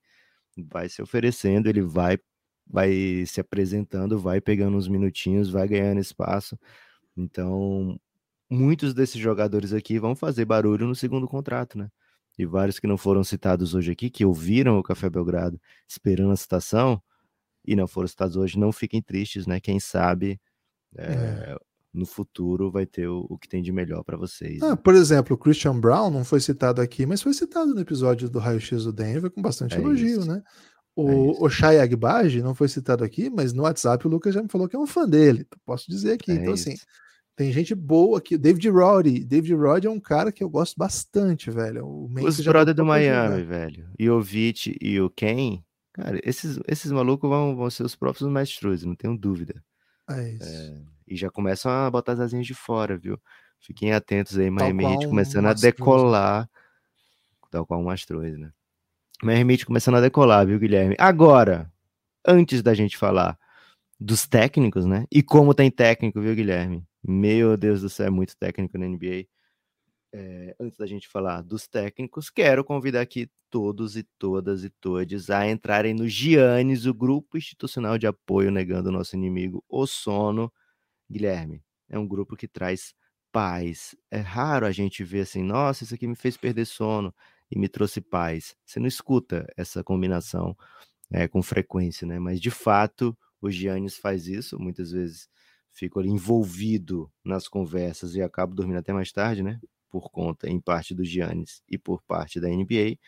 Vai 0.70 0.88
se 0.88 1.02
oferecendo, 1.02 1.68
ele 1.68 1.82
vai 1.82 2.18
vai 2.70 3.24
se 3.26 3.40
apresentando, 3.40 4.18
vai 4.18 4.40
pegando 4.40 4.76
uns 4.76 4.88
minutinhos, 4.88 5.50
vai 5.50 5.66
ganhando 5.66 6.00
espaço. 6.00 6.58
Então, 7.16 7.98
muitos 8.50 8.94
desses 8.94 9.20
jogadores 9.20 9.72
aqui 9.72 9.98
vão 9.98 10.14
fazer 10.14 10.44
barulho 10.44 10.86
no 10.86 10.94
segundo 10.94 11.26
contrato, 11.26 11.78
né? 11.78 11.90
E 12.38 12.46
vários 12.46 12.78
que 12.78 12.86
não 12.86 12.98
foram 12.98 13.24
citados 13.24 13.74
hoje 13.74 13.92
aqui, 13.92 14.10
que 14.10 14.24
ouviram 14.24 14.78
o 14.78 14.82
Café 14.82 15.10
Belgrado 15.10 15.60
esperando 15.88 16.32
a 16.32 16.36
citação 16.36 17.02
e 17.64 17.74
não 17.76 17.88
foram 17.88 18.08
citados 18.08 18.36
hoje, 18.36 18.58
não 18.58 18.72
fiquem 18.72 19.02
tristes, 19.02 19.46
né? 19.46 19.60
Quem 19.60 19.80
sabe 19.80 20.40
é, 20.96 21.56
no 21.92 22.04
futuro 22.06 22.70
vai 22.70 22.84
ter 22.86 23.08
o, 23.08 23.26
o 23.28 23.38
que 23.38 23.48
tem 23.48 23.62
de 23.62 23.72
melhor 23.72 24.02
para 24.04 24.16
vocês. 24.16 24.62
Ah, 24.62 24.70
né? 24.70 24.76
por 24.76 24.94
exemplo, 24.94 25.34
o 25.34 25.38
Christian 25.38 25.78
Brown 25.78 26.10
não 26.10 26.24
foi 26.24 26.40
citado 26.40 26.80
aqui, 26.80 27.06
mas 27.06 27.22
foi 27.22 27.32
citado 27.32 27.74
no 27.74 27.80
episódio 27.80 28.28
do 28.28 28.38
Raio 28.38 28.60
X 28.60 28.84
do 28.84 28.92
Denver 28.92 29.30
com 29.30 29.40
bastante 29.42 29.74
É 29.74 29.78
elogio, 29.78 30.20
isso. 30.20 30.28
né? 30.28 30.42
É 30.44 31.00
O, 31.00 31.30
isso. 31.32 31.44
o 31.44 31.48
Shai 31.48 31.78
Agbaji 31.80 32.42
não 32.42 32.54
foi 32.54 32.68
citado 32.68 33.04
aqui, 33.04 33.30
mas 33.30 33.52
no 33.52 33.62
WhatsApp 33.62 34.06
o 34.06 34.10
Lucas 34.10 34.34
já 34.34 34.42
me 34.42 34.48
falou 34.48 34.68
que 34.68 34.76
é 34.76 34.78
um 34.78 34.86
fã 34.86 35.08
dele. 35.08 35.46
Posso 35.64 35.90
dizer 35.90 36.12
aqui. 36.12 36.32
É 36.32 36.34
então, 36.34 36.52
assim, 36.54 36.72
isso. 36.74 36.84
tem 37.36 37.50
gente 37.52 37.74
boa 37.74 38.18
aqui. 38.18 38.36
David 38.36 38.68
Roddy. 38.68 39.24
David 39.24 39.54
Roddy 39.54 39.86
é 39.86 39.90
um 39.90 40.00
cara 40.00 40.30
que 40.32 40.42
eu 40.44 40.50
gosto 40.50 40.74
bastante, 40.76 41.50
velho. 41.50 41.86
O 41.86 42.08
Memphis 42.08 42.38
Os 42.38 42.44
já 42.44 42.50
brother 42.52 42.74
do 42.74 42.84
Miami, 42.84 43.40
jogar. 43.40 43.46
velho. 43.46 43.88
E 43.98 44.10
o 44.10 44.20
Vit 44.20 44.76
e 44.80 45.00
o 45.00 45.08
Ken, 45.08 45.62
cara, 45.94 46.20
esses, 46.22 46.58
esses 46.68 46.90
malucos 46.92 47.30
vão, 47.30 47.56
vão 47.56 47.70
ser 47.70 47.84
os 47.84 47.94
próprios 47.96 48.28
mestres, 48.30 48.84
não 48.84 48.94
tenho 48.96 49.16
dúvida. 49.16 49.62
É 50.10 50.32
isso. 50.32 50.97
E 51.08 51.16
já 51.16 51.30
começam 51.30 51.72
a 51.72 51.90
botar 51.90 52.12
as 52.12 52.20
asinhas 52.20 52.46
de 52.46 52.54
fora, 52.54 52.96
viu? 52.96 53.18
Fiquem 53.60 53.92
atentos 53.92 54.38
aí, 54.38 54.50
Miami 54.50 54.84
Heat 54.84 55.06
um 55.06 55.10
começando 55.10 55.46
a 55.46 55.48
Mastroianni, 55.48 55.62
né? 55.62 55.72
decolar. 55.72 56.50
Tal 57.50 57.66
qual 57.66 57.80
um 57.80 57.84
Mastroianni, 57.84 58.38
né? 58.38 58.52
Miami 59.22 59.54
Heat 59.54 59.66
começando 59.66 59.96
a 59.96 60.00
decolar, 60.00 60.46
viu, 60.46 60.58
Guilherme? 60.58 60.94
Agora, 60.98 61.72
antes 62.26 62.62
da 62.62 62.74
gente 62.74 62.96
falar 62.96 63.38
dos 63.98 64.26
técnicos, 64.26 64.84
né? 64.84 65.06
E 65.10 65.22
como 65.22 65.54
tem 65.54 65.70
técnico, 65.70 66.20
viu, 66.20 66.34
Guilherme? 66.34 66.86
Meu 67.02 67.56
Deus 67.56 67.80
do 67.80 67.88
céu, 67.88 68.06
é 68.06 68.10
muito 68.10 68.36
técnico 68.36 68.78
na 68.78 68.86
NBA. 68.86 69.26
É, 70.12 70.54
antes 70.60 70.78
da 70.78 70.86
gente 70.86 71.08
falar 71.08 71.42
dos 71.42 71.66
técnicos, 71.66 72.30
quero 72.30 72.64
convidar 72.64 73.00
aqui 73.00 73.28
todos 73.50 73.96
e 73.96 74.04
todas 74.18 74.64
e 74.64 74.70
todes 74.70 75.30
a 75.30 75.48
entrarem 75.48 75.94
no 75.94 76.08
Giannis, 76.08 76.86
o 76.86 76.94
grupo 76.94 77.36
institucional 77.36 77.98
de 77.98 78.06
apoio 78.06 78.50
negando 78.50 78.88
o 78.88 78.92
nosso 78.92 79.16
inimigo, 79.16 79.64
o 79.68 79.86
sono. 79.86 80.52
Guilherme, 81.10 81.62
é 81.88 81.98
um 81.98 82.06
grupo 82.06 82.36
que 82.36 82.48
traz 82.48 82.94
paz. 83.32 83.94
É 84.10 84.18
raro 84.18 84.66
a 84.66 84.72
gente 84.72 85.04
ver 85.04 85.20
assim, 85.20 85.42
nossa, 85.42 85.84
isso 85.84 85.94
aqui 85.94 86.06
me 86.06 86.16
fez 86.16 86.36
perder 86.36 86.66
sono 86.66 87.14
e 87.50 87.58
me 87.58 87.68
trouxe 87.68 88.00
paz. 88.00 88.56
Você 88.64 88.80
não 88.80 88.86
escuta 88.86 89.46
essa 89.56 89.82
combinação 89.84 90.56
é, 91.10 91.28
com 91.28 91.42
frequência, 91.42 92.06
né? 92.06 92.18
Mas 92.18 92.40
de 92.40 92.50
fato, 92.50 93.16
o 93.40 93.50
Giannis 93.50 93.96
faz 93.96 94.26
isso, 94.26 94.58
muitas 94.58 94.90
vezes 94.92 95.28
fico 95.72 96.00
ali 96.00 96.08
envolvido 96.10 97.10
nas 97.24 97.48
conversas 97.48 98.14
e 98.14 98.22
acabo 98.22 98.54
dormindo 98.54 98.78
até 98.78 98.92
mais 98.92 99.12
tarde, 99.12 99.42
né? 99.42 99.60
Por 99.90 100.10
conta, 100.10 100.48
em 100.48 100.60
parte, 100.60 100.94
do 100.94 101.04
Giannis 101.04 101.62
e 101.68 101.78
por 101.78 102.02
parte 102.02 102.40
da 102.40 102.48
NBA. 102.48 102.98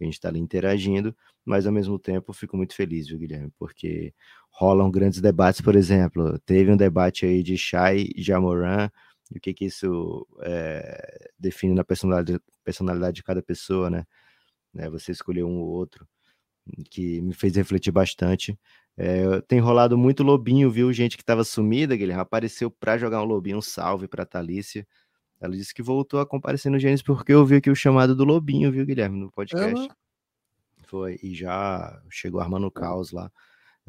A 0.00 0.04
gente 0.04 0.14
está 0.14 0.28
ali 0.28 0.38
interagindo, 0.40 1.14
mas 1.50 1.66
ao 1.66 1.72
mesmo 1.72 1.98
tempo 1.98 2.32
fico 2.32 2.56
muito 2.56 2.76
feliz, 2.76 3.08
viu, 3.08 3.18
Guilherme? 3.18 3.52
Porque 3.58 4.14
rolam 4.52 4.88
grandes 4.88 5.20
debates, 5.20 5.60
por 5.60 5.74
exemplo, 5.74 6.38
teve 6.46 6.70
um 6.70 6.76
debate 6.76 7.26
aí 7.26 7.42
de 7.42 7.58
Shai 7.58 8.06
e 8.14 8.22
Jamoran, 8.22 8.88
e 9.34 9.38
o 9.38 9.40
que 9.40 9.52
que 9.52 9.64
isso 9.64 10.24
é, 10.42 11.28
define 11.36 11.74
na 11.74 11.82
personalidade, 11.82 12.40
personalidade 12.62 13.16
de 13.16 13.24
cada 13.24 13.42
pessoa, 13.42 13.90
né? 13.90 14.04
né? 14.72 14.88
Você 14.90 15.10
escolheu 15.10 15.48
um 15.48 15.58
ou 15.58 15.68
outro, 15.68 16.06
que 16.88 17.20
me 17.20 17.34
fez 17.34 17.56
refletir 17.56 17.90
bastante. 17.90 18.56
É, 18.96 19.40
tem 19.48 19.58
rolado 19.58 19.98
muito 19.98 20.22
lobinho, 20.22 20.70
viu? 20.70 20.92
Gente 20.92 21.16
que 21.16 21.22
estava 21.24 21.42
sumida, 21.42 21.96
Guilherme, 21.96 22.22
apareceu 22.22 22.70
para 22.70 22.96
jogar 22.96 23.20
um 23.22 23.26
lobinho, 23.26 23.58
um 23.58 23.62
salve 23.62 24.06
para 24.06 24.24
Thalícia. 24.24 24.86
Ela 25.40 25.56
disse 25.56 25.74
que 25.74 25.82
voltou 25.82 26.20
a 26.20 26.26
comparecer 26.26 26.70
no 26.70 26.78
Gênesis 26.78 27.02
porque 27.02 27.34
ouviu 27.34 27.58
aqui 27.58 27.70
o 27.70 27.74
chamado 27.74 28.14
do 28.14 28.24
Lobinho, 28.24 28.70
viu, 28.70 28.86
Guilherme, 28.86 29.18
no 29.18 29.32
podcast. 29.32 29.88
Foi, 30.90 31.20
e 31.22 31.32
já 31.32 32.02
chegou 32.10 32.40
armando 32.40 32.68
caos 32.68 33.12
lá. 33.12 33.30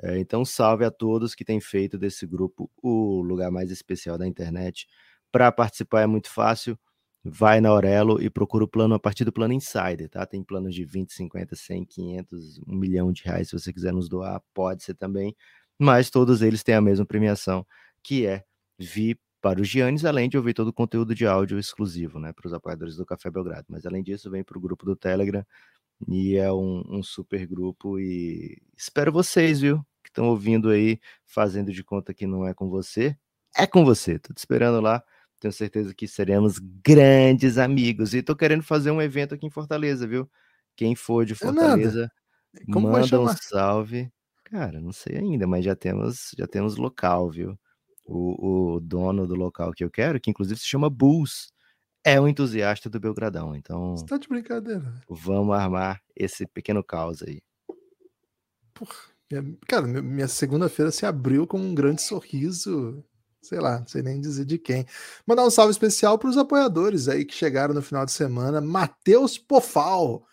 É, 0.03 0.19
então, 0.19 0.45
salve 0.45 0.85
a 0.85 0.91
todos 0.91 1.33
que 1.33 1.43
têm 1.43 1.59
feito 1.59 1.97
desse 1.97 2.27
grupo 2.27 2.69
o 2.81 3.21
lugar 3.23 3.49
mais 3.49 3.71
especial 3.71 4.19
da 4.19 4.27
internet. 4.27 4.87
Para 5.31 5.51
participar 5.51 6.01
é 6.01 6.07
muito 6.07 6.29
fácil. 6.29 6.77
Vai 7.23 7.59
na 7.59 7.69
Aurelo 7.69 8.21
e 8.21 8.29
procura 8.29 8.63
o 8.63 8.67
plano 8.67 8.93
a 8.95 8.99
partir 8.99 9.25
do 9.25 9.31
plano 9.33 9.53
Insider, 9.53 10.09
tá? 10.09 10.25
Tem 10.27 10.43
planos 10.43 10.75
de 10.75 10.85
20, 10.85 11.11
50, 11.11 11.55
100, 11.55 11.85
500, 11.85 12.59
1 12.67 12.75
milhão 12.75 13.11
de 13.11 13.23
reais. 13.23 13.49
Se 13.49 13.59
você 13.59 13.73
quiser 13.73 13.93
nos 13.93 14.07
doar, 14.07 14.41
pode 14.53 14.83
ser 14.83 14.93
também. 14.93 15.35
Mas 15.79 16.11
todos 16.11 16.41
eles 16.43 16.63
têm 16.63 16.75
a 16.75 16.81
mesma 16.81 17.05
premiação, 17.05 17.65
que 18.03 18.27
é 18.27 18.43
vir 18.79 19.19
para 19.41 19.59
os 19.59 19.67
Giannis, 19.67 20.05
além 20.05 20.29
de 20.29 20.37
ouvir 20.37 20.53
todo 20.53 20.67
o 20.67 20.73
conteúdo 20.73 21.15
de 21.15 21.25
áudio 21.25 21.57
exclusivo, 21.57 22.19
né? 22.19 22.31
Para 22.31 22.47
os 22.47 22.53
apoiadores 22.53 22.95
do 22.95 23.05
Café 23.05 23.31
Belgrado. 23.31 23.65
Mas 23.69 23.87
além 23.87 24.03
disso, 24.03 24.29
vem 24.29 24.43
para 24.43 24.57
o 24.57 24.61
grupo 24.61 24.85
do 24.85 24.95
Telegram 24.95 25.43
e 26.07 26.35
é 26.37 26.51
um, 26.51 26.83
um 26.89 27.03
super 27.03 27.45
grupo 27.47 27.99
e 27.99 28.57
espero 28.77 29.11
vocês, 29.11 29.61
viu? 29.61 29.79
Que 30.03 30.09
estão 30.09 30.27
ouvindo 30.29 30.69
aí, 30.69 30.99
fazendo 31.25 31.71
de 31.71 31.83
conta 31.83 32.13
que 32.13 32.25
não 32.27 32.45
é 32.47 32.53
com 32.53 32.69
você. 32.69 33.15
É 33.57 33.67
com 33.67 33.83
você, 33.85 34.19
tô 34.19 34.33
te 34.33 34.37
esperando 34.39 34.81
lá. 34.81 35.03
Tenho 35.39 35.51
certeza 35.53 35.93
que 35.93 36.07
seremos 36.07 36.59
grandes 36.59 37.57
amigos. 37.57 38.13
E 38.13 38.21
tô 38.23 38.35
querendo 38.35 38.63
fazer 38.63 38.91
um 38.91 39.01
evento 39.01 39.33
aqui 39.35 39.45
em 39.45 39.49
Fortaleza, 39.51 40.07
viu? 40.07 40.29
Quem 40.75 40.95
for 40.95 41.25
de 41.25 41.33
É. 41.33 41.35
Fortaleza, 41.35 42.11
Como 42.73 42.91
vai 42.91 43.01
manda 43.01 43.19
um 43.21 43.27
salve. 43.27 44.11
Cara, 44.45 44.79
não 44.81 44.91
sei 44.91 45.17
ainda, 45.17 45.47
mas 45.47 45.63
já 45.65 45.75
temos, 45.75 46.31
já 46.37 46.45
temos 46.47 46.77
local, 46.77 47.29
viu? 47.29 47.57
O, 48.05 48.75
o 48.75 48.79
dono 48.81 49.25
do 49.27 49.35
local 49.35 49.71
que 49.73 49.83
eu 49.83 49.89
quero, 49.89 50.19
que 50.19 50.29
inclusive 50.29 50.59
se 50.59 50.67
chama 50.67 50.89
Bulls, 50.89 51.51
é 52.03 52.19
um 52.19 52.27
entusiasta 52.27 52.89
do 52.89 52.99
Belgradão. 52.99 53.55
Então, 53.55 53.95
Você 53.97 54.05
tá 54.05 54.17
de 54.17 54.27
brincadeira. 54.27 54.79
velho. 54.79 55.01
vamos 55.09 55.55
armar 55.55 56.01
esse 56.15 56.45
pequeno 56.47 56.83
caos 56.83 57.21
aí. 57.23 57.39
Minha- 59.31 59.57
Cara, 59.67 59.87
minha- 59.87 60.27
segunda-feira 60.27 60.91
se 60.91 61.05
abriu 61.05 61.47
com 61.47 61.59
um 61.59 61.73
grande 61.73 62.01
sorriso. 62.01 63.03
Sei 63.41 63.59
lá, 63.59 63.79
não 63.79 63.87
sei 63.87 64.01
nem 64.03 64.19
dizer 64.21 64.45
de 64.45 64.57
quem. 64.59 64.85
Mandar 65.25 65.43
um 65.45 65.49
salve 65.49 65.71
especial 65.71 66.17
para 66.19 66.29
os 66.29 66.37
apoiadores 66.37 67.07
aí 67.07 67.25
que 67.25 67.33
chegaram 67.33 67.73
no 67.73 67.81
final 67.81 68.05
de 68.05 68.11
semana. 68.11 68.61
Matheus 68.61 69.37
Pofal. 69.37 70.23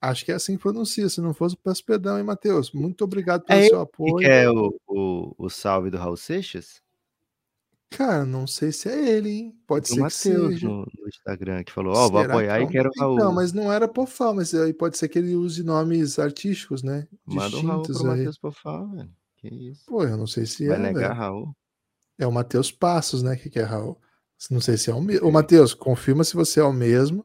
Acho 0.00 0.24
que 0.24 0.32
é 0.32 0.34
assim 0.34 0.56
que 0.56 0.62
pronuncia. 0.62 1.08
Se 1.08 1.20
não 1.20 1.32
fosse, 1.32 1.56
peço 1.56 1.84
perdão, 1.84 2.18
hein, 2.18 2.24
Matheus? 2.24 2.72
Muito 2.72 3.02
obrigado 3.04 3.44
pelo 3.44 3.60
É 3.60 3.66
seu 3.68 3.80
apoio. 3.80 4.16
que 4.16 4.26
é 4.26 4.48
o, 4.50 4.76
o, 4.86 5.34
o 5.38 5.48
salve 5.50 5.90
do 5.90 5.96
Raul 5.96 6.16
Seixas? 6.16 6.82
Cara, 7.96 8.24
não 8.24 8.46
sei 8.46 8.72
se 8.72 8.88
é 8.88 9.10
ele, 9.10 9.30
hein? 9.30 9.54
Pode 9.66 9.88
ser 9.88 9.94
que 9.94 10.00
Matheus 10.00 10.54
seja. 10.54 10.66
no, 10.68 10.78
no 10.80 11.08
Instagram, 11.08 11.62
que 11.64 11.72
falou: 11.72 11.94
Ó, 11.94 12.08
vou 12.08 12.20
Será 12.22 12.32
apoiar 12.34 12.54
que 12.56 12.60
e 12.60 12.64
é 12.64 12.66
um- 12.66 12.70
quero 12.70 12.88
o 12.88 13.00
Raul. 13.00 13.14
Então, 13.16 13.32
mas 13.32 13.52
não 13.52 13.72
era 13.72 13.86
Pofal, 13.88 14.34
mas 14.34 14.54
aí 14.54 14.72
pode 14.72 14.96
ser 14.98 15.08
que 15.08 15.18
ele 15.18 15.34
use 15.36 15.62
nomes 15.62 16.18
artísticos, 16.18 16.82
né? 16.82 17.06
Manda 17.26 17.56
o 17.56 17.66
Raul 17.66 17.82
pro. 17.82 18.04
Matheus 18.06 18.38
Pofal, 18.38 18.88
velho. 18.90 19.10
Que 19.36 19.48
isso. 19.48 19.84
Pô, 19.86 20.04
eu 20.04 20.16
não 20.16 20.26
sei 20.26 20.46
se 20.46 20.66
Vai 20.68 20.76
é, 20.76 20.80
negar 20.80 21.08
velho. 21.08 21.14
Raul? 21.20 21.56
É 22.18 22.26
o 22.26 22.32
Matheus 22.32 22.70
Passos, 22.70 23.22
né? 23.22 23.36
Que, 23.36 23.50
que 23.50 23.58
é 23.58 23.62
Raul. 23.62 23.98
Não 24.50 24.60
sei 24.60 24.76
se 24.76 24.90
é 24.90 24.94
o 24.94 25.00
mesmo. 25.00 25.26
Ô, 25.26 25.30
Matheus, 25.30 25.72
confirma 25.74 26.24
se 26.24 26.34
você 26.34 26.60
é 26.60 26.64
o 26.64 26.72
mesmo 26.72 27.24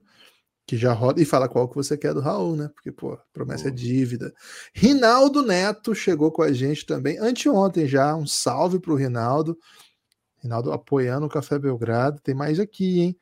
que 0.67 0.75
já 0.77 0.91
roda 0.91 1.21
e 1.21 1.25
fala 1.25 1.47
qual 1.47 1.67
que 1.69 1.75
você 1.75 1.97
quer 1.97 2.13
do 2.13 2.19
Raul, 2.19 2.55
né? 2.57 2.69
Porque, 2.73 2.91
pô, 2.91 3.17
promessa 3.31 3.69
é 3.69 3.71
dívida. 3.71 4.33
Rinaldo 4.73 5.41
Neto 5.41 5.95
chegou 5.95 6.29
com 6.31 6.41
a 6.41 6.51
gente 6.51 6.85
também, 6.85 7.17
anteontem 7.19 7.87
já. 7.87 8.15
Um 8.15 8.27
salve 8.27 8.77
pro 8.79 8.93
Rinaldo. 8.95 9.51
Rinaldo 9.55 9.57
apoiando 10.53 11.25
o 11.25 11.29
Café 11.29 11.57
Belgrado. 11.57 12.19
Tem 12.21 12.35
mais 12.35 12.59
aqui, 12.59 12.99
hein? 12.99 13.17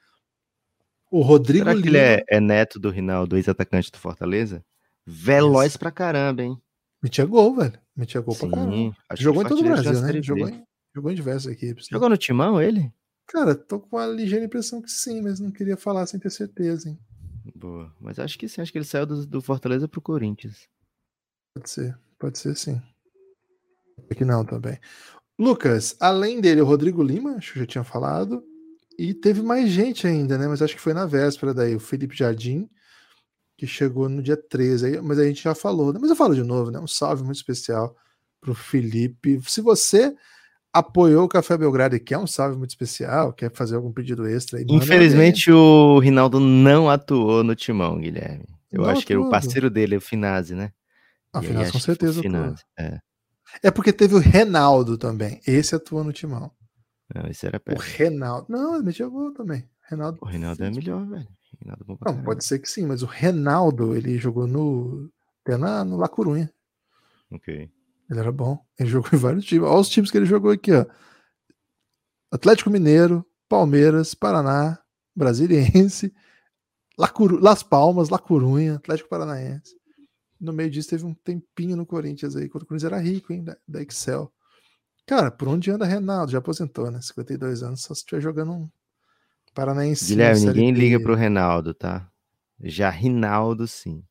O 1.12 1.22
Rodrigo 1.22 1.66
Será 1.66 1.76
que 1.76 1.88
Lima... 1.88 1.98
ele 1.98 2.06
é, 2.06 2.26
é, 2.28 2.40
neto 2.40 2.80
do 2.80 2.90
Rinaldo, 2.90 3.38
ex-atacante 3.38 3.92
do 3.92 3.98
Fortaleza? 3.98 4.66
Veloz 5.06 5.70
Isso. 5.70 5.80
pra 5.80 5.92
caramba, 5.92 6.44
hein? 6.44 6.62
Metia 7.02 7.26
gol, 7.26 7.56
velho. 7.56 7.80
Metia 7.96 8.22
gol 8.22 8.34
Sim, 8.34 8.50
pra 8.50 8.60
caramba. 8.60 8.96
Jogou 9.14 9.44
em 9.44 9.48
todo 9.48 9.60
o 9.60 9.64
Brasil, 9.64 10.02
né? 10.02 10.22
Jogou 10.22 10.50
em, 10.50 10.64
jogou 10.94 11.12
em 11.12 11.16
diversas 11.16 11.52
equipes. 11.52 11.88
Jogou 11.90 12.10
no 12.10 12.18
Timão, 12.18 12.62
ele? 12.62 12.92
Cara, 13.28 13.56
tô 13.56 13.80
com 13.80 13.96
uma 13.96 14.08
ligeira 14.08 14.46
impressão 14.46 14.82
que 14.82 14.90
sim, 14.90 15.22
mas 15.22 15.40
não 15.40 15.52
queria 15.52 15.78
falar 15.78 16.06
sem 16.06 16.20
ter 16.20 16.30
certeza, 16.30 16.90
hein? 16.90 17.00
Boa. 17.56 17.94
Mas 18.00 18.20
acho 18.20 18.38
que 18.38 18.48
sim, 18.48 18.62
acho 18.62 18.72
que 18.72 18.78
ele 18.78 18.86
saiu 18.86 19.06
do, 19.06 19.26
do 19.26 19.42
Fortaleza 19.42 19.88
pro 19.88 20.02
Corinthians. 20.02 20.68
Pode 21.56 21.70
ser, 21.70 21.98
pode 22.20 22.38
ser 22.38 22.56
sim. 22.56 22.82
Aqui 24.10 24.26
não 24.26 24.44
também. 24.44 24.80
Lucas, 25.38 25.96
além 26.00 26.40
dele, 26.40 26.62
o 26.62 26.66
Rodrigo 26.66 27.04
Lima, 27.04 27.36
acho 27.36 27.54
que 27.54 27.60
já 27.60 27.66
tinha 27.66 27.84
falado. 27.84 28.44
E 28.98 29.14
teve 29.14 29.42
mais 29.42 29.70
gente 29.70 30.08
ainda, 30.08 30.38
né? 30.38 30.48
Mas 30.48 30.62
acho 30.62 30.76
que 30.76 30.82
foi 30.82 30.94
na 30.94 31.06
véspera 31.06 31.54
daí, 31.54 31.76
o 31.76 31.80
Felipe 31.80 32.16
Jardim, 32.16 32.70
que 33.58 33.68
chegou 33.68 34.08
no 34.08 34.22
dia 34.22 34.38
13. 34.38 35.02
Mas 35.02 35.20
a 35.20 35.26
gente 35.26 35.44
já 35.44 35.54
falou, 35.54 35.92
né? 35.92 36.00
Mas 36.02 36.10
eu 36.10 36.16
falo 36.16 36.34
de 36.34 36.44
novo, 36.44 36.72
né? 36.72 36.80
Um 36.80 36.88
salve 36.88 37.24
muito 37.24 37.38
especial 37.38 37.96
pro 38.40 38.56
Felipe. 38.56 39.42
Se 39.46 39.60
você 39.60 40.16
apoiou 40.72 41.24
o 41.24 41.30
Café 41.30 41.58
Belgrado 41.58 41.96
e 41.96 42.00
quer 42.00 42.18
um 42.18 42.28
salve 42.28 42.58
muito 42.58 42.72
especial, 42.72 43.34
quer 43.34 43.52
fazer 43.52 43.76
algum 43.76 43.92
pedido 43.92 44.28
extra 44.28 44.60
aí. 44.60 44.66
Infelizmente 44.70 45.52
o 45.52 46.00
Rinaldo 46.00 46.40
não 46.40 46.90
atuou 46.90 47.44
no 47.44 47.56
timão, 47.56 47.98
Guilherme. 47.98 48.46
Eu 48.72 48.82
não 48.82 48.90
acho 48.90 49.06
que 49.06 49.16
o 49.16 49.30
parceiro 49.30 49.70
dele 49.70 49.96
é 49.96 49.98
o 49.98 50.02
Finazzi, 50.02 50.54
né? 50.54 50.72
Ah, 51.32 51.40
o 51.40 51.44
Finazzi 51.44 51.72
com 51.72 51.80
certeza 51.80 52.22
Finazzi, 52.22 52.64
é. 52.78 53.00
É 53.62 53.72
porque 53.72 53.94
teve 53.94 54.16
o 54.16 54.20
Renaldo 54.20 54.98
também. 54.98 55.42
Esse 55.46 55.76
atuou 55.76 56.04
no 56.04 56.14
timão. 56.14 56.52
Não, 57.14 57.30
esse 57.30 57.46
era 57.46 57.60
perto. 57.60 57.80
O 57.80 57.82
Renaldo. 57.82 58.46
Não, 58.50 58.76
ele 58.76 58.84
metia 58.84 59.08
gol 59.08 59.34
também. 59.34 59.68
Renaldo. 59.88 60.18
O 60.22 60.26
Renaldo 60.26 60.64
é 60.64 60.72
melhor, 60.72 61.06
velho. 61.08 61.28
Renaldo 61.62 62.00
é 62.06 62.12
não, 62.12 62.24
pode 62.24 62.44
ser 62.44 62.60
que 62.60 62.70
sim, 62.70 62.86
mas 62.86 63.02
o 63.04 63.06
Renaldo, 63.06 63.96
ele 63.96 64.18
jogou 64.18 64.48
no. 64.48 65.10
Até 65.44 65.58
na, 65.58 65.86
no 65.86 65.98
La 65.98 66.08
Corunha. 66.08 66.52
Ok. 67.32 67.72
Ele 68.10 68.20
era 68.20 68.32
bom. 68.32 68.60
Ele 68.80 68.90
jogou 68.90 69.10
em 69.14 69.18
vários 69.18 69.46
times. 69.46 69.68
Olha 69.68 69.80
os 69.80 69.90
times 69.90 70.10
que 70.10 70.18
ele 70.18 70.26
jogou 70.26 70.52
aqui, 70.52 70.72
ó. 70.74 70.86
Atlético 72.32 72.70
Mineiro, 72.70 73.26
Palmeiras, 73.48 74.16
Paraná, 74.16 74.80
Brasiliense. 75.16 76.14
Las 76.98 77.64
Palmas, 77.64 78.10
La 78.10 78.18
Corunha, 78.18 78.76
Atlético 78.76 79.10
Paranaense. 79.10 79.76
No 80.40 80.52
meio 80.52 80.70
disso 80.70 80.90
teve 80.90 81.06
um 81.06 81.14
tempinho 81.14 81.76
no 81.76 81.86
Corinthians 81.86 82.36
aí, 82.36 82.50
quando 82.50 82.64
o 82.64 82.66
Corinthians 82.66 82.92
era 82.92 83.02
rico, 83.02 83.32
hein, 83.32 83.44
da, 83.44 83.58
da 83.68 83.82
Excel. 83.82 84.32
Cara, 85.06 85.30
por 85.32 85.48
onde 85.48 85.72
anda 85.72 85.86
Renaldo? 85.86 86.32
Já 86.32 86.40
aposentou, 86.40 86.90
né? 86.90 87.00
52 87.02 87.64
anos, 87.64 87.82
só 87.82 87.94
se 87.94 88.02
estiver 88.02 88.22
jogando 88.22 88.52
um 88.54 88.70
Paranaense. 89.54 90.06
Guilherme, 90.06 90.48
ninguém 90.48 90.72
liga 90.72 91.00
pro 91.00 91.16
Renaldo, 91.16 91.74
tá? 91.74 92.10
Já 92.60 92.90
Rinaldo, 92.90 93.68
sim. 93.68 94.04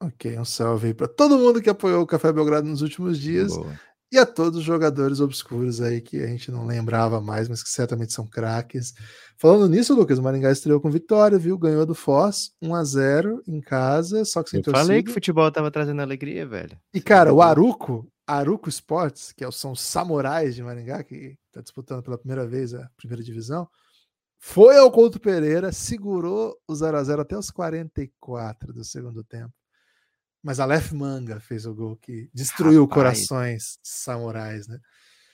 Ok, 0.00 0.38
um 0.38 0.44
salve 0.44 0.88
aí 0.88 0.94
para 0.94 1.06
todo 1.06 1.38
mundo 1.38 1.60
que 1.60 1.68
apoiou 1.68 2.02
o 2.02 2.06
Café 2.06 2.32
Belgrado 2.32 2.66
nos 2.66 2.80
últimos 2.80 3.18
dias. 3.18 3.54
Boa. 3.54 3.78
E 4.12 4.18
a 4.18 4.26
todos 4.26 4.58
os 4.58 4.64
jogadores 4.64 5.20
obscuros 5.20 5.80
aí 5.80 6.00
que 6.00 6.20
a 6.20 6.26
gente 6.26 6.50
não 6.50 6.66
lembrava 6.66 7.20
mais, 7.20 7.48
mas 7.48 7.62
que 7.62 7.68
certamente 7.68 8.12
são 8.12 8.26
craques. 8.26 8.92
Falando 9.38 9.68
nisso, 9.68 9.94
Lucas, 9.94 10.18
o 10.18 10.22
Maringá 10.22 10.50
estreou 10.50 10.80
com 10.80 10.90
vitória, 10.90 11.38
viu? 11.38 11.56
Ganhou 11.56 11.86
do 11.86 11.94
Foz, 11.94 12.50
1 12.60 12.74
a 12.74 12.82
0 12.82 13.42
em 13.46 13.60
casa, 13.60 14.24
só 14.24 14.42
que 14.42 14.50
sem 14.50 14.58
Eu 14.58 14.64
torcida. 14.64 14.84
falei 14.84 15.02
que 15.02 15.10
o 15.10 15.14
futebol 15.14 15.50
tava 15.52 15.70
trazendo 15.70 16.02
alegria, 16.02 16.44
velho. 16.44 16.76
E 16.92 17.00
cara, 17.00 17.32
o 17.32 17.40
Aruco, 17.40 18.10
Aruco 18.26 18.68
Sports, 18.68 19.32
que 19.32 19.44
é 19.44 19.50
são 19.52 19.72
os 19.72 19.80
samurais 19.80 20.56
de 20.56 20.62
Maringá, 20.62 21.04
que 21.04 21.36
está 21.46 21.60
disputando 21.60 22.02
pela 22.02 22.18
primeira 22.18 22.44
vez 22.46 22.74
a 22.74 22.90
primeira 22.96 23.22
divisão, 23.22 23.68
foi 24.40 24.76
ao 24.76 24.90
Couto 24.90 25.20
Pereira, 25.20 25.70
segurou 25.70 26.56
o 26.66 26.74
0 26.74 26.96
a 26.96 27.04
0 27.04 27.22
até 27.22 27.38
os 27.38 27.50
44 27.50 28.72
do 28.72 28.82
segundo 28.82 29.22
tempo. 29.22 29.52
Mas 30.42 30.58
Aleph 30.58 30.92
Manga 30.92 31.38
fez 31.38 31.66
o 31.66 31.74
gol 31.74 31.96
que 31.96 32.30
destruiu 32.32 32.82
Rapaz. 32.82 32.94
corações 32.94 33.78
samurais, 33.82 34.66
né? 34.66 34.78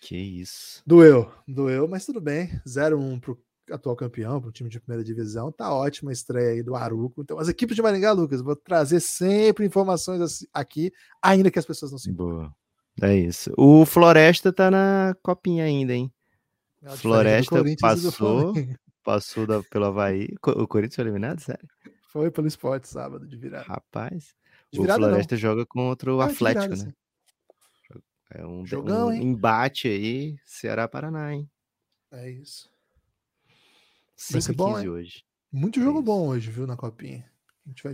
Que 0.01 0.17
isso. 0.17 0.83
Doeu, 0.87 1.31
doeu, 1.47 1.87
mas 1.87 2.05
tudo 2.05 2.21
bem. 2.21 2.61
0-1 2.67 3.21
pro 3.21 3.41
atual 3.71 3.97
campeão, 3.97 4.41
pro 4.41 4.53
time 4.53 4.69
de 4.69 4.81
primeira 4.81 5.05
divisão. 5.05 5.53
Tá 5.53 5.73
ótima 5.73 6.11
a 6.11 6.13
estreia 6.13 6.53
aí 6.53 6.63
do 6.63 6.75
Aruco. 6.75 7.23
Então, 7.23 7.39
as 7.39 7.49
equipes 7.49 7.77
de 7.77 7.83
Maringá, 7.83 8.13
Lucas, 8.13 8.41
vou 8.41 8.57
trazer 8.57 9.01
sempre 9.01 9.65
informações 9.65 10.47
aqui, 10.53 10.93
ainda 11.23 11.51
que 11.51 11.59
as 11.59 11.67
pessoas 11.67 11.93
não 11.93 11.99
se 11.99 12.13
Boa. 12.13 12.53
É 13.01 13.15
isso. 13.15 13.53
O 13.57 13.85
Floresta 13.85 14.53
tá 14.53 14.71
na 14.71 15.15
copinha 15.23 15.65
ainda, 15.65 15.93
hein? 15.93 16.13
É 16.83 16.97
Floresta 16.97 17.63
passou, 17.81 18.55
passou 19.05 19.47
da, 19.47 19.63
pelo 19.65 19.87
Havaí. 19.87 20.29
O 20.43 20.67
Corinthians 20.67 20.97
foi 20.97 21.05
eliminado, 21.05 21.41
sério? 21.41 21.69
Foi 22.11 22.31
pelo 22.31 22.47
esporte 22.47 22.89
sábado 22.89 23.27
de 23.27 23.37
virada. 23.37 23.67
Rapaz 23.67 24.35
o 24.79 24.85
Floresta 24.85 25.35
não. 25.35 25.41
joga 25.41 25.67
contra 25.67 26.15
o 26.15 26.21
ah, 26.21 26.27
Atlético, 26.27 26.65
virada, 26.65 26.85
né? 26.85 26.91
Sim. 26.91 27.07
É 28.31 28.45
um, 28.45 28.67
Jogão, 28.67 29.09
um 29.09 29.13
embate 29.13 29.87
aí, 29.89 30.37
Ceará-Paraná, 30.45 31.35
hein? 31.35 31.49
É 32.11 32.29
isso. 32.31 32.69
Vai 34.31 34.41
ser 34.41 34.53
bom, 34.55 34.79
hein? 34.79 34.89
hoje. 34.89 35.25
Muito 35.53 35.79
é 35.79 35.83
jogo 35.83 35.99
isso. 35.99 36.07
bom 36.07 36.29
hoje, 36.29 36.51
viu, 36.51 36.67
na 36.67 36.77
copinha. 36.77 37.25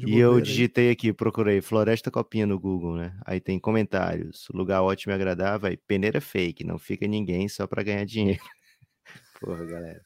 E 0.06 0.18
eu 0.18 0.38
digitei 0.40 0.88
aí. 0.88 0.92
aqui, 0.92 1.12
procurei 1.12 1.62
Floresta 1.62 2.10
Copinha 2.10 2.46
no 2.46 2.60
Google, 2.60 2.96
né? 2.96 3.18
Aí 3.24 3.40
tem 3.40 3.58
comentários. 3.58 4.46
Lugar 4.52 4.82
ótimo 4.82 5.12
e 5.12 5.14
agradável. 5.14 5.70
Aí, 5.70 5.78
peneira 5.78 6.20
fake, 6.20 6.62
não 6.62 6.78
fica 6.78 7.06
ninguém 7.06 7.48
só 7.48 7.66
para 7.66 7.82
ganhar 7.82 8.04
dinheiro. 8.04 8.42
Porra, 9.40 9.64
galera. 9.64 10.04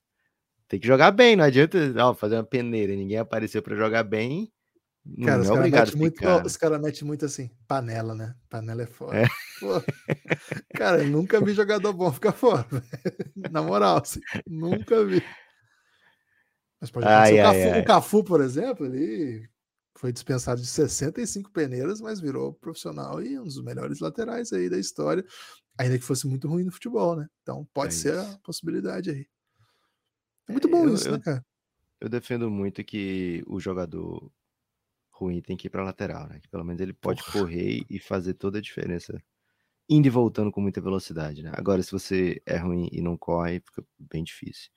Tem 0.68 0.78
que 0.78 0.86
jogar 0.86 1.10
bem, 1.10 1.36
não 1.36 1.44
adianta 1.44 1.78
ó, 1.98 2.14
fazer 2.14 2.36
uma 2.36 2.44
peneira 2.44 2.94
ninguém 2.94 3.18
apareceu 3.18 3.62
para 3.62 3.76
jogar 3.76 4.02
bem. 4.02 4.52
Cara, 5.24 5.42
os 5.42 5.48
caras 5.48 5.70
metem 5.70 5.96
muito, 5.96 6.58
cara 6.58 6.78
mete 6.78 7.04
muito 7.04 7.24
assim, 7.24 7.50
panela, 7.66 8.14
né? 8.14 8.34
Panela 8.50 8.82
é 8.82 8.86
foda. 8.86 9.16
É. 9.16 9.26
cara, 10.76 11.02
eu 11.02 11.08
nunca 11.08 11.40
vi 11.40 11.52
jogador 11.52 11.92
bom 11.92 12.12
ficar 12.12 12.32
fora. 12.32 12.66
Na 13.50 13.62
moral, 13.62 13.98
assim, 13.98 14.20
nunca 14.46 15.04
vi. 15.04 15.22
Mas 16.80 16.90
pode 16.90 17.06
ai, 17.06 17.38
ai, 17.38 17.40
o, 17.40 17.44
Cafu, 17.44 17.74
ai. 17.74 17.80
o 17.80 17.84
Cafu, 17.84 18.24
por 18.24 18.40
exemplo, 18.40 18.86
ele 18.86 19.48
foi 19.96 20.12
dispensado 20.12 20.60
de 20.60 20.66
65 20.66 21.50
peneiras, 21.50 22.00
mas 22.00 22.20
virou 22.20 22.52
profissional 22.54 23.22
e 23.22 23.38
um 23.38 23.44
dos 23.44 23.62
melhores 23.62 24.00
laterais 24.00 24.52
aí 24.52 24.68
da 24.68 24.78
história, 24.78 25.24
ainda 25.78 25.98
que 25.98 26.04
fosse 26.04 26.26
muito 26.26 26.48
ruim 26.48 26.64
no 26.64 26.72
futebol, 26.72 27.16
né? 27.16 27.26
Então 27.42 27.66
pode 27.72 27.94
é 27.94 27.96
ser 27.96 28.14
isso. 28.14 28.34
a 28.34 28.38
possibilidade 28.40 29.10
aí. 29.10 29.26
É 30.48 30.52
muito 30.52 30.68
bom 30.68 30.84
eu, 30.84 30.94
isso, 30.94 31.08
eu, 31.08 31.12
né, 31.12 31.20
cara? 31.20 31.44
Eu 32.00 32.08
defendo 32.08 32.50
muito 32.50 32.84
que 32.84 33.42
o 33.46 33.58
jogador 33.58 34.30
ruim 35.18 35.40
tem 35.40 35.56
que 35.56 35.66
ir 35.66 35.70
para 35.70 35.82
lateral, 35.82 36.28
né? 36.28 36.38
Que 36.40 36.48
pelo 36.48 36.64
menos 36.64 36.80
ele 36.80 36.92
pode 36.92 37.22
Porra. 37.24 37.40
correr 37.40 37.84
e 37.88 37.98
fazer 37.98 38.34
toda 38.34 38.58
a 38.58 38.60
diferença 38.60 39.20
indo 39.88 40.06
e 40.06 40.10
voltando 40.10 40.50
com 40.50 40.60
muita 40.60 40.80
velocidade, 40.80 41.42
né? 41.42 41.52
Agora, 41.54 41.82
se 41.82 41.92
você 41.92 42.42
é 42.44 42.56
ruim 42.56 42.88
e 42.92 43.00
não 43.00 43.16
corre, 43.16 43.60
fica 43.60 43.84
bem 43.98 44.22
difícil. 44.22 44.70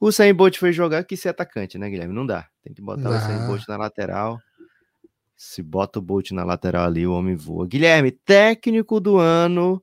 O 0.00 0.10
Sam 0.10 0.34
Bolt 0.34 0.58
foi 0.58 0.72
jogar 0.72 1.04
que 1.04 1.16
ser 1.16 1.30
atacante, 1.30 1.78
né, 1.78 1.88
Guilherme? 1.88 2.14
Não 2.14 2.26
dá. 2.26 2.48
Tem 2.62 2.74
que 2.74 2.82
botar 2.82 3.02
não. 3.02 3.16
o 3.16 3.20
Sam 3.20 3.46
Bolt 3.46 3.66
na 3.68 3.76
lateral. 3.76 4.40
Se 5.36 5.62
bota 5.62 5.98
o 5.98 6.02
Bolt 6.02 6.30
na 6.32 6.44
lateral 6.44 6.84
ali, 6.84 7.06
o 7.06 7.12
homem 7.12 7.34
voa. 7.34 7.66
Guilherme, 7.66 8.10
técnico 8.10 8.98
do 8.98 9.18
ano. 9.18 9.82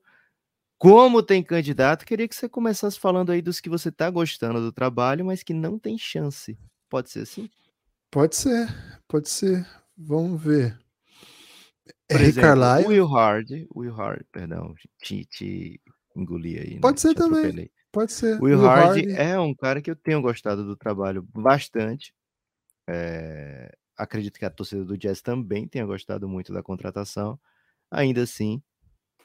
Como 0.78 1.24
tem 1.24 1.42
candidato, 1.42 2.06
queria 2.06 2.28
que 2.28 2.36
você 2.36 2.50
começasse 2.50 3.00
falando 3.00 3.32
aí 3.32 3.42
dos 3.42 3.62
que 3.62 3.70
você 3.70 3.92
tá 3.92 4.10
gostando 4.10 4.60
do 4.60 4.72
trabalho, 4.72 5.26
mas 5.26 5.42
que 5.42 5.54
não 5.54 5.80
tem 5.80 5.98
chance. 5.98 6.58
Pode 6.90 7.10
ser 7.10 7.22
assim? 7.22 7.50
Pode 8.12 8.36
ser, 8.36 8.68
pode 9.08 9.30
ser. 9.30 9.66
Vamos 9.98 10.42
ver. 10.42 10.78
Por 12.08 12.18
Henry 12.18 12.30
exemplo. 12.30 12.88
Will 12.88 13.08
Hard, 13.08 13.50
Will 13.76 13.94
Hard, 13.94 14.26
perdão, 14.32 14.74
te, 15.02 15.26
te 15.26 15.82
engoli 16.16 16.60
aí. 16.60 16.80
Pode 16.80 16.96
né? 16.96 17.02
ser 17.02 17.14
te 17.14 17.18
também. 17.18 17.40
Atropelei. 17.40 17.72
Pode 17.92 18.12
ser. 18.12 18.42
Will, 18.42 18.58
Will 18.58 18.62
Hard, 18.62 18.98
Hard, 18.98 19.10
é 19.10 19.40
um 19.40 19.54
cara 19.54 19.82
que 19.82 19.92
eu 19.92 19.96
tenho 19.96 20.22
gostado 20.22 20.66
do 20.66 20.76
trabalho 20.76 21.22
bastante. 21.34 22.14
É, 22.88 23.72
acredito 23.98 24.40
que 24.40 24.46
a 24.46 24.50
torcida 24.50 24.84
do 24.84 24.98
Jazz 24.98 25.22
também 25.22 25.68
tenha 25.68 25.86
gostado 25.86 26.28
muito 26.28 26.52
da 26.52 26.64
contratação. 26.64 27.40
Ainda 27.92 28.24
assim, 28.24 28.62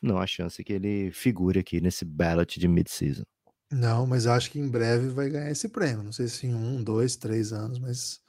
não 0.03 0.19
há 0.19 0.27
chance 0.27 0.63
que 0.63 0.73
ele 0.73 1.11
figure 1.13 1.59
aqui 1.59 1.81
nesse 1.81 2.05
ballot 2.05 2.59
de 2.59 2.69
mid-season. 2.69 3.25
Não, 3.71 4.07
mas 4.07 4.27
acho 4.27 4.51
que 4.51 4.59
em 4.59 4.69
breve 4.69 5.09
vai 5.09 5.29
ganhar 5.29 5.51
esse 5.51 5.69
prêmio. 5.69 6.03
Não 6.03 6.13
sei 6.13 6.29
se 6.29 6.47
em 6.47 6.55
um, 6.55 6.83
dois, 6.83 7.17
três 7.17 7.53
anos, 7.53 7.79
mas 7.79 8.21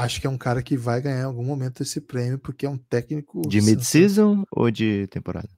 acho 0.00 0.20
que 0.20 0.26
é 0.26 0.30
um 0.30 0.38
cara 0.38 0.62
que 0.62 0.76
vai 0.76 1.00
ganhar 1.00 1.20
em 1.20 1.24
algum 1.24 1.44
momento 1.44 1.82
esse 1.82 2.00
prêmio, 2.00 2.38
porque 2.38 2.66
é 2.66 2.70
um 2.70 2.78
técnico. 2.78 3.42
De 3.48 3.60
mid-season 3.60 4.44
ou 4.50 4.70
de 4.70 5.06
temporada? 5.08 5.48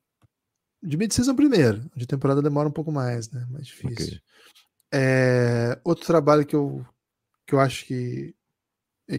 De 0.82 0.96
mid-season 0.96 1.34
primeiro, 1.34 1.90
de 1.94 2.06
temporada 2.06 2.42
demora 2.42 2.68
um 2.68 2.72
pouco 2.72 2.92
mais, 2.92 3.30
né? 3.30 3.46
Mais 3.50 3.66
difícil. 3.66 3.92
Okay. 3.92 4.20
É, 4.92 5.78
outro 5.84 6.06
trabalho 6.06 6.46
que 6.46 6.56
eu, 6.56 6.84
que 7.46 7.54
eu 7.54 7.60
acho 7.60 7.84
que, 7.84 8.34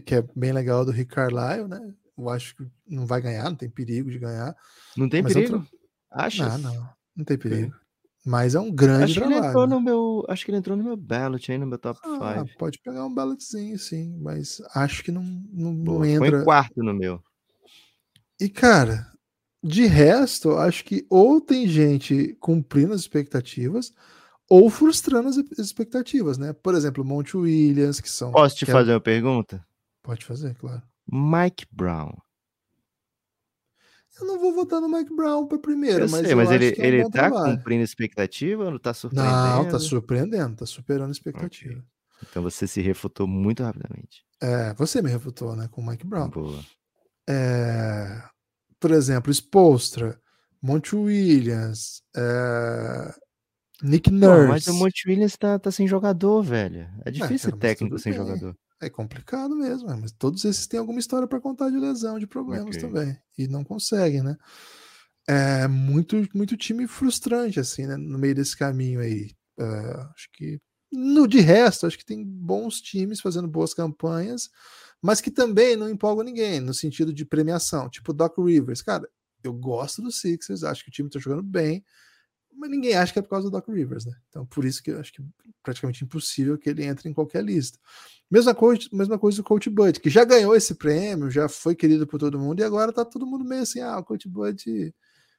que 0.04 0.14
é 0.14 0.24
bem 0.34 0.52
legal 0.52 0.82
é 0.82 0.84
do 0.86 0.90
Rick 0.90 1.14
Carlisle, 1.14 1.68
né? 1.68 1.80
Eu 2.16 2.28
acho 2.28 2.56
que 2.56 2.66
não 2.86 3.06
vai 3.06 3.20
ganhar, 3.20 3.44
não 3.44 3.56
tem 3.56 3.70
perigo 3.70 4.10
de 4.10 4.18
ganhar. 4.18 4.54
Não 4.96 5.08
tem 5.08 5.22
perigo? 5.22 5.56
Outro... 5.56 5.68
Acha? 6.10 6.48
Não, 6.48 6.58
não, 6.58 6.88
não 7.16 7.24
tem 7.24 7.38
perigo. 7.38 7.74
Mas 8.24 8.54
é 8.54 8.60
um 8.60 8.70
grande 8.70 9.04
acho 9.04 9.14
trabalho. 9.14 9.34
Que 9.34 9.40
ele 9.40 9.48
entrou 9.48 9.66
no 9.66 9.80
meu, 9.80 10.24
acho 10.28 10.44
que 10.44 10.50
ele 10.50 10.58
entrou 10.58 10.76
no 10.76 10.84
meu 10.84 10.96
ballot 10.96 11.50
aí, 11.50 11.58
no 11.58 11.66
meu 11.66 11.78
top 11.78 11.98
5. 12.04 12.22
Ah, 12.22 12.44
pode 12.58 12.78
pegar 12.82 13.06
um 13.06 13.14
ballotzinho, 13.14 13.78
sim, 13.78 14.18
mas 14.20 14.60
acho 14.74 15.02
que 15.02 15.10
não, 15.10 15.22
não, 15.22 15.72
não 15.72 16.04
entra. 16.04 16.30
Foi 16.30 16.44
quarto 16.44 16.82
no 16.82 16.92
meu. 16.92 17.22
E, 18.38 18.48
cara, 18.48 19.10
de 19.62 19.86
resto, 19.86 20.52
acho 20.52 20.84
que 20.84 21.06
ou 21.08 21.40
tem 21.40 21.66
gente 21.66 22.36
cumprindo 22.40 22.92
as 22.92 23.00
expectativas 23.00 23.92
ou 24.48 24.68
frustrando 24.68 25.28
as 25.28 25.36
expectativas, 25.58 26.36
né? 26.36 26.52
Por 26.52 26.74
exemplo, 26.74 27.04
Monte 27.04 27.36
Williams, 27.36 28.00
que 28.00 28.10
são. 28.10 28.32
Posso 28.32 28.56
te 28.56 28.64
que 28.64 28.70
é 28.70 28.74
fazer 28.74 28.90
é... 28.90 28.94
uma 28.94 29.00
pergunta? 29.00 29.64
Pode 30.02 30.24
fazer, 30.24 30.54
claro. 30.56 30.82
Mike 31.10 31.66
Brown. 31.70 32.12
Eu 34.18 34.26
não 34.26 34.38
vou 34.38 34.52
votar 34.52 34.80
no 34.80 34.88
Mike 34.88 35.14
Brown 35.14 35.46
para 35.46 35.58
primeiro, 35.58 36.04
eu 36.04 36.10
mas 36.10 36.26
sei, 36.26 36.34
mas 36.34 36.50
ele, 36.50 36.74
é 36.76 36.80
um 36.80 36.84
ele 36.84 37.02
tá 37.04 37.10
trabalho. 37.10 37.56
cumprindo 37.56 37.82
expectativa 37.82 38.64
ou 38.64 38.70
não 38.70 38.78
tá 38.78 38.92
surpreendendo? 38.92 39.36
Não, 39.36 39.68
tá 39.68 39.78
surpreendendo, 39.78 40.56
tá 40.56 40.66
superando 40.66 41.12
expectativa. 41.12 41.72
Okay. 41.72 41.84
Então 42.28 42.42
você 42.42 42.66
se 42.66 42.80
refutou 42.80 43.26
muito 43.26 43.62
rapidamente. 43.62 44.24
É, 44.42 44.74
você 44.74 45.00
me 45.00 45.10
refutou, 45.10 45.54
né, 45.56 45.68
com 45.70 45.80
o 45.80 45.86
Mike 45.86 46.06
Brown. 46.06 46.28
Boa. 46.28 46.60
É, 47.28 48.22
por 48.78 48.90
exemplo, 48.90 49.32
Spolstra, 49.32 50.20
Monte 50.60 50.96
Williams, 50.96 52.02
é, 52.16 53.14
Nick 53.82 54.10
Nurse. 54.10 54.42
Pô, 54.42 54.48
mas 54.48 54.66
o 54.66 54.74
Monte 54.74 55.08
Williams 55.08 55.36
tá, 55.36 55.58
tá 55.58 55.70
sem 55.70 55.86
jogador, 55.86 56.42
velho. 56.42 56.88
É 57.04 57.10
difícil 57.10 57.48
é, 57.48 57.52
cara, 57.52 57.52
ser 57.52 57.56
técnico 57.56 57.98
sem 57.98 58.12
bem. 58.12 58.20
jogador. 58.20 58.56
É 58.80 58.88
complicado 58.88 59.54
mesmo, 59.54 59.88
mas 60.00 60.10
todos 60.10 60.44
esses 60.44 60.66
têm 60.66 60.80
alguma 60.80 60.98
história 60.98 61.28
para 61.28 61.40
contar 61.40 61.68
de 61.70 61.76
lesão, 61.76 62.18
de 62.18 62.26
problemas 62.26 62.76
okay. 62.76 62.80
também. 62.80 63.18
E 63.36 63.46
não 63.46 63.62
conseguem, 63.62 64.22
né? 64.22 64.36
É 65.28 65.68
muito, 65.68 66.16
muito 66.34 66.56
time 66.56 66.86
frustrante, 66.86 67.60
assim, 67.60 67.86
né? 67.86 67.96
No 67.96 68.18
meio 68.18 68.34
desse 68.34 68.56
caminho 68.56 69.00
aí. 69.00 69.30
Uh, 69.58 70.08
acho 70.14 70.28
que. 70.32 70.58
No 70.90 71.28
de 71.28 71.40
resto, 71.40 71.86
acho 71.86 71.98
que 71.98 72.04
tem 72.04 72.24
bons 72.24 72.80
times 72.80 73.20
fazendo 73.20 73.46
boas 73.46 73.72
campanhas, 73.72 74.50
mas 75.00 75.20
que 75.20 75.30
também 75.30 75.76
não 75.76 75.88
empolgam 75.88 76.24
ninguém, 76.24 76.58
no 76.58 76.74
sentido 76.74 77.12
de 77.12 77.24
premiação. 77.24 77.88
Tipo 77.88 78.12
Doc 78.12 78.38
Rivers. 78.38 78.82
Cara, 78.82 79.08
eu 79.44 79.52
gosto 79.52 80.02
do 80.02 80.10
Sixers, 80.10 80.64
acho 80.64 80.82
que 80.82 80.88
o 80.88 80.92
time 80.92 81.08
tá 81.08 81.18
jogando 81.18 81.42
bem, 81.42 81.84
mas 82.60 82.70
ninguém 82.70 82.94
acha 82.94 83.10
que 83.10 83.18
é 83.18 83.22
por 83.22 83.30
causa 83.30 83.48
do 83.48 83.50
Doc 83.50 83.66
Rivers, 83.68 84.04
né? 84.04 84.14
Então, 84.28 84.44
por 84.44 84.66
isso 84.66 84.82
que 84.82 84.90
eu 84.90 85.00
acho 85.00 85.10
que 85.14 85.22
é 85.22 85.24
praticamente 85.62 86.04
impossível 86.04 86.58
que 86.58 86.68
ele 86.68 86.84
entre 86.84 87.08
em 87.08 87.14
qualquer 87.14 87.42
lista. 87.42 87.78
Mesma 88.30 88.54
coisa, 88.54 88.86
mesma 88.92 89.18
coisa 89.18 89.38
do 89.38 89.44
Coach 89.44 89.70
Bud, 89.70 89.98
que 89.98 90.10
já 90.10 90.24
ganhou 90.26 90.54
esse 90.54 90.74
prêmio, 90.74 91.30
já 91.30 91.48
foi 91.48 91.74
querido 91.74 92.06
por 92.06 92.20
todo 92.20 92.38
mundo, 92.38 92.60
e 92.60 92.62
agora 92.62 92.92
tá 92.92 93.02
todo 93.02 93.26
mundo 93.26 93.46
meio 93.46 93.62
assim, 93.62 93.80
ah, 93.80 93.98
o 93.98 94.04
Coach 94.04 94.28
Bud 94.28 94.94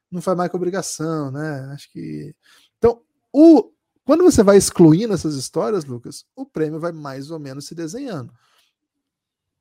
não 0.10 0.20
faz 0.20 0.36
mais 0.36 0.50
com 0.50 0.58
obrigação, 0.58 1.30
né? 1.32 1.70
Acho 1.72 1.92
que. 1.92 2.36
Então, 2.80 3.04
o... 3.32 3.72
quando 4.04 4.24
você 4.24 4.42
vai 4.42 4.58
excluindo 4.58 5.14
essas 5.14 5.36
histórias, 5.36 5.86
Lucas, 5.86 6.26
o 6.36 6.44
prêmio 6.44 6.80
vai 6.80 6.92
mais 6.92 7.30
ou 7.30 7.38
menos 7.38 7.68
se 7.68 7.76
desenhando. 7.76 8.34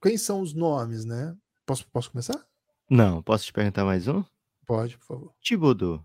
Quem 0.03 0.17
são 0.17 0.41
os 0.41 0.55
nomes, 0.55 1.05
né? 1.05 1.37
Posso, 1.67 1.87
posso 1.93 2.11
começar? 2.11 2.43
Não, 2.89 3.23
posso 3.23 3.45
te 3.45 3.53
perguntar 3.53 3.85
mais 3.85 4.09
um? 4.09 4.25
Pode, 4.65 4.97
por 4.97 5.05
favor. 5.05 5.35
Tibudu. 5.43 6.03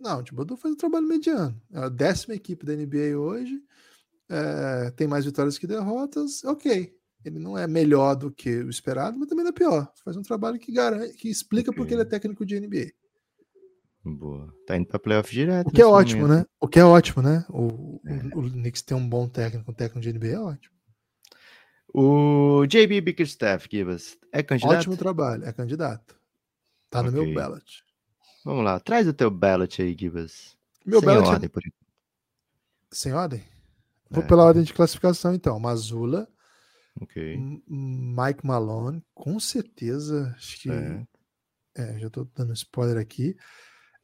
Não, 0.00 0.20
o 0.20 0.22
Thibodeau 0.22 0.56
faz 0.56 0.74
um 0.74 0.76
trabalho 0.76 1.06
mediano. 1.06 1.60
É 1.72 1.78
a 1.78 1.88
décima 1.88 2.34
equipe 2.34 2.64
da 2.64 2.74
NBA 2.74 3.18
hoje. 3.18 3.62
É, 4.28 4.90
tem 4.92 5.06
mais 5.06 5.24
vitórias 5.24 5.58
que 5.58 5.66
derrotas. 5.66 6.42
Ok. 6.44 6.96
Ele 7.24 7.38
não 7.38 7.58
é 7.58 7.66
melhor 7.66 8.14
do 8.14 8.30
que 8.30 8.48
o 8.60 8.70
esperado, 8.70 9.18
mas 9.18 9.28
também 9.28 9.44
não 9.44 9.50
é 9.50 9.54
pior. 9.54 9.92
Faz 10.02 10.16
um 10.16 10.22
trabalho 10.22 10.58
que 10.58 10.72
garante, 10.72 11.14
que 11.14 11.28
explica 11.28 11.70
okay. 11.70 11.76
porque 11.76 11.94
ele 11.94 12.02
é 12.02 12.06
técnico 12.06 12.46
de 12.46 12.58
NBA. 12.58 12.92
Boa. 14.02 14.54
Tá 14.66 14.76
indo 14.76 14.86
pra 14.86 14.98
playoff 14.98 15.30
direto. 15.30 15.68
O 15.68 15.70
que 15.70 15.82
é 15.82 15.86
ótimo, 15.86 16.22
momento. 16.22 16.38
né? 16.38 16.46
O 16.58 16.66
que 16.66 16.78
é 16.78 16.84
ótimo, 16.84 17.22
né? 17.22 17.44
O, 17.50 18.00
é. 18.06 18.34
o, 18.34 18.40
o 18.40 18.50
Knicks 18.50 18.80
ter 18.80 18.94
um 18.94 19.06
bom 19.06 19.28
técnico, 19.28 19.70
um 19.70 19.74
técnico 19.74 20.00
de 20.00 20.12
NBA 20.12 20.28
é 20.28 20.40
ótimo. 20.40 20.74
O 21.92 22.64
JB 22.66 23.00
Bickerstaff, 23.00 23.68
Gibas, 23.70 24.16
é 24.32 24.42
candidato? 24.42 24.76
Ótimo 24.76 24.96
trabalho, 24.96 25.44
é 25.44 25.52
candidato. 25.52 26.16
Tá 26.88 27.00
okay. 27.00 27.10
no 27.10 27.22
meu 27.22 27.34
ballot. 27.34 27.84
Vamos 28.44 28.64
lá, 28.64 28.80
traz 28.80 29.06
o 29.06 29.12
teu 29.12 29.30
ballot 29.30 29.82
aí, 29.82 29.96
Gibas. 29.98 30.56
Meu 30.84 31.00
Sem 31.00 31.06
ballot 31.06 31.26
é 31.26 31.30
ordem, 31.30 31.46
é... 31.46 31.48
por... 31.48 31.62
Sem 32.90 33.12
ordem? 33.12 33.44
Vou 34.10 34.24
é. 34.24 34.26
pela 34.26 34.44
ordem 34.44 34.62
de 34.64 34.74
classificação, 34.74 35.32
então. 35.32 35.58
Mazula, 35.60 36.28
okay. 37.00 37.36
Mike 37.68 38.44
Malone, 38.44 39.04
com 39.14 39.38
certeza. 39.38 40.34
Acho 40.36 40.62
que. 40.62 40.70
É. 40.70 41.06
é, 41.76 41.98
já 41.98 42.10
tô 42.10 42.26
dando 42.34 42.52
spoiler 42.54 42.98
aqui. 42.98 43.36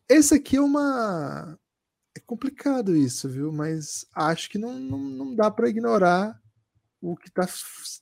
Esse 0.08 0.34
aqui 0.34 0.56
é 0.56 0.60
uma. 0.60 1.58
É 2.16 2.20
complicado 2.20 2.96
isso, 2.96 3.28
viu? 3.28 3.52
Mas 3.52 4.06
acho 4.14 4.48
que 4.48 4.58
não, 4.58 4.78
não, 4.78 4.98
não 4.98 5.34
dá 5.34 5.50
para 5.50 5.68
ignorar 5.68 6.40
o 7.00 7.16
que 7.16 7.30
tá, 7.30 7.46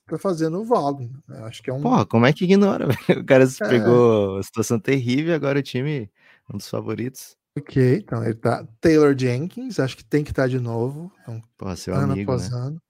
tá 0.07 0.19
fazendo 0.19 0.61
o 0.61 0.65
Valdo. 0.65 1.11
Acho 1.47 1.63
que 1.63 1.71
é 1.71 1.73
um. 1.73 1.81
Porra, 1.81 2.05
como 2.05 2.27
é 2.27 2.33
que 2.33 2.45
ignora? 2.45 2.87
O 3.19 3.25
cara 3.25 3.47
se 3.47 3.63
é. 3.65 3.69
pegou 3.69 4.43
situação 4.43 4.79
terrível, 4.79 5.35
agora 5.35 5.59
o 5.59 5.63
time 5.63 6.11
um 6.53 6.59
dos 6.59 6.69
favoritos. 6.69 7.37
Ok, 7.57 7.99
então 7.99 8.25
ele 8.25 8.35
tá 8.35 8.67
Taylor 8.81 9.17
Jenkins, 9.17 9.79
acho 9.79 9.97
que 9.97 10.05
tem 10.05 10.25
que 10.25 10.31
estar 10.31 10.43
tá 10.43 10.49
de 10.49 10.59
novo. 10.59 11.13
Um 11.29 11.41
Pô, 11.57 11.75
seu 11.77 11.95
ano 11.95 12.13
amigo, 12.13 12.33
após 12.33 12.51
né? 12.51 12.57
ano. 12.57 12.83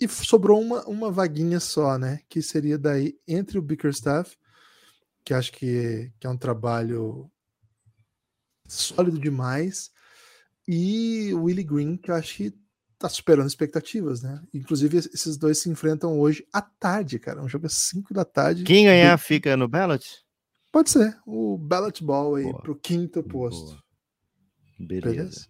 E 0.00 0.08
sobrou 0.08 0.60
uma, 0.60 0.84
uma 0.86 1.10
vaguinha 1.10 1.60
só, 1.60 1.98
né? 1.98 2.20
Que 2.28 2.40
seria 2.40 2.78
daí 2.78 3.14
entre 3.26 3.58
o 3.58 3.62
Bickerstaff, 3.62 4.36
que 5.24 5.34
acho 5.34 5.52
que, 5.52 6.10
que 6.18 6.26
é 6.26 6.30
um 6.30 6.36
trabalho 6.36 7.30
sólido 8.66 9.18
demais, 9.18 9.90
e 10.66 11.32
o 11.34 11.44
Willie 11.44 11.64
Green, 11.64 11.96
que 11.96 12.10
eu 12.10 12.14
acho 12.14 12.36
que 12.36 12.54
tá 12.98 13.08
superando 13.08 13.46
expectativas, 13.46 14.22
né? 14.22 14.42
Inclusive, 14.52 14.98
esses 14.98 15.36
dois 15.36 15.58
se 15.58 15.68
enfrentam 15.68 16.18
hoje 16.18 16.46
à 16.52 16.62
tarde, 16.62 17.18
cara. 17.18 17.42
Um 17.42 17.48
jogo 17.48 17.66
às 17.66 17.74
5 17.74 18.12
da 18.12 18.24
tarde. 18.24 18.64
Quem 18.64 18.86
ganhar 18.86 19.16
fica 19.18 19.56
no 19.56 19.68
ballot? 19.68 20.25
Pode 20.76 20.90
ser. 20.90 21.18
O 21.24 21.56
ballot 21.56 22.04
ball 22.04 22.34
aí 22.34 22.44
Boa. 22.44 22.60
pro 22.60 22.76
quinto 22.76 23.22
posto. 23.22 23.82
Beleza. 24.78 25.16
Beleza. 25.16 25.48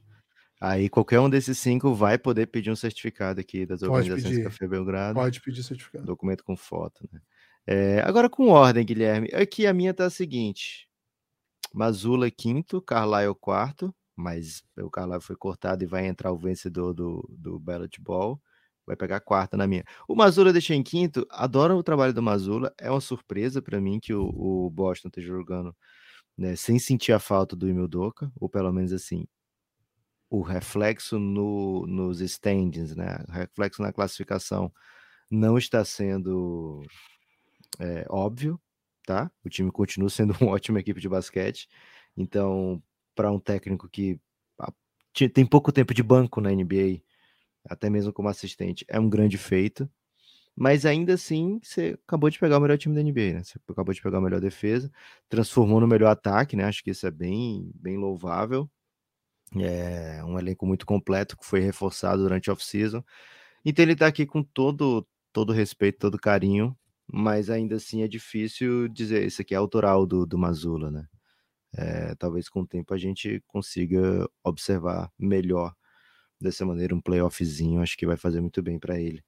Aí 0.61 0.89
qualquer 0.89 1.19
um 1.19 1.29
desses 1.29 1.59
cinco 1.59 1.93
vai 1.93 2.17
poder 2.17 2.47
pedir 2.47 2.71
um 2.71 2.77
certificado 2.77 3.41
aqui 3.41 3.67
das 3.67 3.83
organizações 3.83 4.45
Café 4.45 4.69
Belgrado. 4.69 5.19
Pode 5.19 5.41
pedir 5.41 5.65
certificado. 5.65 6.05
Documento 6.05 6.45
com 6.45 6.57
foto, 6.57 7.09
né? 7.13 7.21
É, 7.67 8.01
agora 8.03 8.31
com 8.31 8.51
ordem, 8.51 8.87
Guilherme. 8.87 9.29
Aqui 9.35 9.67
a 9.67 9.75
minha 9.75 9.93
tá 9.93 10.05
a 10.05 10.11
seguinte: 10.11 10.89
Mazula 11.75 12.31
quinto, 12.31 12.81
Carlyle 12.81 13.35
quarto, 13.35 13.93
mas 14.15 14.63
o 14.79 14.89
Carlyle 14.89 15.21
foi 15.21 15.35
cortado 15.35 15.83
e 15.83 15.89
vai 15.89 16.07
entrar 16.07 16.31
o 16.31 16.39
vencedor 16.39 16.95
do, 16.95 17.29
do 17.37 17.59
Ballot 17.59 18.01
Ball 18.01 18.41
vai 18.87 18.97
pegar 18.97 19.21
quarta 19.21 19.57
na 19.57 19.67
minha. 19.67 19.85
O 20.07 20.15
Mazula 20.15 20.53
deixei 20.53 20.77
em 20.77 20.83
quinto, 20.83 21.27
adoro 21.31 21.77
o 21.77 21.83
trabalho 21.83 22.15
do 22.15 22.23
Mazula, 22.23 22.73
é 22.79 22.91
uma 22.91 23.01
surpresa 23.01 23.61
para 23.61 23.81
mim 23.81 23.99
que 23.99 24.15
o, 24.15 24.29
o, 24.29 24.71
Boston 24.71 25.09
esteja 25.09 25.29
jogando 25.29 25.75
né, 26.39 26.55
sem 26.55 26.79
sentir 26.79 27.13
a 27.13 27.19
falta 27.19 27.57
do 27.57 27.69
Emil 27.69 27.89
Doca, 27.89 28.31
ou 28.39 28.49
pelo 28.49 28.73
menos 28.73 28.93
assim, 28.93 29.27
o 30.31 30.43
reflexo 30.43 31.19
no, 31.19 31.87
nos 31.87 32.21
standings, 32.21 32.95
né, 32.95 33.19
o 33.29 33.33
reflexo 33.33 33.83
na 33.83 33.93
classificação 33.93 34.73
não 35.31 35.59
está 35.59 35.85
sendo 35.85 36.83
é, 37.81 38.07
óbvio, 38.09 38.61
tá? 39.05 39.31
O 39.45 39.49
time 39.49 39.71
continua 39.73 40.11
sendo 40.11 40.35
uma 40.41 40.53
ótima 40.53 40.81
equipe 40.81 41.01
de 41.01 41.09
basquete, 41.09 41.69
então 42.17 42.83
para 43.15 43.33
um 43.33 43.41
técnico 43.41 43.89
que 43.89 44.21
tem 45.33 45.47
pouco 45.47 45.73
tempo 45.73 45.95
de 45.95 46.03
banco 46.03 46.43
na 46.43 46.51
NBA, 46.51 47.01
até 47.69 47.91
mesmo 47.91 48.13
como 48.13 48.29
assistente, 48.29 48.85
é 48.89 48.99
um 49.01 49.09
grande 49.09 49.39
feito. 49.39 49.89
Mas 50.57 50.87
ainda 50.87 51.15
assim, 51.15 51.61
você 51.63 51.99
acabou 52.07 52.31
de 52.31 52.39
pegar 52.39 52.59
o 52.59 52.61
melhor 52.61 52.79
time 52.79 52.95
da 52.95 53.03
NBA, 53.03 53.35
né? 53.35 53.45
Você 53.45 53.59
acabou 53.69 53.93
de 53.95 54.01
pegar 54.03 54.19
a 54.19 54.21
melhor 54.23 54.41
defesa, 54.41 54.91
transformou 55.29 55.81
no 55.81 55.87
melhor 55.87 56.11
ataque, 56.11 56.57
né? 56.57 56.65
Acho 56.65 56.83
que 56.83 56.91
isso 56.91 57.07
é 57.07 57.11
bem, 57.11 57.71
bem 57.75 57.99
louvável. 57.99 58.71
É 59.55 60.25
um 60.25 60.39
elenco 60.39 60.67
muito 60.67 60.87
completo 60.87 61.37
que 61.37 61.47
foi 61.47 61.61
reforçado 61.61 62.23
durante 62.23 62.51
a 62.51 62.55
off-season. 62.55 63.05
Então 63.65 63.85
ele 63.85 63.97
tá 63.97 64.07
aqui 64.07 64.27
com 64.27 64.43
todo 64.43 65.07
todo 65.33 65.53
respeito, 65.53 65.99
todo 65.99 66.19
carinho, 66.19 66.77
mas 67.07 67.51
ainda 67.51 67.77
assim 67.77 68.03
é 68.03 68.09
difícil 68.09 68.89
dizer 68.89 69.27
isso 69.27 69.43
aqui 69.43 69.55
é 69.55 69.59
autoral 69.59 70.07
do, 70.07 70.25
do 70.27 70.39
Mazula, 70.39 70.91
né? 70.91 71.07
É, 71.77 72.15
talvez 72.15 72.49
com 72.49 72.63
o 72.63 72.67
tempo 72.67 72.95
a 72.95 72.99
gente 72.99 73.43
consiga 73.47 74.29
observar 74.43 75.13
melhor 75.19 75.75
dessa 76.41 76.65
maneira, 76.65 76.95
um 76.95 77.01
playoffzinho, 77.01 77.81
acho 77.81 77.97
que 77.97 78.07
vai 78.07 78.17
fazer 78.17 78.41
muito 78.41 78.63
bem 78.63 78.79
para 78.79 79.01
ele. 79.01 79.23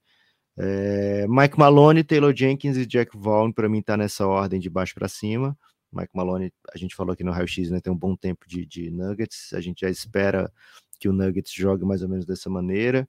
É, 0.56 1.26
Mike 1.28 1.58
Malone, 1.58 2.02
Taylor 2.02 2.34
Jenkins 2.34 2.76
e 2.76 2.84
Jack 2.84 3.16
Vaughn, 3.16 3.52
para 3.52 3.68
mim, 3.68 3.80
tá 3.80 3.96
nessa 3.96 4.26
ordem 4.26 4.58
de 4.58 4.68
baixo 4.68 4.94
para 4.94 5.08
cima. 5.08 5.56
Mike 5.92 6.10
Maloney, 6.14 6.52
a 6.74 6.76
gente 6.76 6.94
falou 6.94 7.12
aqui 7.12 7.24
no 7.24 7.32
Raio 7.32 7.48
X, 7.48 7.70
né? 7.70 7.80
Tem 7.80 7.92
um 7.92 7.96
bom 7.96 8.14
tempo 8.14 8.46
de, 8.46 8.66
de 8.66 8.90
Nuggets. 8.90 9.52
A 9.54 9.60
gente 9.60 9.80
já 9.80 9.90
espera 9.90 10.52
que 10.98 11.08
o 11.08 11.12
Nuggets 11.12 11.52
jogue 11.52 11.84
mais 11.84 12.02
ou 12.02 12.08
menos 12.08 12.26
dessa 12.26 12.50
maneira. 12.50 13.08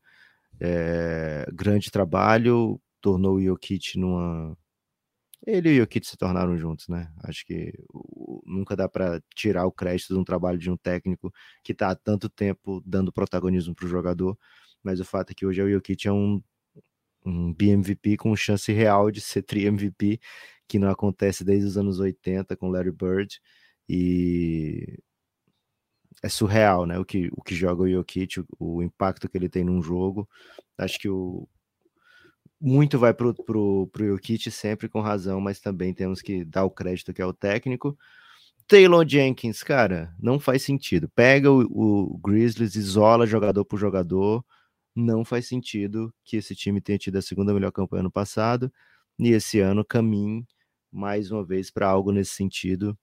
É, 0.60 1.46
grande 1.54 1.92
trabalho, 1.92 2.80
tornou 3.02 3.36
o 3.36 3.42
Jokic 3.42 3.98
numa. 3.98 4.58
Ele 5.50 5.70
e 5.70 5.80
o 5.80 5.82
Jokic 5.84 6.06
se 6.06 6.18
tornaram 6.18 6.58
juntos, 6.58 6.88
né? 6.88 7.12
Acho 7.24 7.46
que 7.46 7.74
nunca 8.46 8.76
dá 8.76 8.88
para 8.88 9.22
tirar 9.36 9.66
o 9.66 9.72
crédito 9.72 10.14
de 10.14 10.20
um 10.20 10.24
trabalho 10.24 10.60
de 10.60 10.70
um 10.70 10.78
técnico 10.78 11.34
que 11.64 11.72
está 11.72 11.90
há 11.90 11.96
tanto 11.96 12.30
tempo 12.30 12.82
dando 12.86 13.12
protagonismo 13.12 13.74
para 13.74 13.86
o 13.86 13.90
jogador. 13.90 14.38
Mas 14.84 15.00
o 15.00 15.06
fato 15.06 15.32
é 15.32 15.34
que 15.34 15.46
hoje 15.46 15.62
o 15.62 15.72
Jokic 15.72 16.08
é 16.08 16.12
um, 16.12 16.42
um 17.26 17.54
BMVP 17.54 18.18
com 18.18 18.36
chance 18.36 18.72
real 18.72 19.12
de 19.12 19.22
ser 19.22 19.44
tri-MVP, 19.44 20.20
que 20.68 20.80
não 20.80 20.90
acontece 20.90 21.44
desde 21.44 21.68
os 21.68 21.78
anos 21.78 22.00
80 22.00 22.56
com 22.56 22.70
Larry 22.70 22.92
Bird. 22.92 23.42
E 23.90 25.00
é 26.24 26.30
surreal, 26.30 26.86
né? 26.86 27.00
O 27.00 27.06
que, 27.06 27.30
o 27.36 27.42
que 27.44 27.56
joga 27.56 27.84
o 27.84 27.90
Jokic, 27.90 28.40
o, 28.40 28.46
o 28.60 28.84
impacto 28.84 29.30
que 29.30 29.38
ele 29.38 29.50
tem 29.50 29.64
num 29.64 29.82
jogo. 29.82 30.30
Acho 30.78 31.00
que 31.00 31.10
o, 31.10 31.48
muito 32.60 33.00
vai 33.00 33.14
pro, 33.14 33.34
pro, 33.34 33.88
pro 33.88 34.08
Jokic 34.08 34.52
sempre 34.52 34.90
com 34.90 35.02
razão, 35.02 35.40
mas 35.42 35.60
também 35.60 35.94
temos 35.94 36.22
que 36.22 36.44
dar 36.46 36.66
o 36.66 36.72
crédito 36.72 37.14
que 37.14 37.22
é 37.22 37.26
o 37.26 37.34
técnico. 37.34 37.98
Taylor 38.68 39.08
Jenkins, 39.08 39.64
cara, 39.64 40.16
não 40.20 40.40
faz 40.40 40.64
sentido. 40.64 41.10
Pega 41.10 41.52
o, 41.52 41.62
o 42.14 42.18
Grizzlies, 42.20 42.76
isola 42.76 43.26
jogador 43.26 43.66
por 43.66 43.80
jogador. 43.80 44.46
Não 44.96 45.26
faz 45.26 45.48
sentido 45.48 46.14
que 46.24 46.38
esse 46.38 46.56
time 46.56 46.82
tenha 46.82 46.98
tido 47.00 47.18
a 47.18 47.22
segunda 47.22 47.54
melhor 47.54 47.72
campanha 47.72 48.04
no 48.04 48.12
passado 48.12 48.72
e 49.20 49.30
esse 49.32 49.60
ano 49.60 49.86
caminhe 49.86 50.46
mais 50.92 51.32
uma 51.32 51.44
vez 51.46 51.72
para 51.72 51.88
algo 51.88 52.12
nesse 52.12 52.32
sentido 52.36 52.98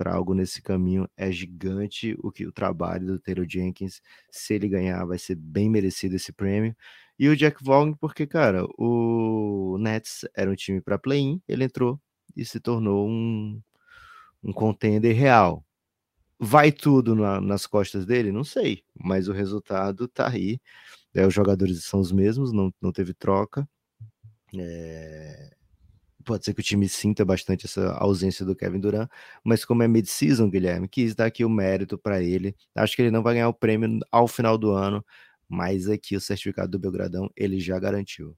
para 0.00 0.14
algo 0.14 0.32
nesse 0.32 0.62
caminho. 0.62 1.06
É 1.14 1.30
gigante 1.30 2.16
o 2.22 2.32
que 2.32 2.46
o 2.46 2.52
trabalho 2.52 3.06
do 3.06 3.18
Taylor 3.18 3.46
Jenkins. 3.46 4.00
Se 4.30 4.54
ele 4.54 4.66
ganhar, 4.66 5.04
vai 5.04 5.18
ser 5.18 5.34
bem 5.34 5.68
merecido 5.68 6.16
esse 6.16 6.32
prêmio. 6.32 6.74
E 7.20 7.28
o 7.28 7.36
Jack 7.36 7.62
Vaughn, 7.62 7.92
porque, 7.92 8.26
cara, 8.26 8.66
o 8.78 9.76
Nets 9.78 10.24
era 10.34 10.50
um 10.50 10.54
time 10.54 10.80
para 10.80 10.98
play-in, 10.98 11.38
ele 11.46 11.64
entrou 11.64 12.00
e 12.34 12.46
se 12.46 12.58
tornou 12.58 13.06
um, 13.06 13.60
um 14.42 14.54
contender 14.54 15.14
real. 15.14 15.62
Vai 16.38 16.72
tudo 16.72 17.14
na, 17.14 17.38
nas 17.38 17.66
costas 17.66 18.06
dele? 18.06 18.32
Não 18.32 18.42
sei, 18.42 18.82
mas 18.94 19.28
o 19.28 19.34
resultado 19.34 20.08
tá 20.08 20.30
aí. 20.30 20.58
É, 21.12 21.26
os 21.26 21.34
jogadores 21.34 21.84
são 21.84 22.00
os 22.00 22.10
mesmos, 22.10 22.54
não, 22.54 22.72
não 22.80 22.90
teve 22.90 23.12
troca. 23.12 23.68
É, 24.58 25.50
pode 26.24 26.42
ser 26.42 26.54
que 26.54 26.60
o 26.60 26.64
time 26.64 26.88
sinta 26.88 27.22
bastante 27.22 27.66
essa 27.66 27.92
ausência 27.98 28.46
do 28.46 28.56
Kevin 28.56 28.80
Durant, 28.80 29.10
mas 29.44 29.62
como 29.62 29.82
é 29.82 29.88
mid-season, 29.88 30.48
Guilherme, 30.48 30.88
quis 30.88 31.14
dar 31.14 31.26
aqui 31.26 31.44
o 31.44 31.50
mérito 31.50 31.98
para 31.98 32.22
ele. 32.22 32.56
Acho 32.74 32.96
que 32.96 33.02
ele 33.02 33.10
não 33.10 33.22
vai 33.22 33.34
ganhar 33.34 33.48
o 33.50 33.54
prêmio 33.54 34.00
ao 34.10 34.26
final 34.26 34.56
do 34.56 34.70
ano, 34.70 35.04
mas 35.50 35.88
aqui 35.88 36.14
o 36.14 36.20
certificado 36.20 36.70
do 36.70 36.78
Belgradão 36.78 37.28
ele 37.36 37.58
já 37.58 37.78
garantiu. 37.78 38.36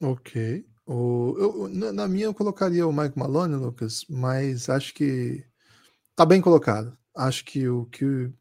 Ok. 0.00 0.64
O, 0.86 1.34
eu, 1.38 1.68
na 1.92 2.06
minha 2.06 2.26
eu 2.26 2.34
colocaria 2.34 2.86
o 2.86 2.92
Mike 2.92 3.18
Malone, 3.18 3.56
Lucas, 3.56 4.04
mas 4.08 4.68
acho 4.68 4.94
que 4.94 5.44
tá 6.14 6.24
bem 6.24 6.40
colocado. 6.40 6.96
Acho 7.14 7.44
que 7.44 7.68
o 7.68 7.86
que 7.86 8.32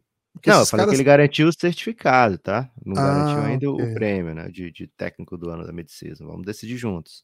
não, 0.46 0.60
eu 0.60 0.66
falei 0.66 0.86
caras... 0.86 0.92
que 0.92 0.96
ele 0.96 1.04
garantiu 1.04 1.48
o 1.48 1.54
certificado, 1.54 2.38
tá? 2.38 2.72
Não 2.86 2.96
ah, 2.96 3.06
garantiu 3.06 3.44
ainda 3.44 3.70
okay. 3.70 3.86
o 3.86 3.94
prêmio, 3.94 4.34
né? 4.34 4.50
De, 4.50 4.72
de 4.72 4.88
técnico 4.88 5.38
do 5.38 5.50
ano 5.50 5.66
da 5.66 5.74
medicina. 5.74 6.16
Vamos 6.20 6.46
decidir 6.46 6.78
juntos. 6.78 7.24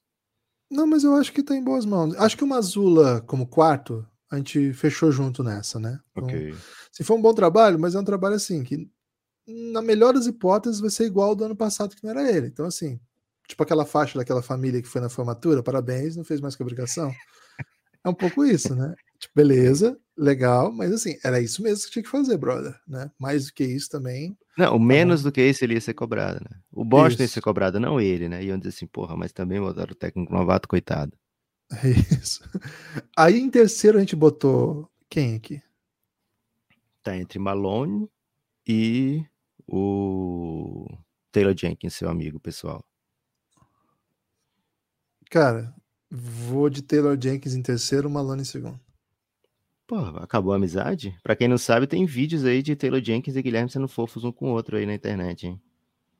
Não, 0.69 0.85
mas 0.85 1.03
eu 1.03 1.15
acho 1.15 1.31
que 1.31 1.41
tá 1.41 1.55
em 1.55 1.63
boas 1.63 1.85
mãos. 1.85 2.15
Acho 2.17 2.35
que 2.35 2.43
o 2.43 2.47
Mazula, 2.47 3.21
como 3.21 3.47
quarto, 3.47 4.05
a 4.29 4.35
gente 4.37 4.73
fechou 4.73 5.11
junto 5.11 5.41
nessa, 5.41 5.79
né? 5.79 5.99
Então, 6.11 6.25
ok. 6.25 6.53
Se 6.91 7.03
for 7.03 7.15
um 7.15 7.21
bom 7.21 7.33
trabalho, 7.33 7.79
mas 7.79 7.95
é 7.95 7.99
um 7.99 8.03
trabalho 8.03 8.35
assim, 8.35 8.63
que 8.63 8.89
na 9.47 9.81
melhor 9.81 10.13
das 10.13 10.27
hipóteses 10.27 10.79
vai 10.79 10.89
ser 10.89 11.05
igual 11.05 11.29
ao 11.29 11.35
do 11.35 11.45
ano 11.45 11.55
passado, 11.55 11.95
que 11.95 12.03
não 12.03 12.11
era 12.11 12.29
ele. 12.29 12.47
Então, 12.47 12.65
assim, 12.65 12.99
tipo 13.47 13.63
aquela 13.63 13.85
faixa 13.85 14.17
daquela 14.17 14.41
família 14.41 14.81
que 14.81 14.87
foi 14.87 15.01
na 15.01 15.09
formatura, 15.09 15.63
parabéns, 15.63 16.15
não 16.15 16.23
fez 16.23 16.41
mais 16.41 16.55
que 16.55 16.61
obrigação. 16.61 17.11
É 18.03 18.09
um 18.09 18.13
pouco 18.13 18.45
isso, 18.45 18.75
né? 18.75 18.93
Tipo, 19.19 19.33
beleza, 19.35 19.99
legal, 20.15 20.71
mas 20.71 20.91
assim, 20.91 21.17
era 21.23 21.41
isso 21.41 21.61
mesmo 21.61 21.85
que 21.85 21.91
tinha 21.91 22.03
que 22.03 22.09
fazer, 22.09 22.37
brother, 22.37 22.79
né? 22.87 23.11
Mais 23.19 23.47
do 23.47 23.53
que 23.53 23.63
isso 23.63 23.89
também. 23.89 24.37
Não, 24.57 24.75
o 24.75 24.79
tá 24.79 24.85
menos 24.85 25.23
do 25.23 25.31
que 25.31 25.41
isso 25.41 25.63
ele 25.63 25.73
ia 25.73 25.81
ser 25.81 25.93
cobrado, 25.93 26.39
né? 26.39 26.59
O 26.71 26.85
Boston 26.85 27.23
ia 27.23 27.27
ser 27.27 27.41
cobrado, 27.41 27.79
não 27.79 27.99
ele, 27.99 28.29
né? 28.29 28.43
E 28.43 28.47
iam 28.47 28.57
dizer 28.57 28.69
assim, 28.69 28.87
porra, 28.87 29.15
mas 29.15 29.31
também 29.31 29.59
botaram 29.59 29.91
o 29.91 29.95
técnico 29.95 30.33
novato, 30.33 30.67
coitado. 30.67 31.17
É 31.71 31.89
isso. 32.21 32.41
Aí 33.15 33.39
em 33.39 33.49
terceiro 33.49 33.97
a 33.97 33.99
gente 33.99 34.15
botou 34.15 34.89
quem 35.09 35.35
aqui? 35.35 35.61
Tá 37.03 37.17
entre 37.17 37.39
Malone 37.39 38.09
e 38.67 39.25
o 39.67 40.87
Taylor 41.31 41.55
Jenkins, 41.57 41.95
seu 41.95 42.09
amigo 42.09 42.39
pessoal. 42.39 42.83
Cara, 45.29 45.75
vou 46.09 46.69
de 46.69 46.81
Taylor 46.81 47.17
Jenkins 47.21 47.53
em 47.53 47.61
terceiro, 47.61 48.09
Malone 48.09 48.41
em 48.41 48.45
segundo. 48.45 48.79
Pô, 49.85 49.95
acabou 49.95 50.51
a 50.51 50.57
amizade? 50.57 51.17
Pra 51.23 51.35
quem 51.35 51.47
não 51.47 51.57
sabe, 51.57 51.87
tem 51.87 52.05
vídeos 52.05 52.43
aí 52.43 52.61
de 52.61 52.75
Taylor 52.75 53.01
Jenkins 53.01 53.35
e 53.35 53.41
Guilherme 53.41 53.69
sendo 53.69 53.87
fofos 53.87 54.23
um 54.23 54.31
com 54.31 54.51
o 54.51 54.53
outro 54.53 54.77
aí 54.77 54.85
na 54.85 54.93
internet, 54.93 55.47
hein? 55.47 55.61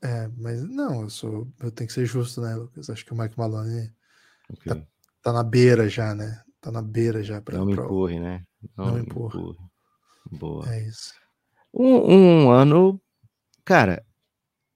É, 0.02 0.30
mas 0.38 0.64
não, 0.64 1.02
eu 1.02 1.10
sou. 1.10 1.48
Eu 1.60 1.72
tenho 1.72 1.88
que 1.88 1.94
ser 1.94 2.06
justo, 2.06 2.40
né, 2.40 2.56
Lucas? 2.56 2.90
Acho 2.90 3.06
que 3.06 3.14
o 3.14 3.18
Mike 3.18 3.38
Malone 3.38 3.92
okay. 4.50 4.74
tá, 4.74 4.88
tá, 5.22 5.34
na 5.34 5.44
beira 5.44 5.90
já, 5.90 6.14
né? 6.14 6.42
Tá 6.62 6.72
na 6.72 6.82
beira 6.82 7.24
já 7.24 7.42
pra. 7.42 7.58
Não 7.58 7.66
me 7.66 7.74
empurre, 7.74 8.20
né? 8.20 8.46
Não, 8.78 8.86
não 8.86 8.94
me 8.94 9.02
empurre. 9.02 9.38
empurre. 9.38 9.58
Boa. 10.32 10.74
É 10.74 10.88
isso. 10.88 11.14
Um, 11.74 12.14
um, 12.14 12.52
ano. 12.52 13.02
Cara, 13.68 14.02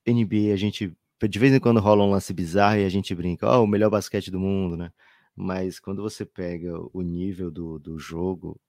NBA, 0.06 0.54
a 0.54 0.58
gente. 0.58 0.94
De 1.30 1.40
vez 1.40 1.54
em 1.54 1.62
quando 1.62 1.80
rola 1.80 2.04
um 2.04 2.12
lance 2.12 2.34
bizarro 2.34 2.78
e 2.78 2.86
a 2.86 2.90
gente 2.90 3.16
brinca, 3.16 3.48
ó, 3.48 3.60
oh, 3.62 3.64
o 3.64 3.68
melhor 3.68 3.90
basquete 3.90 4.30
do 4.30 4.38
mundo, 4.38 4.76
né? 4.76 4.92
Mas 5.34 5.80
quando 5.80 6.02
você 6.02 6.26
pega 6.26 6.74
o 6.92 7.02
nível 7.02 7.50
do, 7.50 7.80
do 7.80 7.98
jogo, 7.98 8.60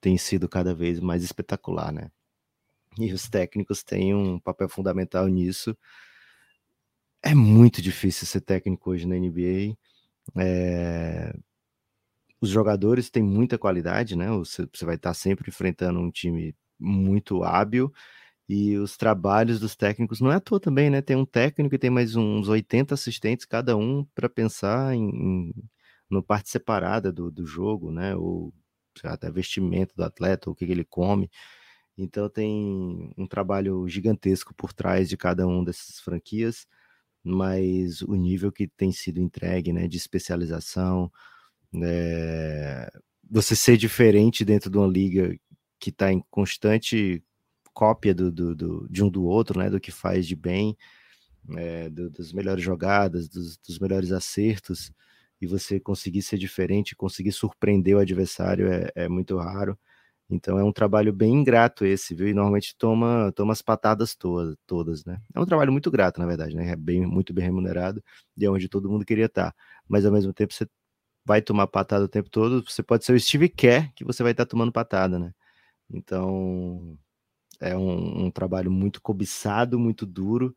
tem 0.00 0.18
sido 0.18 0.48
cada 0.48 0.74
vez 0.74 0.98
mais 0.98 1.22
espetacular, 1.22 1.92
né? 1.92 2.10
E 2.98 3.12
os 3.12 3.28
técnicos 3.28 3.84
têm 3.84 4.12
um 4.12 4.40
papel 4.40 4.68
fundamental 4.68 5.28
nisso. 5.28 5.76
É 7.22 7.32
muito 7.32 7.80
difícil 7.80 8.26
ser 8.26 8.40
técnico 8.40 8.90
hoje 8.90 9.06
na 9.06 9.14
NBA. 9.14 9.76
É... 10.36 11.32
Os 12.40 12.48
jogadores 12.48 13.08
têm 13.08 13.22
muita 13.22 13.56
qualidade, 13.56 14.16
né? 14.16 14.26
Você 14.32 14.84
vai 14.84 14.96
estar 14.96 15.14
sempre 15.14 15.48
enfrentando 15.48 16.00
um 16.00 16.10
time 16.10 16.56
muito 16.76 17.44
hábil 17.44 17.92
e 18.52 18.76
os 18.78 18.96
trabalhos 18.96 19.60
dos 19.60 19.76
técnicos 19.76 20.20
não 20.20 20.32
é 20.32 20.34
à 20.36 20.40
toa 20.40 20.58
também, 20.58 20.90
né? 20.90 21.00
Tem 21.00 21.16
um 21.16 21.24
técnico 21.24 21.72
e 21.74 21.78
tem 21.78 21.88
mais 21.88 22.16
uns 22.16 22.48
80 22.48 22.94
assistentes 22.94 23.46
cada 23.46 23.76
um 23.76 24.04
para 24.12 24.28
pensar 24.28 24.92
em, 24.92 25.08
em, 25.08 25.54
no 26.10 26.20
parte 26.20 26.50
separada 26.50 27.12
do, 27.12 27.30
do 27.30 27.46
jogo, 27.46 27.92
né? 27.92 28.16
Ou 28.16 28.52
até 29.04 29.30
vestimento 29.30 29.94
do 29.94 30.02
atleta, 30.02 30.50
o 30.50 30.54
que, 30.54 30.66
que 30.66 30.72
ele 30.72 30.84
come. 30.84 31.30
Então 31.96 32.28
tem 32.28 33.12
um 33.16 33.26
trabalho 33.26 33.86
gigantesco 33.88 34.52
por 34.54 34.72
trás 34.72 35.08
de 35.08 35.16
cada 35.16 35.46
um 35.46 35.62
dessas 35.62 36.00
franquias, 36.00 36.66
mas 37.22 38.02
o 38.02 38.16
nível 38.16 38.50
que 38.50 38.66
tem 38.66 38.90
sido 38.92 39.20
entregue, 39.20 39.72
né, 39.72 39.86
de 39.88 39.96
especialização, 39.96 41.12
é... 41.84 42.90
você 43.30 43.54
ser 43.56 43.76
diferente 43.76 44.44
dentro 44.44 44.70
de 44.70 44.78
uma 44.78 44.88
liga 44.88 45.36
que 45.78 45.90
está 45.90 46.12
em 46.12 46.22
constante 46.30 47.22
cópia 47.80 48.14
do, 48.14 48.30
do, 48.30 48.54
do, 48.54 48.86
de 48.90 49.02
um 49.02 49.08
do 49.08 49.24
outro, 49.24 49.58
né, 49.58 49.70
do 49.70 49.80
que 49.80 49.90
faz 49.90 50.26
de 50.26 50.36
bem, 50.36 50.76
é, 51.56 51.88
do, 51.88 52.10
das 52.10 52.30
melhores 52.30 52.62
jogadas, 52.62 53.26
dos, 53.26 53.56
dos 53.56 53.78
melhores 53.78 54.12
acertos, 54.12 54.92
e 55.40 55.46
você 55.46 55.80
conseguir 55.80 56.20
ser 56.20 56.36
diferente, 56.36 56.94
conseguir 56.94 57.32
surpreender 57.32 57.96
o 57.96 57.98
adversário 57.98 58.70
é, 58.70 58.90
é, 58.94 59.08
muito 59.08 59.38
raro. 59.38 59.78
Então 60.28 60.58
é 60.58 60.64
um 60.64 60.72
trabalho 60.72 61.10
bem 61.10 61.32
ingrato 61.32 61.86
esse, 61.86 62.14
viu? 62.14 62.28
E 62.28 62.34
normalmente 62.34 62.76
toma, 62.76 63.32
toma 63.34 63.54
as 63.54 63.62
patadas 63.62 64.14
todas, 64.14 64.56
todas, 64.66 65.04
né? 65.06 65.18
É 65.34 65.40
um 65.40 65.46
trabalho 65.46 65.72
muito 65.72 65.90
grato, 65.90 66.20
na 66.20 66.26
verdade, 66.26 66.54
né? 66.54 66.68
É 66.68 66.76
bem, 66.76 67.06
muito 67.06 67.32
bem 67.32 67.44
remunerado 67.44 68.04
e 68.36 68.44
é 68.44 68.50
onde 68.50 68.68
todo 68.68 68.90
mundo 68.90 69.06
queria 69.06 69.24
estar. 69.26 69.54
Mas 69.88 70.04
ao 70.04 70.12
mesmo 70.12 70.34
tempo 70.34 70.52
você 70.52 70.66
vai 71.24 71.40
tomar 71.42 71.66
patada 71.66 72.04
o 72.04 72.08
tempo 72.08 72.30
todo. 72.30 72.62
Você 72.64 72.82
pode 72.82 73.04
ser 73.06 73.14
o 73.14 73.20
Steve 73.20 73.48
Kerr 73.48 73.90
que 73.94 74.04
você 74.04 74.22
vai 74.22 74.32
estar 74.32 74.46
tomando 74.46 74.72
patada, 74.72 75.18
né? 75.18 75.32
Então 75.90 76.98
é 77.60 77.76
um, 77.76 78.26
um 78.26 78.30
trabalho 78.30 78.70
muito 78.70 79.00
cobiçado, 79.00 79.78
muito 79.78 80.06
duro. 80.06 80.56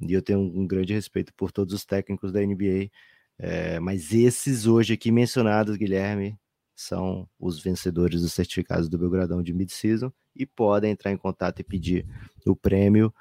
E 0.00 0.12
eu 0.12 0.22
tenho 0.22 0.40
um 0.40 0.66
grande 0.66 0.92
respeito 0.92 1.32
por 1.34 1.50
todos 1.50 1.72
os 1.72 1.84
técnicos 1.84 2.32
da 2.32 2.40
NBA 2.40 2.90
é, 3.38 3.78
mas 3.78 4.12
esses 4.12 4.66
hoje 4.66 4.94
aqui 4.94 5.10
mencionados, 5.12 5.76
Guilherme, 5.76 6.38
são 6.74 7.28
os 7.38 7.60
vencedores 7.60 8.22
dos 8.22 8.32
certificados 8.32 8.88
do 8.88 8.98
Belgradão 8.98 9.42
de 9.42 9.52
mid-season 9.52 10.12
e 10.34 10.46
podem 10.46 10.90
entrar 10.90 11.12
em 11.12 11.16
contato 11.16 11.60
e 11.60 11.64
pedir 11.64 12.06
o 12.46 12.56
prêmio. 12.56 13.12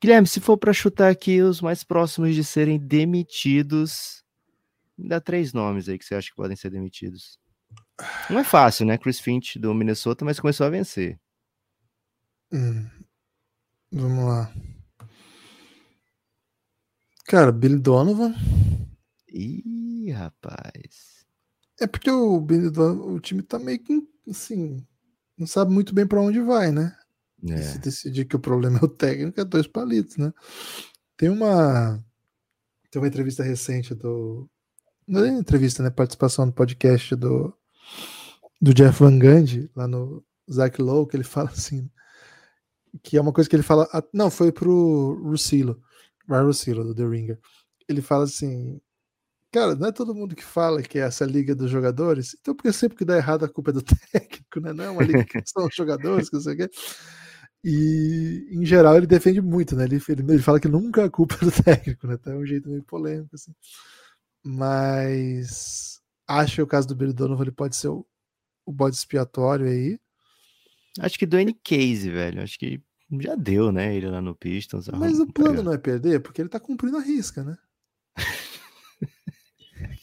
Guilherme, 0.00 0.26
se 0.26 0.40
for 0.40 0.56
para 0.56 0.72
chutar 0.72 1.10
aqui 1.10 1.42
os 1.42 1.60
mais 1.60 1.84
próximos 1.84 2.34
de 2.34 2.42
serem 2.42 2.78
demitidos, 2.78 4.24
dá 4.96 5.20
três 5.20 5.52
nomes 5.52 5.88
aí 5.88 5.98
que 5.98 6.04
você 6.04 6.14
acha 6.14 6.30
que 6.30 6.36
podem 6.36 6.56
ser 6.56 6.70
demitidos. 6.70 7.38
Não 8.30 8.40
é 8.40 8.44
fácil, 8.44 8.86
né? 8.86 8.96
Chris 8.96 9.20
Finch 9.20 9.58
do 9.58 9.74
Minnesota, 9.74 10.24
mas 10.24 10.40
começou 10.40 10.66
a 10.66 10.70
vencer. 10.70 11.18
Hum. 12.52 12.88
Vamos 13.92 14.24
lá. 14.24 14.52
Cara, 17.26 17.52
Billy 17.52 17.78
Donovan. 17.78 18.34
Ih, 19.28 20.10
rapaz. 20.10 21.24
É 21.80 21.86
porque 21.86 22.10
o 22.10 22.40
Billy 22.40 22.70
Donovan, 22.70 23.12
o 23.12 23.20
time 23.20 23.42
tá 23.42 23.58
meio 23.58 23.82
que 23.82 24.02
assim, 24.28 24.84
não 25.38 25.46
sabe 25.46 25.72
muito 25.72 25.94
bem 25.94 26.06
para 26.06 26.20
onde 26.20 26.40
vai, 26.40 26.70
né? 26.70 26.96
É. 27.48 27.62
Se 27.62 27.78
decidir 27.78 28.26
que 28.26 28.36
o 28.36 28.40
problema 28.40 28.78
é 28.78 28.84
o 28.84 28.88
técnico, 28.88 29.40
é 29.40 29.44
dois 29.44 29.66
palitos, 29.66 30.16
né? 30.16 30.32
Tem 31.16 31.28
uma 31.28 31.98
tem 32.90 33.00
uma 33.00 33.08
entrevista 33.08 33.42
recente 33.42 33.94
do 33.94 34.48
não 35.06 35.24
é 35.24 35.28
entrevista, 35.28 35.82
né? 35.82 35.90
Participação 35.90 36.46
no 36.46 36.52
podcast 36.52 37.14
do 37.16 37.54
do 38.60 38.74
Jeff 38.74 39.02
Van 39.02 39.18
Gundy 39.18 39.70
lá 39.74 39.88
no 39.88 40.24
Zach 40.50 40.80
Lowe, 40.82 41.08
que 41.08 41.16
ele 41.16 41.24
fala 41.24 41.48
assim, 41.50 41.90
que 43.02 43.16
é 43.16 43.20
uma 43.20 43.32
coisa 43.32 43.48
que 43.48 43.56
ele 43.56 43.62
fala, 43.62 43.88
não, 44.12 44.30
foi 44.30 44.52
pro 44.52 45.20
Russillo, 45.22 45.80
Ryan 46.28 46.44
Russillo 46.44 46.84
do 46.84 46.94
The 46.94 47.04
Ringer. 47.04 47.38
Ele 47.88 48.02
fala 48.02 48.24
assim, 48.24 48.80
cara, 49.52 49.74
não 49.74 49.88
é 49.88 49.92
todo 49.92 50.14
mundo 50.14 50.36
que 50.36 50.44
fala 50.44 50.82
que 50.82 50.98
é 50.98 51.02
essa 51.02 51.24
liga 51.24 51.54
dos 51.54 51.70
jogadores, 51.70 52.36
então 52.40 52.54
porque 52.54 52.72
sempre 52.72 52.96
que 52.98 53.04
dá 53.04 53.16
errado 53.16 53.44
a 53.44 53.48
culpa 53.48 53.70
é 53.70 53.74
do 53.74 53.82
técnico, 54.12 54.60
né? 54.60 54.72
Não 54.72 54.84
é 54.84 54.90
uma 54.90 55.02
liga 55.02 55.24
que 55.24 55.42
são 55.46 55.66
os 55.66 55.74
jogadores, 55.74 56.28
que 56.28 56.36
não 56.36 56.42
sei 56.42 56.54
o 56.54 56.56
quê. 56.56 56.70
E, 57.62 58.48
em 58.52 58.64
geral, 58.64 58.96
ele 58.96 59.06
defende 59.06 59.40
muito, 59.40 59.76
né? 59.76 59.84
Ele, 59.84 60.00
ele, 60.08 60.32
ele 60.32 60.42
fala 60.42 60.58
que 60.58 60.68
nunca 60.68 61.04
a 61.04 61.10
culpa 61.10 61.36
é 61.42 61.44
do 61.44 61.52
técnico, 61.62 62.06
né? 62.06 62.14
Então 62.14 62.32
é 62.32 62.36
um 62.36 62.46
jeito 62.46 62.68
meio 62.68 62.82
polêmico, 62.84 63.34
assim. 63.34 63.52
Mas 64.44 66.00
acho 66.26 66.56
que 66.56 66.62
o 66.62 66.66
caso 66.66 66.88
do 66.88 66.96
Billy 66.96 67.12
Donovan 67.12 67.42
ele 67.42 67.52
pode 67.52 67.76
ser 67.76 67.88
o, 67.88 68.06
o 68.66 68.72
bode 68.72 68.96
expiatório 68.96 69.66
aí. 69.66 69.98
Acho 70.98 71.18
que 71.18 71.26
do 71.26 71.38
N-Case, 71.38 72.10
velho. 72.10 72.42
Acho 72.42 72.58
que 72.58 72.80
já 73.20 73.34
deu, 73.34 73.70
né? 73.72 73.94
Ele 73.94 74.08
lá 74.08 74.20
no 74.20 74.34
Pistons. 74.34 74.88
Mas 74.88 75.18
o 75.18 75.26
plano 75.26 75.62
não 75.62 75.72
é 75.72 75.78
perder, 75.78 76.20
porque 76.20 76.40
ele 76.40 76.48
tá 76.48 76.60
cumprindo 76.60 76.96
a 76.96 77.00
risca, 77.02 77.42
né? 77.42 77.56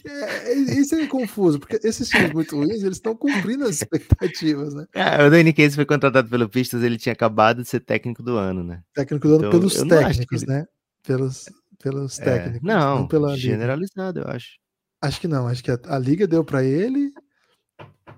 É, 0.06 0.54
isso 0.54 0.96
é 0.96 1.06
confuso, 1.06 1.60
porque 1.60 1.80
esses 1.84 2.10
times 2.10 2.32
muito 2.32 2.56
ruins, 2.56 2.82
eles 2.82 2.98
estão 2.98 3.16
cumprindo 3.16 3.66
as 3.66 3.76
expectativas, 3.76 4.74
né? 4.74 4.86
Ah, 4.96 5.26
o 5.26 5.30
Danny 5.30 5.54
Case 5.54 5.76
foi 5.76 5.86
contratado 5.86 6.30
pelo 6.30 6.50
Pistas, 6.50 6.82
ele 6.82 6.98
tinha 6.98 7.14
acabado 7.14 7.62
de 7.62 7.70
ser 7.70 7.82
técnico 7.82 8.24
do 8.24 8.38
ano, 8.38 8.64
né? 8.64 8.82
Técnico 8.94 9.28
do 9.28 9.36
ano 9.36 9.48
então, 9.48 9.52
pelos 9.52 9.76
técnicos, 9.76 10.44
ele... 10.44 10.52
né? 10.52 10.66
Pelos, 11.04 11.46
pelos 11.84 12.20
é, 12.20 12.24
técnicos. 12.24 12.68
Não, 12.68 13.00
não 13.00 13.08
pela 13.08 13.38
generalizado, 13.38 14.22
eu 14.22 14.28
acho. 14.28 14.58
Acho 15.02 15.22
que 15.22 15.28
não, 15.28 15.48
acho 15.48 15.64
que 15.64 15.72
a, 15.72 15.80
a 15.88 16.00
liga 16.00 16.26
deu 16.26 16.44
para 16.44 16.64
ele. 16.64 17.12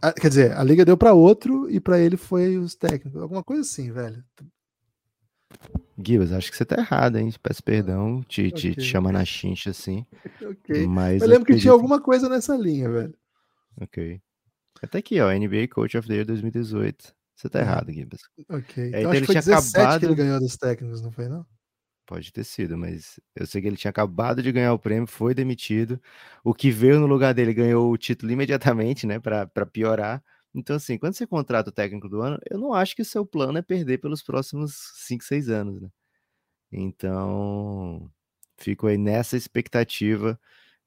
A, 0.01 0.13
quer 0.13 0.29
dizer, 0.29 0.57
a 0.57 0.63
liga 0.63 0.85
deu 0.85 0.97
para 0.97 1.13
outro 1.13 1.69
e 1.69 1.79
para 1.79 1.99
ele 1.99 2.17
foi 2.17 2.57
os 2.57 2.75
técnicos. 2.75 3.21
Alguma 3.21 3.43
coisa 3.43 3.61
assim, 3.61 3.91
velho. 3.91 4.23
Gibas, 5.97 6.31
acho 6.31 6.51
que 6.51 6.57
você 6.57 6.65
tá 6.65 6.77
errado, 6.77 7.17
hein? 7.17 7.33
Peço 7.41 7.63
perdão, 7.63 8.23
te, 8.23 8.47
okay. 8.47 8.51
te, 8.51 8.75
te 8.75 8.81
chamar 8.81 9.11
na 9.11 9.25
chincha 9.25 9.71
assim. 9.71 10.05
ok. 10.41 10.87
Mas 10.87 11.21
eu 11.21 11.27
lembro 11.27 11.45
que 11.45 11.57
tinha 11.57 11.73
alguma 11.73 11.99
coisa 11.99 12.29
nessa 12.29 12.55
linha, 12.55 12.89
velho. 12.89 13.15
Ok. 13.81 14.21
Até 14.81 14.99
aqui, 14.99 15.19
ó, 15.19 15.29
NBA 15.31 15.67
Coach 15.69 15.97
of 15.97 16.07
the 16.07 16.13
Year 16.13 16.25
2018. 16.25 17.13
Você 17.35 17.49
tá 17.49 17.59
errado, 17.59 17.91
Gibas. 17.91 18.21
Ok. 18.49 18.83
É, 18.83 18.87
então, 18.87 18.99
então 18.99 19.13
ele 19.13 19.25
tinha 19.25 19.39
acabado. 19.39 19.99
que 19.99 20.05
ele 20.05 20.15
ganhou 20.15 20.39
dos 20.39 20.55
técnicos, 20.57 21.01
não 21.01 21.11
foi, 21.11 21.27
não? 21.27 21.45
Pode 22.09 22.33
ter 22.33 22.43
sido, 22.43 22.75
mas 22.75 23.19
eu 23.35 23.45
sei 23.45 23.61
que 23.61 23.67
ele 23.67 23.77
tinha 23.77 23.91
acabado 23.91 24.41
de 24.41 24.51
ganhar 24.51 24.73
o 24.73 24.79
prêmio, 24.79 25.05
foi 25.05 25.35
demitido. 25.35 26.01
O 26.43 26.55
que 26.55 26.71
veio 26.71 26.99
no 26.99 27.05
lugar 27.05 27.35
dele 27.35 27.53
ganhou 27.53 27.91
o 27.91 27.97
título 27.99 28.31
imediatamente, 28.33 29.05
né, 29.05 29.19
para 29.19 29.65
piorar. 29.67 30.23
Então, 30.51 30.75
assim, 30.75 30.97
quando 30.97 31.13
você 31.13 31.27
contrata 31.27 31.69
o 31.69 31.71
técnico 31.71 32.09
do 32.09 32.19
ano, 32.19 32.39
eu 32.49 32.57
não 32.57 32.73
acho 32.73 32.95
que 32.95 33.03
o 33.03 33.05
seu 33.05 33.23
plano 33.27 33.59
é 33.59 33.61
perder 33.61 33.99
pelos 33.99 34.23
próximos 34.23 34.73
5, 35.05 35.23
6 35.23 35.49
anos, 35.49 35.79
né? 35.79 35.89
Então, 36.71 38.11
fico 38.57 38.87
aí 38.87 38.97
nessa 38.97 39.37
expectativa 39.37 40.39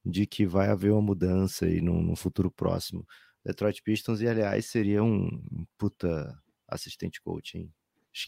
de 0.05 0.25
que 0.25 0.45
vai 0.45 0.67
haver 0.67 0.91
uma 0.91 1.01
mudança 1.01 1.67
aí 1.67 1.79
no, 1.79 2.01
no 2.01 2.17
futuro 2.17 2.51
próximo. 2.51 3.07
Detroit 3.45 3.81
Pistons, 3.81 4.19
e 4.19 4.27
aliás, 4.27 4.65
seria 4.65 5.01
um, 5.01 5.41
puta 5.77 6.37
assistente 6.67 7.21
coach, 7.21 7.57
hein? 7.57 7.73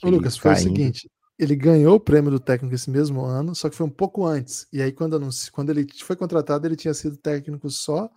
Ô, 0.02 0.10
Lucas, 0.10 0.38
foi 0.38 0.54
o 0.54 0.56
seguinte: 0.56 1.12
ele 1.38 1.56
ganhou 1.56 1.96
o 1.96 2.00
prêmio 2.00 2.32
do 2.32 2.40
técnico 2.40 2.74
esse 2.74 2.90
mesmo 2.90 3.24
ano, 3.24 3.54
só 3.54 3.70
que 3.70 3.76
foi 3.76 3.86
um 3.86 3.92
pouco 3.92 4.26
antes. 4.26 4.68
E 4.72 4.82
aí, 4.82 4.92
quando, 4.92 5.20
quando 5.52 5.70
ele 5.70 5.88
foi 6.02 6.16
contratado, 6.16 6.66
ele 6.66 6.76
tinha 6.76 6.94
sido 6.94 7.18
técnico 7.18 7.70
só 7.70 8.10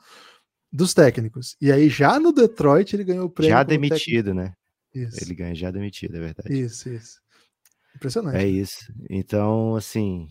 dos 0.73 0.95
técnicos. 0.95 1.57
E 1.61 1.73
aí, 1.73 1.89
já 1.89 2.21
no 2.21 2.33
Detroit, 2.33 2.95
ele 2.95 3.05
ganhou 3.05 3.27
o 3.27 3.31
prêmio. 3.31 3.57
Já 3.57 3.62
demitido, 3.62 4.27
técnico. 4.27 4.35
né? 4.35 4.55
Isso. 4.95 5.23
Ele 5.23 5.35
ganha 5.35 5.55
já 5.55 5.71
demitido, 5.71 6.16
é 6.16 6.21
verdade. 6.21 6.61
Isso, 6.61 6.89
isso. 6.89 7.21
Impressionante. 7.97 8.37
É 8.37 8.47
isso. 8.47 8.93
Então, 9.11 9.75
assim, 9.75 10.29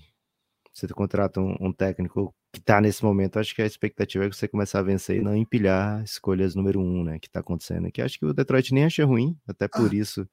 você 0.74 0.88
contrata 0.88 1.42
um, 1.42 1.56
um 1.60 1.74
técnico 1.74 2.34
que 2.54 2.62
tá 2.62 2.80
nesse 2.80 3.04
momento, 3.04 3.38
acho 3.38 3.54
que 3.54 3.62
a 3.62 3.66
expectativa 3.66 4.26
é 4.26 4.30
que 4.30 4.36
você 4.36 4.48
começar 4.48 4.80
a 4.80 4.84
vencer 4.84 5.18
e 5.18 5.22
não 5.22 5.36
empilhar 5.36 6.02
escolhas 6.04 6.56
número 6.56 6.80
um, 6.80 7.04
né? 7.04 7.20
Que 7.20 7.30
tá 7.30 7.42
acontecendo 7.42 7.88
aqui. 7.88 8.02
Acho 8.02 8.18
que 8.18 8.26
o 8.26 8.34
Detroit 8.34 8.74
nem 8.74 8.86
acha 8.86 9.06
ruim, 9.06 9.38
até 9.46 9.68
por 9.68 9.92
ah. 9.92 9.96
isso 9.96 10.28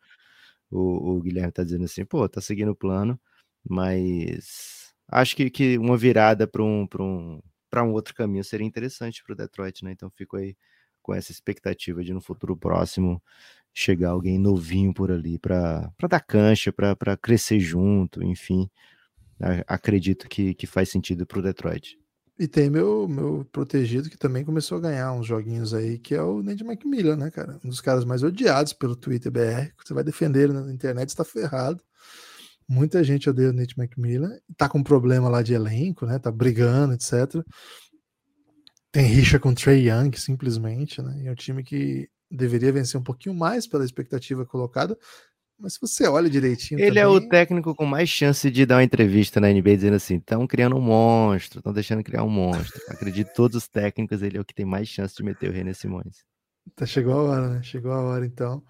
o, 0.75 1.16
o, 1.16 1.20
Guilherme 1.20 1.53
tá 1.53 1.64
dizendo 1.64 1.85
assim, 1.85 2.05
pô, 2.05 2.29
tá 2.29 2.41
seguindo 2.41 2.72
o 2.72 2.77
plano, 2.77 3.20
mas 3.68 4.93
acho 5.09 5.37
que, 5.37 5.51
que 5.51 5.79
uma 5.79 5.97
virada 5.97 6.47
para 6.47 6.62
um, 6.62 6.87
um 7.01 7.41
um 7.77 7.93
outro 7.93 8.14
caminho 8.14 8.45
seria 8.45 8.66
interessante 8.66 9.22
para 9.25 9.33
o 9.33 9.37
Detroit, 9.37 9.85
né? 9.85 9.93
Então 9.93 10.09
fico 10.11 10.37
aí 10.37 10.57
com 11.03 11.12
essa 11.12 11.33
expectativa 11.33 12.05
de 12.05 12.14
no 12.14 12.20
futuro 12.20 12.57
próximo 12.57 13.22
chegar 13.72 14.11
alguém 14.11 14.39
novinho 14.39 14.95
por 14.95 15.11
ali 15.11 15.39
para 15.39 15.93
dar 16.09 16.20
cancha, 16.20 16.72
para 16.72 17.16
crescer 17.16 17.59
junto, 17.59 18.22
enfim. 18.22 18.70
Acredito 19.66 20.29
que, 20.29 20.55
que 20.55 20.66
faz 20.66 20.89
sentido 20.89 21.27
para 21.27 21.41
o 21.41 21.43
Detroit. 21.43 21.99
E 22.37 22.49
tem 22.49 22.68
meu, 22.68 23.07
meu 23.07 23.47
protegido 23.53 24.11
que 24.11 24.18
também 24.18 24.45
começou 24.45 24.78
a 24.78 24.80
ganhar 24.80 25.12
uns 25.12 25.26
joguinhos 25.26 25.72
aí, 25.72 25.99
que 25.99 26.14
é 26.14 26.22
o 26.22 26.43
Ned 26.43 26.64
McMillan, 26.64 27.16
né, 27.16 27.30
cara? 27.30 27.61
Um 27.64 27.68
dos 27.68 27.80
caras 27.80 28.05
mais 28.05 28.24
odiados 28.24 28.72
pelo 28.72 28.97
Twitter 28.97 29.30
BR. 29.30 29.72
Você 29.85 29.95
vai 29.95 30.03
defender 30.03 30.53
na 30.53 30.72
internet, 30.72 31.11
está 31.11 31.24
ferrado. 31.24 31.80
Muita 32.68 33.05
gente 33.05 33.28
odeia 33.28 33.51
o 33.51 33.53
Nate 33.53 33.78
McMillan, 33.78 34.39
tá 34.57 34.68
com 34.68 34.82
problema 34.82 35.28
lá 35.28 35.43
de 35.43 35.53
elenco, 35.53 36.07
né? 36.07 36.18
Tá 36.18 36.32
brigando, 36.32 36.95
etc. 36.95 37.45
Tem 38.91 39.05
rixa 39.05 39.39
com 39.39 39.51
o 39.51 39.55
Trey 39.55 39.89
Young, 39.89 40.16
simplesmente, 40.16 41.03
né? 41.03 41.22
E 41.22 41.26
é 41.28 41.30
um 41.30 41.35
time 41.35 41.62
que 41.62 42.09
deveria 42.30 42.72
vencer 42.72 42.99
um 42.99 43.05
pouquinho 43.05 43.35
mais 43.35 43.66
pela 43.66 43.85
expectativa 43.85 44.47
colocada. 44.47 44.99
Mas 45.59 45.75
se 45.75 45.81
você 45.81 46.07
olha 46.07 46.29
direitinho. 46.29 46.81
Ele 46.81 46.89
também... 46.89 47.03
é 47.03 47.07
o 47.07 47.21
técnico 47.29 47.75
com 47.75 47.87
mais 47.87 48.09
chance 48.09 48.51
de 48.51 48.67
dar 48.67 48.77
uma 48.77 48.85
entrevista 48.85 49.41
na 49.41 49.49
NBA 49.49 49.77
dizendo 49.77 49.97
assim: 49.97 50.17
estão 50.17 50.47
criando 50.47 50.77
um 50.77 50.81
monstro, 50.81 51.61
estão 51.61 51.73
deixando 51.73 52.03
criar 52.03 52.25
um 52.25 52.31
monstro. 52.31 52.81
Acredito 52.89 53.33
todos 53.35 53.57
os 53.57 53.69
técnicos, 53.69 54.23
ele 54.23 54.37
é 54.37 54.41
o 54.41 54.45
que 54.45 54.55
tem 54.55 54.67
mais 54.67 54.89
chance 54.89 55.15
de 55.15 55.23
meter 55.23 55.51
o 55.51 55.53
René 55.53 55.73
Simões. 55.73 56.25
Tá, 56.75 56.87
chegou 56.87 57.15
a 57.15 57.23
hora, 57.23 57.49
né? 57.51 57.63
Chegou 57.63 57.93
a 57.93 58.01
hora, 58.01 58.27
então. 58.27 58.63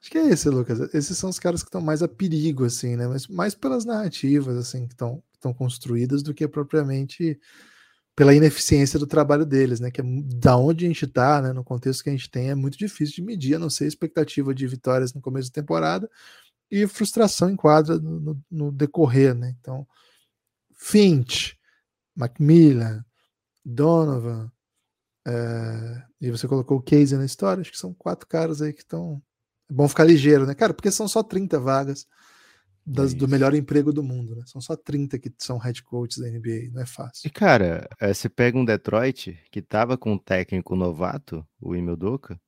Acho 0.00 0.10
que 0.10 0.18
é 0.18 0.28
esse, 0.28 0.48
Lucas. 0.48 0.94
Esses 0.94 1.18
são 1.18 1.28
os 1.28 1.38
caras 1.38 1.62
que 1.62 1.68
estão 1.68 1.80
mais 1.80 2.02
a 2.02 2.08
perigo, 2.08 2.64
assim, 2.64 2.96
né? 2.96 3.06
Mas 3.06 3.26
mais 3.26 3.54
pelas 3.54 3.84
narrativas, 3.84 4.56
assim, 4.56 4.86
que 4.86 4.94
estão 4.94 5.22
estão 5.40 5.54
construídas 5.54 6.22
do 6.22 6.34
que 6.34 6.46
propriamente 6.46 7.40
pela 8.20 8.34
ineficiência 8.34 8.98
do 8.98 9.06
trabalho 9.06 9.46
deles, 9.46 9.80
né? 9.80 9.90
Que 9.90 10.02
é 10.02 10.04
da 10.04 10.54
onde 10.54 10.84
a 10.84 10.88
gente 10.88 11.06
está, 11.06 11.40
né? 11.40 11.54
No 11.54 11.64
contexto 11.64 12.04
que 12.04 12.10
a 12.10 12.12
gente 12.12 12.30
tem, 12.30 12.50
é 12.50 12.54
muito 12.54 12.76
difícil 12.76 13.14
de 13.14 13.22
medir, 13.22 13.54
a 13.54 13.58
não 13.58 13.70
ser 13.70 13.86
expectativa 13.86 14.54
de 14.54 14.66
vitórias 14.66 15.14
no 15.14 15.22
começo 15.22 15.48
da 15.48 15.54
temporada 15.54 16.06
e 16.70 16.86
frustração 16.86 17.48
em 17.48 17.56
quadra 17.56 17.98
no, 17.98 18.20
no, 18.20 18.44
no 18.50 18.72
decorrer, 18.72 19.34
né? 19.34 19.56
Então, 19.58 19.88
Finch, 20.74 21.58
Macmillan, 22.14 23.02
Donovan, 23.64 24.52
é, 25.26 26.02
e 26.20 26.30
você 26.30 26.46
colocou 26.46 26.76
o 26.76 26.82
Casey 26.82 27.16
na 27.16 27.24
história, 27.24 27.62
acho 27.62 27.72
que 27.72 27.78
são 27.78 27.94
quatro 27.94 28.26
caras 28.26 28.60
aí 28.60 28.74
que 28.74 28.82
estão 28.82 29.22
é 29.70 29.72
bom 29.72 29.88
ficar 29.88 30.04
ligeiro, 30.04 30.44
né, 30.44 30.54
cara? 30.54 30.74
Porque 30.74 30.90
são 30.90 31.08
só 31.08 31.22
30 31.22 31.58
vagas 31.58 32.06
das, 32.90 33.12
é 33.12 33.16
do 33.16 33.28
melhor 33.28 33.54
emprego 33.54 33.92
do 33.92 34.02
mundo, 34.02 34.34
né? 34.34 34.42
São 34.46 34.60
só 34.60 34.76
30 34.76 35.18
que 35.18 35.32
são 35.38 35.58
head 35.58 35.82
coaches 35.82 36.18
da 36.18 36.28
NBA, 36.28 36.70
não 36.72 36.82
é 36.82 36.86
fácil. 36.86 37.26
E, 37.26 37.30
cara, 37.30 37.88
é, 38.00 38.12
você 38.12 38.28
pega 38.28 38.58
um 38.58 38.64
Detroit 38.64 39.38
que 39.50 39.62
tava 39.62 39.96
com 39.96 40.12
um 40.12 40.18
técnico 40.18 40.74
novato, 40.74 41.46
o 41.60 41.74
Emil 41.74 41.96
Doka, 41.96 42.40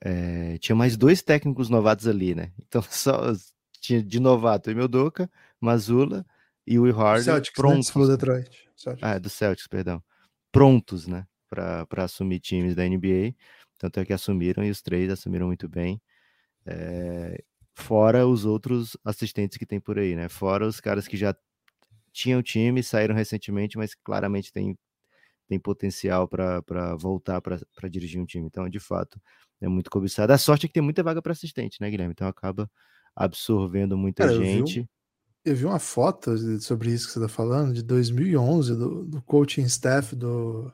é, 0.00 0.56
tinha 0.58 0.74
mais 0.74 0.96
dois 0.96 1.22
técnicos 1.22 1.68
novatos 1.68 2.06
ali, 2.06 2.34
né? 2.34 2.52
Então, 2.58 2.82
só 2.90 3.32
tinha 3.80 4.02
de 4.02 4.18
novato 4.18 4.70
o 4.70 4.72
Emil 4.72 4.88
Doka, 4.88 5.30
Mazula 5.60 6.24
e 6.66 6.78
o 6.78 6.90
Harden 6.90 7.24
Celtics, 7.24 7.58
né? 7.58 7.62
prontos. 7.62 7.88
Né? 7.88 7.92
falou 7.92 8.08
Detroit. 8.08 8.68
Celtics. 8.76 9.08
Ah, 9.08 9.18
do 9.18 9.28
Celtics, 9.28 9.66
perdão. 9.66 10.02
Prontos, 10.50 11.06
né? 11.06 11.26
Para 11.48 12.04
assumir 12.04 12.40
times 12.40 12.74
da 12.74 12.88
NBA. 12.88 13.34
Tanto 13.78 13.98
é 14.00 14.04
que 14.04 14.12
assumiram 14.12 14.64
e 14.64 14.70
os 14.70 14.80
três 14.80 15.10
assumiram 15.10 15.46
muito 15.46 15.68
bem. 15.68 16.00
É, 16.66 17.42
fora 17.80 18.26
os 18.26 18.44
outros 18.44 18.96
assistentes 19.04 19.58
que 19.58 19.66
tem 19.66 19.80
por 19.80 19.98
aí, 19.98 20.14
né? 20.14 20.28
Fora 20.28 20.66
os 20.66 20.80
caras 20.80 21.08
que 21.08 21.16
já 21.16 21.34
tinham 22.12 22.42
time, 22.42 22.82
saíram 22.82 23.14
recentemente, 23.14 23.76
mas 23.76 23.94
claramente 23.94 24.52
tem 24.52 24.76
tem 25.48 25.58
potencial 25.58 26.28
para 26.28 26.94
voltar 26.94 27.40
para 27.40 27.88
dirigir 27.88 28.20
um 28.20 28.24
time. 28.24 28.46
Então, 28.46 28.68
de 28.68 28.78
fato, 28.78 29.20
é 29.60 29.66
muito 29.66 29.90
cobiçado. 29.90 30.32
A 30.32 30.38
sorte 30.38 30.66
é 30.66 30.68
que 30.68 30.74
tem 30.74 30.82
muita 30.82 31.02
vaga 31.02 31.20
para 31.20 31.32
assistente, 31.32 31.80
né, 31.80 31.90
Guilherme? 31.90 32.12
Então 32.12 32.28
acaba 32.28 32.70
absorvendo 33.16 33.98
muita 33.98 34.28
Cara, 34.28 34.36
gente. 34.36 34.78
Eu 34.78 34.84
vi, 34.84 34.90
eu 35.46 35.56
vi, 35.56 35.64
uma 35.64 35.80
foto 35.80 36.38
sobre 36.60 36.92
isso 36.92 37.08
que 37.08 37.14
você 37.14 37.18
está 37.18 37.28
falando, 37.28 37.74
de 37.74 37.82
2011, 37.82 38.76
do, 38.76 39.04
do 39.04 39.20
coaching 39.22 39.62
staff 39.62 40.14
do, 40.14 40.72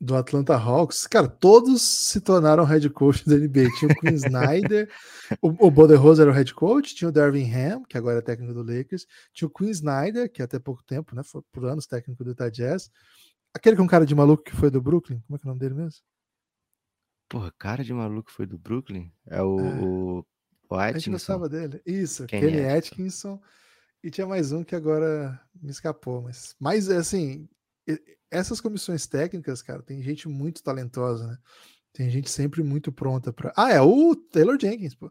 do 0.00 0.14
Atlanta 0.14 0.54
Hawks, 0.54 1.06
cara, 1.06 1.26
todos 1.28 1.82
se 1.82 2.20
tornaram 2.20 2.64
head 2.64 2.88
coach 2.90 3.28
da 3.28 3.36
NBA. 3.36 3.68
Tinha 3.78 3.90
o 3.90 3.94
Quinn 4.00 4.14
Snyder, 4.14 4.88
o, 5.42 5.66
o 5.66 5.70
Boderose 5.70 6.20
era 6.20 6.30
o 6.30 6.34
head 6.34 6.54
coach, 6.54 6.94
tinha 6.94 7.08
o 7.08 7.12
Darvin 7.12 7.52
Ham, 7.52 7.82
que 7.82 7.98
agora 7.98 8.18
é 8.18 8.22
técnico 8.22 8.54
do 8.54 8.62
Lakers, 8.62 9.06
tinha 9.32 9.48
o 9.48 9.50
Quinn 9.50 9.70
Snyder, 9.70 10.30
que 10.30 10.40
até 10.40 10.58
pouco 10.58 10.84
tempo, 10.84 11.16
né, 11.16 11.22
foi 11.24 11.42
por 11.52 11.64
anos 11.64 11.86
técnico 11.86 12.22
do 12.22 12.30
Utah 12.30 12.48
Jazz, 12.48 12.90
aquele 13.52 13.76
com 13.76 13.86
cara 13.86 14.06
de 14.06 14.14
maluco 14.14 14.44
que 14.44 14.54
foi 14.54 14.70
do 14.70 14.80
Brooklyn, 14.80 15.20
como 15.26 15.36
é 15.36 15.38
que 15.40 15.46
é 15.46 15.48
o 15.48 15.50
nome 15.50 15.60
dele 15.60 15.74
mesmo? 15.74 16.00
Porra, 17.28 17.52
cara 17.58 17.82
de 17.82 17.92
maluco 17.92 18.30
foi 18.30 18.46
do 18.46 18.56
Brooklyn? 18.56 19.12
É 19.26 19.42
o, 19.42 19.60
é. 19.60 19.80
o, 19.80 20.26
o 20.70 20.74
Atkinson. 20.74 20.96
A 20.96 20.98
gente 20.98 21.10
gostava 21.10 21.48
dele. 21.48 21.82
Isso, 21.84 22.24
Quem 22.26 22.40
Kenny 22.40 22.60
é? 22.60 22.78
Atkinson. 22.78 23.38
E 24.02 24.10
tinha 24.10 24.26
mais 24.26 24.52
um 24.52 24.64
que 24.64 24.74
agora 24.74 25.38
me 25.60 25.70
escapou, 25.70 26.22
mas, 26.22 26.54
mas 26.58 26.88
assim, 26.88 27.48
essas 28.30 28.60
comissões 28.60 29.06
técnicas, 29.06 29.62
cara, 29.62 29.82
tem 29.82 30.02
gente 30.02 30.28
muito 30.28 30.62
talentosa, 30.62 31.26
né? 31.26 31.38
Tem 31.92 32.10
gente 32.10 32.30
sempre 32.30 32.62
muito 32.62 32.92
pronta 32.92 33.32
para. 33.32 33.52
Ah, 33.56 33.72
é 33.72 33.80
o 33.80 34.14
Taylor 34.14 34.58
Jenkins, 34.60 34.94
pô. 34.94 35.10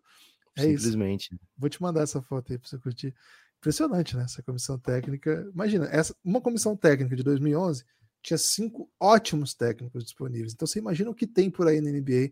É 0.55 0.63
Simplesmente. 0.63 1.33
Isso. 1.33 1.41
Vou 1.57 1.69
te 1.69 1.81
mandar 1.81 2.01
essa 2.01 2.21
foto 2.21 2.51
aí 2.51 2.57
para 2.57 2.67
você 2.67 2.77
curtir. 2.77 3.13
Impressionante, 3.57 4.15
né? 4.15 4.23
Essa 4.23 4.43
comissão 4.43 4.77
técnica. 4.79 5.49
Imagina, 5.53 5.87
essa, 5.91 6.15
uma 6.23 6.39
comissão 6.39 6.75
técnica 6.75 7.15
de 7.15 7.23
2011 7.23 7.83
tinha 8.21 8.37
cinco 8.37 8.89
ótimos 8.99 9.53
técnicos 9.53 10.03
disponíveis. 10.03 10.53
Então 10.53 10.67
você 10.67 10.79
imagina 10.79 11.09
o 11.09 11.15
que 11.15 11.27
tem 11.27 11.49
por 11.49 11.67
aí 11.67 11.81
na 11.81 11.91
NBA 11.91 12.31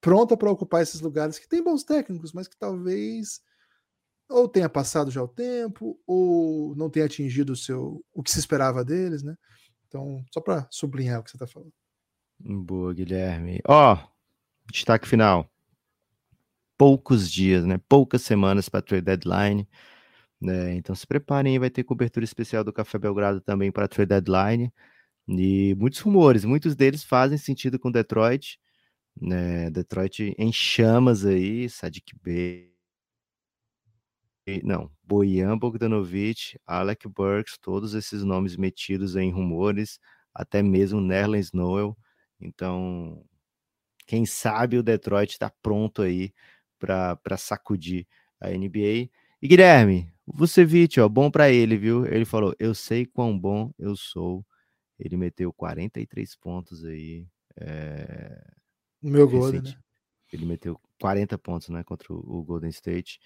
pronta 0.00 0.36
para 0.36 0.50
ocupar 0.50 0.82
esses 0.82 1.00
lugares 1.00 1.38
que 1.38 1.48
tem 1.48 1.62
bons 1.62 1.84
técnicos, 1.84 2.32
mas 2.32 2.48
que 2.48 2.56
talvez 2.56 3.40
ou 4.28 4.48
tenha 4.48 4.68
passado 4.68 5.10
já 5.10 5.22
o 5.22 5.28
tempo 5.28 6.00
ou 6.06 6.74
não 6.76 6.88
tenha 6.88 7.06
atingido 7.06 7.52
o 7.52 7.56
seu 7.56 8.04
o 8.12 8.22
que 8.22 8.30
se 8.30 8.38
esperava 8.38 8.84
deles, 8.84 9.22
né? 9.22 9.34
Então, 9.90 10.24
só 10.30 10.40
para 10.40 10.68
sublinhar 10.70 11.18
o 11.18 11.24
que 11.24 11.30
você 11.32 11.36
está 11.36 11.48
falando. 11.48 11.72
Boa, 12.38 12.94
Guilherme. 12.94 13.60
Ó, 13.66 13.94
oh, 13.94 14.72
destaque 14.72 15.06
final. 15.06 15.50
Poucos 16.78 17.30
dias, 17.30 17.66
né? 17.66 17.78
Poucas 17.88 18.22
semanas 18.22 18.68
para 18.68 18.80
trade 18.80 19.04
deadline. 19.04 19.68
Né? 20.40 20.74
Então 20.76 20.94
se 20.94 21.06
preparem, 21.06 21.58
vai 21.58 21.68
ter 21.70 21.82
cobertura 21.82 22.24
especial 22.24 22.62
do 22.64 22.72
Café 22.72 22.98
Belgrado 22.98 23.40
também 23.40 23.72
para 23.72 23.88
trade 23.88 24.08
deadline. 24.08 24.72
E 25.28 25.74
muitos 25.74 25.98
rumores, 26.00 26.44
muitos 26.44 26.76
deles 26.76 27.02
fazem 27.02 27.36
sentido 27.36 27.78
com 27.78 27.90
Detroit. 27.90 28.60
Né? 29.20 29.70
Detroit 29.70 30.34
em 30.38 30.52
chamas 30.52 31.26
aí, 31.26 31.68
Sadiq 31.68 32.14
B. 32.22 32.69
Não, 34.64 34.90
Bojan 35.04 35.56
Bogdanovic, 35.56 36.58
Alec 36.66 37.06
Burks, 37.08 37.56
todos 37.58 37.94
esses 37.94 38.24
nomes 38.24 38.56
metidos 38.56 39.14
em 39.14 39.30
rumores, 39.30 40.00
até 40.34 40.62
mesmo 40.62 41.00
Nerlens 41.00 41.52
Noel. 41.52 41.96
Então, 42.40 43.24
quem 44.06 44.26
sabe 44.26 44.76
o 44.76 44.82
Detroit 44.82 45.30
está 45.30 45.50
pronto 45.62 46.02
aí 46.02 46.32
para 46.78 47.36
sacudir 47.36 48.06
a 48.40 48.50
NBA. 48.50 49.08
E 49.42 49.48
Guilherme, 49.48 50.12
você 50.26 50.64
Vucevic, 50.64 51.00
ó, 51.00 51.08
bom 51.08 51.30
para 51.30 51.50
ele, 51.50 51.76
viu? 51.76 52.06
Ele 52.06 52.24
falou: 52.24 52.54
"Eu 52.58 52.74
sei 52.74 53.06
quão 53.06 53.38
bom 53.38 53.72
eu 53.78 53.94
sou". 53.94 54.44
Ele 54.98 55.16
meteu 55.16 55.52
43 55.52 56.36
pontos 56.36 56.84
aí. 56.84 57.26
É... 57.56 58.42
Meu 59.02 59.28
gol, 59.28 59.52
né? 59.52 59.62
Ele 60.32 60.44
meteu 60.44 60.78
40 61.00 61.38
pontos, 61.38 61.68
né, 61.70 61.82
contra 61.82 62.12
o 62.12 62.44
Golden 62.44 62.70
State. 62.70 63.18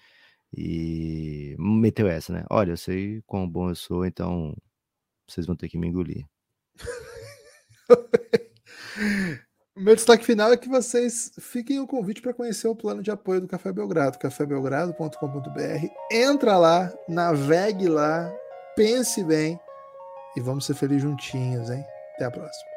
E 0.57 1.55
meteu 1.59 2.07
essa, 2.07 2.31
né? 2.31 2.45
Olha, 2.49 2.71
eu 2.71 2.77
sei 2.77 3.21
quão 3.25 3.47
bom 3.47 3.69
eu 3.69 3.75
sou, 3.75 4.05
então 4.05 4.55
vocês 5.27 5.45
vão 5.45 5.55
ter 5.55 5.67
que 5.67 5.77
me 5.77 5.87
engolir. 5.87 6.25
Meu 9.77 9.93
destaque 9.93 10.23
final 10.23 10.53
é 10.53 10.57
que 10.57 10.69
vocês 10.69 11.33
fiquem 11.37 11.81
o 11.81 11.87
convite 11.87 12.21
para 12.21 12.33
conhecer 12.33 12.65
o 12.69 12.75
plano 12.75 13.03
de 13.03 13.11
apoio 13.11 13.41
do 13.41 13.47
Café 13.47 13.73
Belgrado, 13.73 14.17
cafébelgrado.com.br. 14.17 15.87
Entra 16.09 16.57
lá, 16.57 16.93
navegue 17.09 17.89
lá, 17.89 18.33
pense 18.77 19.21
bem 19.21 19.59
e 20.37 20.39
vamos 20.39 20.65
ser 20.65 20.75
felizes 20.75 21.03
juntinhos, 21.03 21.69
hein? 21.69 21.83
Até 22.15 22.23
a 22.23 22.31
próxima. 22.31 22.74